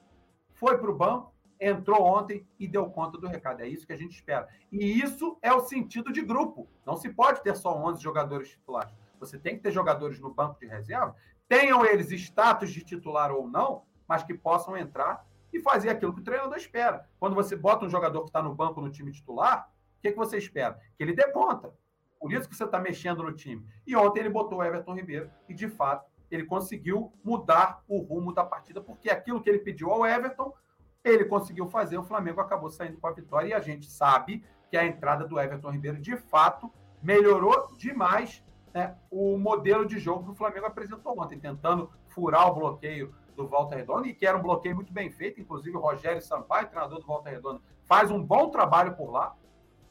foi 0.54 0.78
para 0.78 0.90
o 0.90 0.96
banco, 0.96 1.34
entrou 1.60 2.02
ontem 2.02 2.46
e 2.58 2.66
deu 2.66 2.88
conta 2.90 3.18
do 3.18 3.26
recado. 3.26 3.60
É 3.60 3.68
isso 3.68 3.86
que 3.86 3.92
a 3.92 3.96
gente 3.96 4.14
espera. 4.14 4.48
E 4.70 5.00
isso 5.00 5.38
é 5.42 5.52
o 5.52 5.60
sentido 5.60 6.12
de 6.12 6.22
grupo. 6.22 6.68
Não 6.84 6.96
se 6.96 7.08
pode 7.10 7.42
ter 7.42 7.54
só 7.56 7.76
11 7.76 8.02
jogadores 8.02 8.50
titulares. 8.50 8.94
Você 9.20 9.38
tem 9.38 9.56
que 9.56 9.62
ter 9.62 9.70
jogadores 9.70 10.18
no 10.18 10.34
banco 10.34 10.58
de 10.58 10.66
reserva, 10.66 11.14
tenham 11.48 11.84
eles 11.84 12.10
status 12.10 12.72
de 12.72 12.82
titular 12.82 13.30
ou 13.30 13.46
não, 13.46 13.84
mas 14.08 14.24
que 14.24 14.34
possam 14.34 14.76
entrar 14.76 15.24
e 15.52 15.60
fazer 15.60 15.90
aquilo 15.90 16.12
que 16.14 16.20
o 16.20 16.24
treinador 16.24 16.56
espera. 16.56 17.08
Quando 17.20 17.34
você 17.34 17.54
bota 17.54 17.84
um 17.84 17.90
jogador 17.90 18.22
que 18.22 18.30
está 18.30 18.42
no 18.42 18.54
banco 18.54 18.80
no 18.80 18.90
time 18.90 19.12
titular, 19.12 19.70
o 19.98 20.02
que, 20.02 20.10
que 20.10 20.18
você 20.18 20.38
espera? 20.38 20.80
Que 20.96 21.04
ele 21.04 21.12
dê 21.12 21.30
conta. 21.30 21.72
Por 22.22 22.32
isso 22.32 22.48
que 22.48 22.54
você 22.54 22.62
está 22.62 22.78
mexendo 22.78 23.20
no 23.20 23.32
time. 23.32 23.66
E 23.84 23.96
ontem 23.96 24.20
ele 24.20 24.30
botou 24.30 24.58
o 24.58 24.62
Everton 24.62 24.94
Ribeiro 24.94 25.28
e, 25.48 25.52
de 25.52 25.68
fato, 25.68 26.08
ele 26.30 26.44
conseguiu 26.44 27.12
mudar 27.24 27.82
o 27.88 27.98
rumo 27.98 28.32
da 28.32 28.44
partida, 28.44 28.80
porque 28.80 29.10
aquilo 29.10 29.42
que 29.42 29.50
ele 29.50 29.58
pediu 29.58 29.90
ao 29.90 30.06
Everton, 30.06 30.54
ele 31.02 31.24
conseguiu 31.24 31.68
fazer, 31.68 31.98
o 31.98 32.04
Flamengo 32.04 32.40
acabou 32.40 32.70
saindo 32.70 32.96
com 32.98 33.08
a 33.08 33.12
vitória 33.12 33.48
e 33.48 33.52
a 33.52 33.58
gente 33.58 33.90
sabe 33.90 34.44
que 34.70 34.76
a 34.76 34.86
entrada 34.86 35.26
do 35.26 35.38
Everton 35.38 35.72
Ribeiro, 35.72 35.98
de 35.98 36.16
fato, 36.16 36.72
melhorou 37.02 37.74
demais 37.76 38.44
né, 38.72 38.96
o 39.10 39.36
modelo 39.36 39.84
de 39.84 39.98
jogo 39.98 40.26
que 40.26 40.30
o 40.30 40.36
Flamengo 40.36 40.66
apresentou 40.66 41.20
ontem, 41.20 41.40
tentando 41.40 41.90
furar 42.06 42.48
o 42.48 42.54
bloqueio 42.54 43.12
do 43.34 43.48
Volta 43.48 43.74
Redonda, 43.74 44.06
e 44.06 44.14
que 44.14 44.24
era 44.24 44.38
um 44.38 44.42
bloqueio 44.42 44.76
muito 44.76 44.92
bem 44.92 45.10
feito, 45.10 45.40
inclusive 45.40 45.76
o 45.76 45.80
Rogério 45.80 46.22
Sampaio, 46.22 46.68
treinador 46.68 47.00
do 47.00 47.06
Volta 47.06 47.30
Redonda, 47.30 47.60
faz 47.82 48.12
um 48.12 48.22
bom 48.22 48.48
trabalho 48.48 48.94
por 48.94 49.10
lá. 49.10 49.34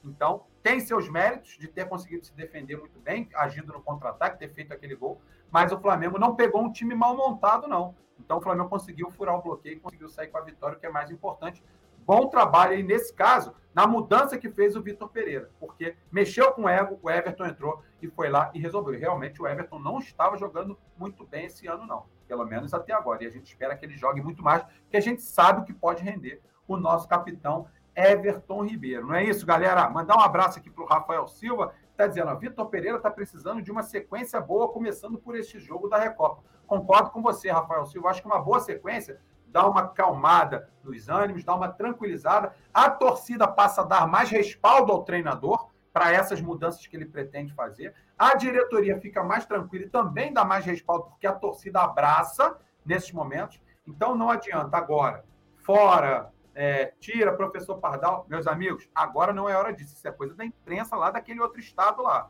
Então, 0.01 0.45
tem 0.61 0.79
seus 0.79 1.09
méritos 1.09 1.57
de 1.57 1.67
ter 1.67 1.87
conseguido 1.87 2.25
se 2.25 2.33
defender 2.35 2.77
muito 2.77 2.99
bem, 2.99 3.29
agindo 3.35 3.73
no 3.73 3.81
contra-ataque, 3.81 4.39
ter 4.39 4.49
feito 4.49 4.73
aquele 4.73 4.95
gol, 4.95 5.21
mas 5.49 5.71
o 5.71 5.79
Flamengo 5.79 6.19
não 6.19 6.35
pegou 6.35 6.61
um 6.61 6.71
time 6.71 6.95
mal 6.95 7.15
montado, 7.15 7.67
não. 7.67 7.95
Então 8.19 8.37
o 8.37 8.41
Flamengo 8.41 8.69
conseguiu 8.69 9.09
furar 9.09 9.35
o 9.35 9.41
bloqueio 9.41 9.79
conseguiu 9.81 10.07
sair 10.07 10.27
com 10.27 10.37
a 10.37 10.41
vitória, 10.41 10.77
o 10.77 10.79
que 10.79 10.85
é 10.85 10.91
mais 10.91 11.09
importante. 11.09 11.63
Bom 12.05 12.27
trabalho 12.27 12.73
aí, 12.73 12.83
nesse 12.83 13.13
caso, 13.13 13.53
na 13.73 13.87
mudança 13.87 14.37
que 14.37 14.49
fez 14.49 14.75
o 14.75 14.81
Vitor 14.81 15.09
Pereira, 15.09 15.49
porque 15.59 15.95
mexeu 16.11 16.51
com 16.51 16.63
o 16.63 16.69
ego, 16.69 16.99
o 17.01 17.09
Everton 17.09 17.45
entrou 17.45 17.83
e 18.01 18.07
foi 18.07 18.29
lá 18.29 18.51
e 18.53 18.59
resolveu. 18.59 18.99
Realmente 18.99 19.41
o 19.41 19.47
Everton 19.47 19.79
não 19.79 19.99
estava 19.99 20.37
jogando 20.37 20.77
muito 20.97 21.25
bem 21.25 21.45
esse 21.45 21.67
ano, 21.67 21.85
não. 21.85 22.05
Pelo 22.27 22.45
menos 22.45 22.73
até 22.73 22.93
agora. 22.93 23.23
E 23.23 23.27
a 23.27 23.29
gente 23.29 23.45
espera 23.45 23.75
que 23.75 23.85
ele 23.85 23.97
jogue 23.97 24.21
muito 24.21 24.43
mais, 24.43 24.63
porque 24.63 24.97
a 24.97 25.01
gente 25.01 25.21
sabe 25.21 25.61
o 25.61 25.63
que 25.63 25.73
pode 25.73 26.03
render 26.03 26.41
o 26.67 26.75
nosso 26.75 27.07
capitão 27.07 27.67
Everton 27.95 28.63
Ribeiro. 28.63 29.07
Não 29.07 29.15
é 29.15 29.23
isso, 29.23 29.45
galera? 29.45 29.89
Mandar 29.89 30.15
um 30.17 30.21
abraço 30.21 30.59
aqui 30.59 30.69
para 30.69 30.83
o 30.83 30.87
Rafael 30.87 31.27
Silva, 31.27 31.73
está 31.91 32.07
dizendo: 32.07 32.37
Vitor 32.37 32.67
Pereira 32.69 32.97
está 32.97 33.09
precisando 33.09 33.61
de 33.61 33.71
uma 33.71 33.83
sequência 33.83 34.39
boa, 34.39 34.71
começando 34.71 35.17
por 35.17 35.35
este 35.35 35.59
jogo 35.59 35.87
da 35.87 35.97
Recopa. 35.97 36.43
Concordo 36.65 37.11
com 37.11 37.21
você, 37.21 37.49
Rafael 37.49 37.85
Silva. 37.85 38.09
Acho 38.09 38.21
que 38.21 38.27
uma 38.27 38.41
boa 38.41 38.59
sequência 38.59 39.19
dá 39.47 39.67
uma 39.67 39.89
calmada 39.89 40.69
nos 40.83 41.09
ânimos, 41.09 41.43
dá 41.43 41.53
uma 41.53 41.69
tranquilizada. 41.69 42.55
A 42.73 42.89
torcida 42.89 43.47
passa 43.47 43.81
a 43.81 43.85
dar 43.85 44.07
mais 44.07 44.29
respaldo 44.29 44.91
ao 44.91 45.03
treinador 45.03 45.69
para 45.91 46.11
essas 46.11 46.41
mudanças 46.41 46.87
que 46.87 46.95
ele 46.95 47.05
pretende 47.05 47.53
fazer. 47.53 47.93
A 48.17 48.35
diretoria 48.35 48.97
fica 48.99 49.23
mais 49.23 49.45
tranquila 49.45 49.85
e 49.85 49.89
também 49.89 50.31
dá 50.31 50.45
mais 50.45 50.63
respaldo, 50.63 51.05
porque 51.05 51.27
a 51.27 51.33
torcida 51.33 51.81
abraça 51.81 52.57
nesses 52.85 53.11
momentos. 53.11 53.61
Então 53.85 54.15
não 54.15 54.29
adianta 54.29 54.77
agora, 54.77 55.25
fora 55.57 56.31
é, 56.53 56.93
tira, 56.99 57.35
professor 57.35 57.77
Pardal. 57.77 58.25
Meus 58.29 58.47
amigos, 58.47 58.89
agora 58.93 59.33
não 59.33 59.47
é 59.47 59.55
hora 59.55 59.73
disso. 59.73 59.95
Isso 59.95 60.07
é 60.07 60.11
coisa 60.11 60.35
da 60.35 60.45
imprensa 60.45 60.95
lá 60.95 61.11
daquele 61.11 61.39
outro 61.39 61.59
estado 61.59 62.01
lá. 62.03 62.29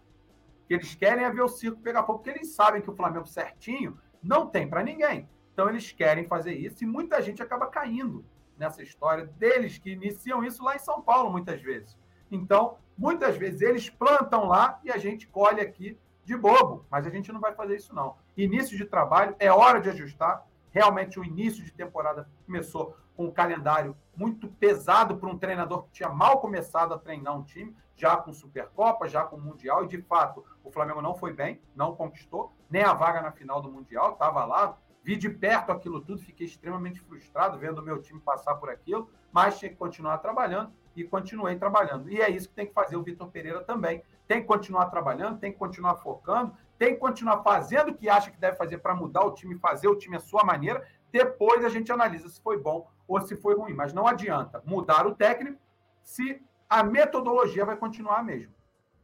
Que 0.67 0.75
eles 0.75 0.95
querem 0.95 1.25
é 1.25 1.29
ver 1.29 1.41
o 1.41 1.47
circo 1.47 1.81
pegar 1.81 2.03
fogo, 2.03 2.19
porque 2.19 2.29
eles 2.29 2.53
sabem 2.53 2.81
que 2.81 2.89
o 2.89 2.95
Flamengo 2.95 3.25
certinho 3.25 3.99
não 4.21 4.47
tem 4.47 4.67
para 4.67 4.83
ninguém. 4.83 5.27
Então 5.53 5.69
eles 5.69 5.91
querem 5.91 6.25
fazer 6.25 6.53
isso 6.53 6.83
e 6.83 6.87
muita 6.87 7.21
gente 7.21 7.41
acaba 7.41 7.67
caindo 7.67 8.23
nessa 8.57 8.81
história 8.83 9.25
deles 9.25 9.77
que 9.77 9.91
iniciam 9.91 10.43
isso 10.43 10.63
lá 10.63 10.75
em 10.75 10.79
São 10.79 11.01
Paulo 11.01 11.31
muitas 11.31 11.61
vezes. 11.61 11.97
Então, 12.29 12.77
muitas 12.97 13.35
vezes 13.35 13.61
eles 13.61 13.89
plantam 13.89 14.45
lá 14.45 14.79
e 14.83 14.91
a 14.91 14.97
gente 14.97 15.27
colhe 15.27 15.59
aqui 15.59 15.97
de 16.23 16.37
bobo, 16.37 16.85
mas 16.89 17.05
a 17.05 17.09
gente 17.09 17.31
não 17.31 17.39
vai 17.39 17.53
fazer 17.53 17.75
isso 17.75 17.93
não. 17.93 18.15
Início 18.37 18.77
de 18.77 18.85
trabalho, 18.85 19.35
é 19.39 19.51
hora 19.51 19.81
de 19.81 19.89
ajustar. 19.89 20.47
Realmente 20.69 21.19
o 21.19 21.25
início 21.25 21.63
de 21.63 21.73
temporada 21.73 22.29
começou 22.45 22.95
com 23.15 23.25
um 23.25 23.31
calendário 23.31 23.97
muito 24.15 24.47
pesado 24.47 25.17
para 25.17 25.29
um 25.29 25.37
treinador 25.37 25.83
que 25.83 25.91
tinha 25.91 26.09
mal 26.09 26.39
começado 26.39 26.93
a 26.93 26.97
treinar 26.97 27.37
um 27.37 27.43
time, 27.43 27.75
já 27.95 28.17
com 28.17 28.33
Supercopa, 28.33 29.07
já 29.07 29.23
com 29.23 29.37
Mundial, 29.37 29.83
e 29.83 29.87
de 29.87 30.01
fato 30.01 30.43
o 30.63 30.71
Flamengo 30.71 31.01
não 31.01 31.15
foi 31.15 31.33
bem, 31.33 31.61
não 31.75 31.95
conquistou 31.95 32.53
nem 32.69 32.83
a 32.83 32.93
vaga 32.93 33.21
na 33.21 33.31
final 33.31 33.61
do 33.61 33.71
Mundial, 33.71 34.13
estava 34.13 34.45
lá, 34.45 34.77
vi 35.03 35.15
de 35.15 35.29
perto 35.29 35.71
aquilo 35.71 36.01
tudo, 36.01 36.21
fiquei 36.21 36.45
extremamente 36.45 36.99
frustrado 37.01 37.57
vendo 37.57 37.79
o 37.79 37.83
meu 37.83 38.01
time 38.01 38.19
passar 38.19 38.55
por 38.55 38.69
aquilo, 38.69 39.09
mas 39.31 39.57
tinha 39.57 39.69
que 39.69 39.77
continuar 39.77 40.17
trabalhando 40.19 40.71
e 40.95 41.03
continuei 41.03 41.55
trabalhando. 41.55 42.09
E 42.09 42.21
é 42.21 42.29
isso 42.29 42.49
que 42.49 42.55
tem 42.55 42.67
que 42.67 42.73
fazer 42.73 42.95
o 42.95 43.03
Vitor 43.03 43.29
Pereira 43.29 43.63
também. 43.63 44.03
Tem 44.27 44.41
que 44.41 44.47
continuar 44.47 44.87
trabalhando, 44.87 45.39
tem 45.39 45.51
que 45.51 45.57
continuar 45.57 45.95
focando, 45.95 46.55
tem 46.77 46.93
que 46.93 46.99
continuar 46.99 47.41
fazendo 47.43 47.89
o 47.89 47.95
que 47.95 48.09
acha 48.09 48.31
que 48.31 48.39
deve 48.39 48.57
fazer 48.57 48.79
para 48.79 48.95
mudar 48.95 49.23
o 49.23 49.33
time, 49.33 49.57
fazer 49.57 49.87
o 49.87 49.95
time 49.95 50.17
à 50.17 50.19
sua 50.19 50.43
maneira. 50.43 50.85
Depois 51.11 51.63
a 51.65 51.69
gente 51.69 51.91
analisa 51.91 52.29
se 52.29 52.41
foi 52.41 52.57
bom 52.57 52.89
ou 53.07 53.21
se 53.21 53.35
foi 53.35 53.55
ruim. 53.55 53.73
Mas 53.73 53.93
não 53.93 54.07
adianta 54.07 54.61
mudar 54.65 55.05
o 55.07 55.15
técnico 55.15 55.59
se 56.03 56.41
a 56.69 56.83
metodologia 56.83 57.65
vai 57.65 57.77
continuar 57.77 58.19
a 58.19 58.23
mesma. 58.23 58.53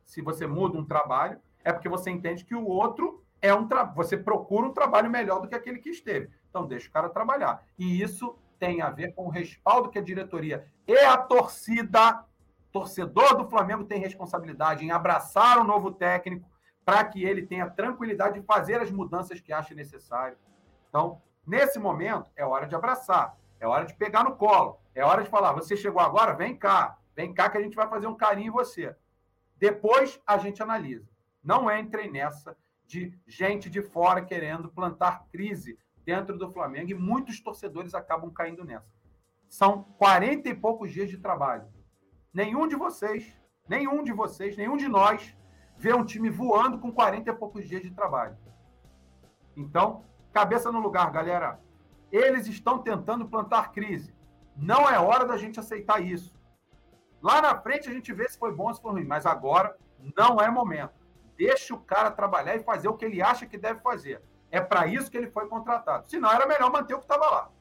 Se 0.05 0.21
você 0.21 0.47
muda 0.47 0.77
um 0.77 0.85
trabalho, 0.85 1.39
é 1.63 1.73
porque 1.73 1.89
você 1.89 2.09
entende 2.09 2.45
que 2.45 2.55
o 2.55 2.65
outro 2.65 3.23
é 3.47 3.53
um 3.53 3.67
tra... 3.67 3.83
você 3.83 4.17
procura 4.17 4.67
um 4.67 4.73
trabalho 4.73 5.09
melhor 5.09 5.41
do 5.41 5.47
que 5.47 5.55
aquele 5.55 5.79
que 5.79 5.89
esteve. 5.89 6.29
Então 6.49 6.65
deixa 6.65 6.89
o 6.89 6.91
cara 6.91 7.09
trabalhar. 7.09 7.63
E 7.77 8.01
isso 8.01 8.37
tem 8.59 8.81
a 8.81 8.89
ver 8.89 9.13
com 9.13 9.25
o 9.25 9.29
respaldo 9.29 9.89
que 9.89 9.99
a 9.99 10.03
diretoria 10.03 10.65
e 10.87 10.97
a 10.97 11.17
torcida, 11.17 12.23
torcedor 12.71 13.37
do 13.37 13.49
Flamengo 13.49 13.83
tem 13.83 13.99
responsabilidade 13.99 14.83
em 14.83 14.91
abraçar 14.91 15.59
o 15.59 15.63
novo 15.63 15.91
técnico 15.91 16.49
para 16.83 17.03
que 17.03 17.23
ele 17.23 17.45
tenha 17.45 17.69
tranquilidade 17.69 18.39
de 18.39 18.45
fazer 18.45 18.81
as 18.81 18.89
mudanças 18.89 19.41
que 19.41 19.51
acha 19.51 19.75
necessário. 19.75 20.37
Então, 20.89 21.21
nesse 21.45 21.77
momento, 21.77 22.31
é 22.35 22.45
hora 22.45 22.65
de 22.65 22.75
abraçar, 22.75 23.37
é 23.59 23.67
hora 23.67 23.85
de 23.85 23.93
pegar 23.93 24.23
no 24.23 24.35
colo, 24.35 24.79
é 24.95 25.03
hora 25.03 25.23
de 25.23 25.29
falar: 25.29 25.51
você 25.51 25.75
chegou 25.75 26.01
agora, 26.01 26.33
vem 26.33 26.55
cá, 26.55 26.97
vem 27.15 27.33
cá 27.33 27.49
que 27.49 27.57
a 27.57 27.61
gente 27.61 27.75
vai 27.75 27.87
fazer 27.87 28.07
um 28.07 28.15
carinho 28.15 28.47
em 28.47 28.51
você. 28.51 28.95
Depois 29.57 30.19
a 30.25 30.37
gente 30.37 30.63
analisa. 30.63 31.09
Não 31.43 31.69
entrem 31.69 32.11
nessa 32.11 32.55
de 32.88 33.13
gente 33.27 33.69
de 33.69 33.81
fora 33.81 34.23
querendo 34.23 34.69
plantar 34.69 35.25
crise 35.29 35.77
dentro 36.05 36.38
do 36.38 36.49
Flamengo 36.49 36.89
e 36.89 36.95
muitos 36.95 37.41
torcedores 37.41 37.93
acabam 37.93 38.31
caindo 38.31 38.63
nessa. 38.63 38.89
São 39.49 39.83
40 39.97 40.49
e 40.49 40.55
poucos 40.55 40.91
dias 40.91 41.09
de 41.09 41.17
trabalho. 41.17 41.67
Nenhum 42.33 42.67
de 42.67 42.75
vocês, 42.75 43.33
nenhum 43.67 44.03
de 44.03 44.13
vocês, 44.13 44.55
nenhum 44.55 44.77
de 44.77 44.88
nós 44.88 45.35
vê 45.77 45.93
um 45.93 46.05
time 46.05 46.29
voando 46.29 46.79
com 46.79 46.91
40 46.91 47.29
e 47.29 47.33
poucos 47.35 47.67
dias 47.67 47.81
de 47.81 47.91
trabalho. 47.91 48.38
Então, 49.55 50.05
cabeça 50.31 50.71
no 50.71 50.79
lugar, 50.79 51.11
galera. 51.11 51.59
Eles 52.11 52.47
estão 52.47 52.79
tentando 52.79 53.27
plantar 53.27 53.71
crise. 53.71 54.15
Não 54.55 54.89
é 54.89 54.97
hora 54.97 55.25
da 55.25 55.38
gente 55.38 55.59
aceitar 55.59 56.01
isso. 56.01 56.38
Lá 57.21 57.41
na 57.41 57.59
frente 57.59 57.89
a 57.89 57.93
gente 57.93 58.13
vê 58.13 58.29
se 58.29 58.38
foi 58.38 58.53
bom 58.53 58.67
ou 58.67 58.73
se 58.73 58.81
foi 58.81 58.91
ruim, 58.91 59.03
mas 59.03 59.25
agora 59.25 59.75
não 60.15 60.39
é 60.39 60.49
momento. 60.49 61.06
Deixa 61.38 61.73
o 61.73 61.79
cara 61.79 62.09
trabalhar 62.09 62.55
e 62.55 62.63
fazer 62.63 62.88
o 62.88 62.95
que 62.95 63.05
ele 63.05 63.21
acha 63.21 63.45
que 63.45 63.57
deve 63.57 63.79
fazer. 63.81 64.21
É 64.49 64.59
para 64.59 64.88
isso 64.88 65.11
que 65.11 65.17
ele 65.17 65.29
foi 65.29 65.47
contratado. 65.47 66.07
Senão 66.09 66.31
era 66.31 66.47
melhor 66.47 66.71
manter 66.71 66.95
o 66.95 66.99
que 66.99 67.05
estava 67.05 67.29
lá. 67.29 67.51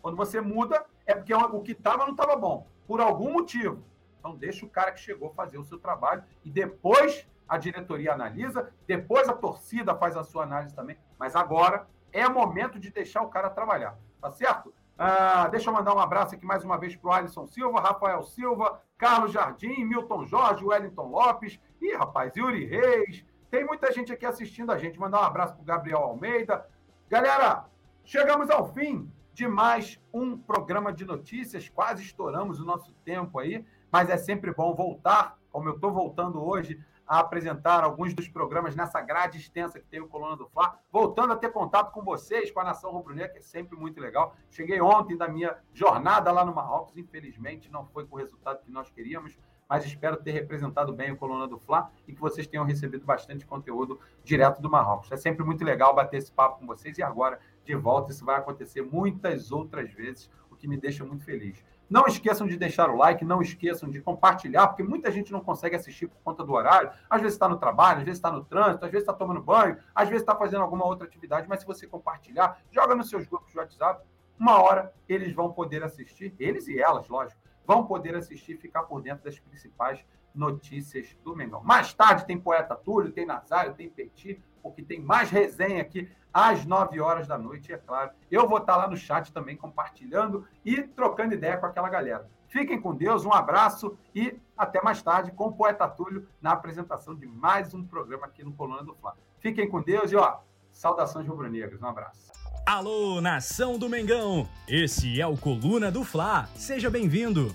Quando 0.00 0.16
você 0.16 0.40
muda, 0.40 0.84
é 1.06 1.14
porque 1.14 1.34
o 1.34 1.62
que 1.62 1.72
estava 1.72 2.04
não 2.04 2.12
estava 2.12 2.36
bom, 2.36 2.66
por 2.86 3.00
algum 3.00 3.32
motivo. 3.32 3.84
Então 4.18 4.34
deixa 4.34 4.64
o 4.64 4.70
cara 4.70 4.92
que 4.92 5.00
chegou 5.00 5.30
fazer 5.34 5.58
o 5.58 5.64
seu 5.64 5.78
trabalho 5.78 6.24
e 6.44 6.50
depois 6.50 7.26
a 7.48 7.56
diretoria 7.56 8.12
analisa, 8.12 8.72
depois 8.86 9.28
a 9.28 9.32
torcida 9.32 9.94
faz 9.94 10.16
a 10.16 10.24
sua 10.24 10.42
análise 10.44 10.74
também. 10.74 10.98
Mas 11.18 11.34
agora 11.34 11.86
é 12.12 12.28
momento 12.28 12.78
de 12.78 12.90
deixar 12.90 13.22
o 13.22 13.28
cara 13.28 13.50
trabalhar, 13.50 13.98
tá 14.20 14.30
certo? 14.30 14.72
Ah, 14.96 15.46
deixa 15.48 15.70
eu 15.70 15.74
mandar 15.74 15.94
um 15.94 15.98
abraço 15.98 16.34
aqui 16.34 16.44
mais 16.44 16.64
uma 16.64 16.76
vez 16.76 16.96
para 16.96 17.08
o 17.08 17.12
Alisson 17.12 17.46
Silva, 17.46 17.80
Rafael 17.80 18.22
Silva, 18.24 18.82
Carlos 18.98 19.32
Jardim, 19.32 19.84
Milton 19.84 20.26
Jorge, 20.26 20.64
Wellington 20.64 21.08
Lopes, 21.08 21.58
e 21.80 21.94
rapaz, 21.94 22.36
Yuri 22.36 22.66
Reis, 22.66 23.24
tem 23.48 23.64
muita 23.64 23.92
gente 23.92 24.12
aqui 24.12 24.26
assistindo 24.26 24.72
a 24.72 24.76
gente. 24.76 24.98
Mandar 24.98 25.20
um 25.20 25.24
abraço 25.24 25.54
para 25.54 25.62
o 25.62 25.64
Gabriel 25.64 26.00
Almeida. 26.00 26.66
Galera, 27.08 27.64
chegamos 28.04 28.50
ao 28.50 28.74
fim 28.74 29.10
de 29.32 29.46
mais 29.46 30.00
um 30.12 30.36
programa 30.36 30.92
de 30.92 31.04
notícias. 31.04 31.68
Quase 31.68 32.02
estouramos 32.02 32.60
o 32.60 32.64
nosso 32.64 32.92
tempo 33.04 33.38
aí, 33.38 33.64
mas 33.90 34.10
é 34.10 34.16
sempre 34.16 34.52
bom 34.52 34.74
voltar, 34.74 35.38
como 35.52 35.68
eu 35.68 35.76
estou 35.76 35.92
voltando 35.92 36.44
hoje, 36.44 36.78
a 37.08 37.20
apresentar 37.20 37.82
alguns 37.82 38.12
dos 38.12 38.28
programas 38.28 38.76
nessa 38.76 39.00
grade 39.00 39.38
extensa 39.38 39.80
que 39.80 39.86
tem 39.86 40.00
o 40.00 40.06
Coluna 40.06 40.36
do 40.36 40.46
Fla, 40.46 40.78
voltando 40.92 41.32
a 41.32 41.36
ter 41.36 41.50
contato 41.50 41.90
com 41.90 42.02
vocês, 42.02 42.50
com 42.50 42.60
a 42.60 42.64
Nação 42.64 42.90
Rubro-Negra, 42.90 43.32
que 43.32 43.38
é 43.38 43.42
sempre 43.42 43.78
muito 43.78 43.98
legal. 43.98 44.36
Cheguei 44.50 44.80
ontem 44.80 45.16
da 45.16 45.26
minha 45.26 45.56
jornada 45.72 46.30
lá 46.30 46.44
no 46.44 46.54
Marrocos, 46.54 46.96
infelizmente 46.98 47.70
não 47.70 47.86
foi 47.86 48.06
com 48.06 48.16
o 48.16 48.18
resultado 48.18 48.62
que 48.62 48.70
nós 48.70 48.90
queríamos, 48.90 49.38
mas 49.68 49.84
espero 49.84 50.16
ter 50.16 50.32
representado 50.32 50.92
bem 50.92 51.12
o 51.12 51.16
Coluna 51.16 51.46
do 51.46 51.58
Fla 51.58 51.90
e 52.06 52.12
que 52.12 52.20
vocês 52.20 52.46
tenham 52.46 52.64
recebido 52.64 53.04
bastante 53.04 53.46
conteúdo 53.46 54.00
direto 54.22 54.60
do 54.60 54.70
Marrocos. 54.70 55.10
É 55.10 55.16
sempre 55.16 55.44
muito 55.44 55.64
legal 55.64 55.94
bater 55.94 56.18
esse 56.18 56.32
papo 56.32 56.58
com 56.58 56.66
vocês 56.66 56.96
e 56.98 57.02
agora, 57.02 57.38
de 57.64 57.74
volta, 57.74 58.12
isso 58.12 58.24
vai 58.24 58.36
acontecer 58.36 58.82
muitas 58.82 59.52
outras 59.52 59.92
vezes, 59.92 60.30
o 60.50 60.56
que 60.56 60.66
me 60.66 60.76
deixa 60.76 61.04
muito 61.04 61.24
feliz. 61.24 61.62
Não 61.88 62.06
esqueçam 62.06 62.46
de 62.46 62.56
deixar 62.56 62.90
o 62.90 62.96
like, 62.96 63.24
não 63.24 63.40
esqueçam 63.40 63.88
de 63.88 64.00
compartilhar, 64.00 64.68
porque 64.68 64.82
muita 64.82 65.10
gente 65.10 65.32
não 65.32 65.40
consegue 65.40 65.74
assistir 65.74 66.06
por 66.06 66.18
conta 66.22 66.44
do 66.44 66.52
horário. 66.52 66.90
Às 67.08 67.22
vezes 67.22 67.34
está 67.34 67.48
no 67.48 67.56
trabalho, 67.56 68.00
às 68.00 68.04
vezes 68.04 68.18
está 68.18 68.30
no 68.30 68.44
trânsito, 68.44 68.84
às 68.84 68.90
vezes 68.90 69.08
está 69.08 69.12
tomando 69.12 69.40
banho, 69.40 69.78
às 69.94 70.08
vezes 70.08 70.22
está 70.22 70.36
fazendo 70.36 70.62
alguma 70.62 70.84
outra 70.84 71.06
atividade. 71.06 71.48
Mas 71.48 71.60
se 71.60 71.66
você 71.66 71.86
compartilhar, 71.86 72.60
joga 72.70 72.94
nos 72.94 73.08
seus 73.08 73.26
grupos 73.26 73.52
de 73.52 73.58
WhatsApp, 73.58 74.04
uma 74.38 74.62
hora 74.62 74.92
eles 75.08 75.32
vão 75.32 75.50
poder 75.50 75.82
assistir, 75.82 76.34
eles 76.38 76.68
e 76.68 76.78
elas, 76.78 77.08
lógico, 77.08 77.40
vão 77.66 77.86
poder 77.86 78.14
assistir 78.14 78.52
e 78.52 78.58
ficar 78.58 78.82
por 78.82 79.00
dentro 79.00 79.24
das 79.24 79.38
principais 79.38 80.04
notícias 80.34 81.16
do 81.24 81.34
Mengão. 81.34 81.62
Mais 81.64 81.92
tarde 81.92 82.26
tem 82.26 82.38
Poeta 82.38 82.76
Túlio, 82.76 83.12
tem 83.12 83.26
Nazário, 83.26 83.74
tem 83.74 83.88
Petit, 83.88 84.40
porque 84.62 84.82
tem 84.82 85.00
mais 85.00 85.30
resenha 85.30 85.80
aqui 85.82 86.10
às 86.32 86.64
9 86.64 87.00
horas 87.00 87.26
da 87.26 87.38
noite, 87.38 87.72
é 87.72 87.78
claro. 87.78 88.10
Eu 88.30 88.48
vou 88.48 88.58
estar 88.58 88.76
lá 88.76 88.88
no 88.88 88.96
chat 88.96 89.32
também 89.32 89.56
compartilhando 89.56 90.46
e 90.64 90.82
trocando 90.82 91.34
ideia 91.34 91.56
com 91.56 91.66
aquela 91.66 91.88
galera. 91.88 92.28
Fiquem 92.48 92.80
com 92.80 92.94
Deus, 92.94 93.24
um 93.24 93.32
abraço 93.32 93.96
e 94.14 94.38
até 94.56 94.82
mais 94.82 95.02
tarde 95.02 95.30
com 95.32 95.46
o 95.46 95.52
Poeta 95.52 95.86
Túlio 95.88 96.26
na 96.40 96.52
apresentação 96.52 97.14
de 97.14 97.26
mais 97.26 97.74
um 97.74 97.84
programa 97.84 98.26
aqui 98.26 98.42
no 98.42 98.52
Coluna 98.52 98.82
do 98.82 98.94
Fla. 98.94 99.16
Fiquem 99.38 99.68
com 99.68 99.82
Deus 99.82 100.10
e 100.12 100.16
ó, 100.16 100.38
saudações 100.72 101.26
rubro-negras. 101.26 101.80
Um 101.82 101.86
abraço. 101.86 102.32
Alô, 102.66 103.20
nação 103.20 103.78
do 103.78 103.88
Mengão! 103.88 104.48
Esse 104.66 105.20
é 105.20 105.26
o 105.26 105.36
Coluna 105.36 105.90
do 105.90 106.04
Fla. 106.04 106.48
Seja 106.54 106.90
bem-vindo. 106.90 107.54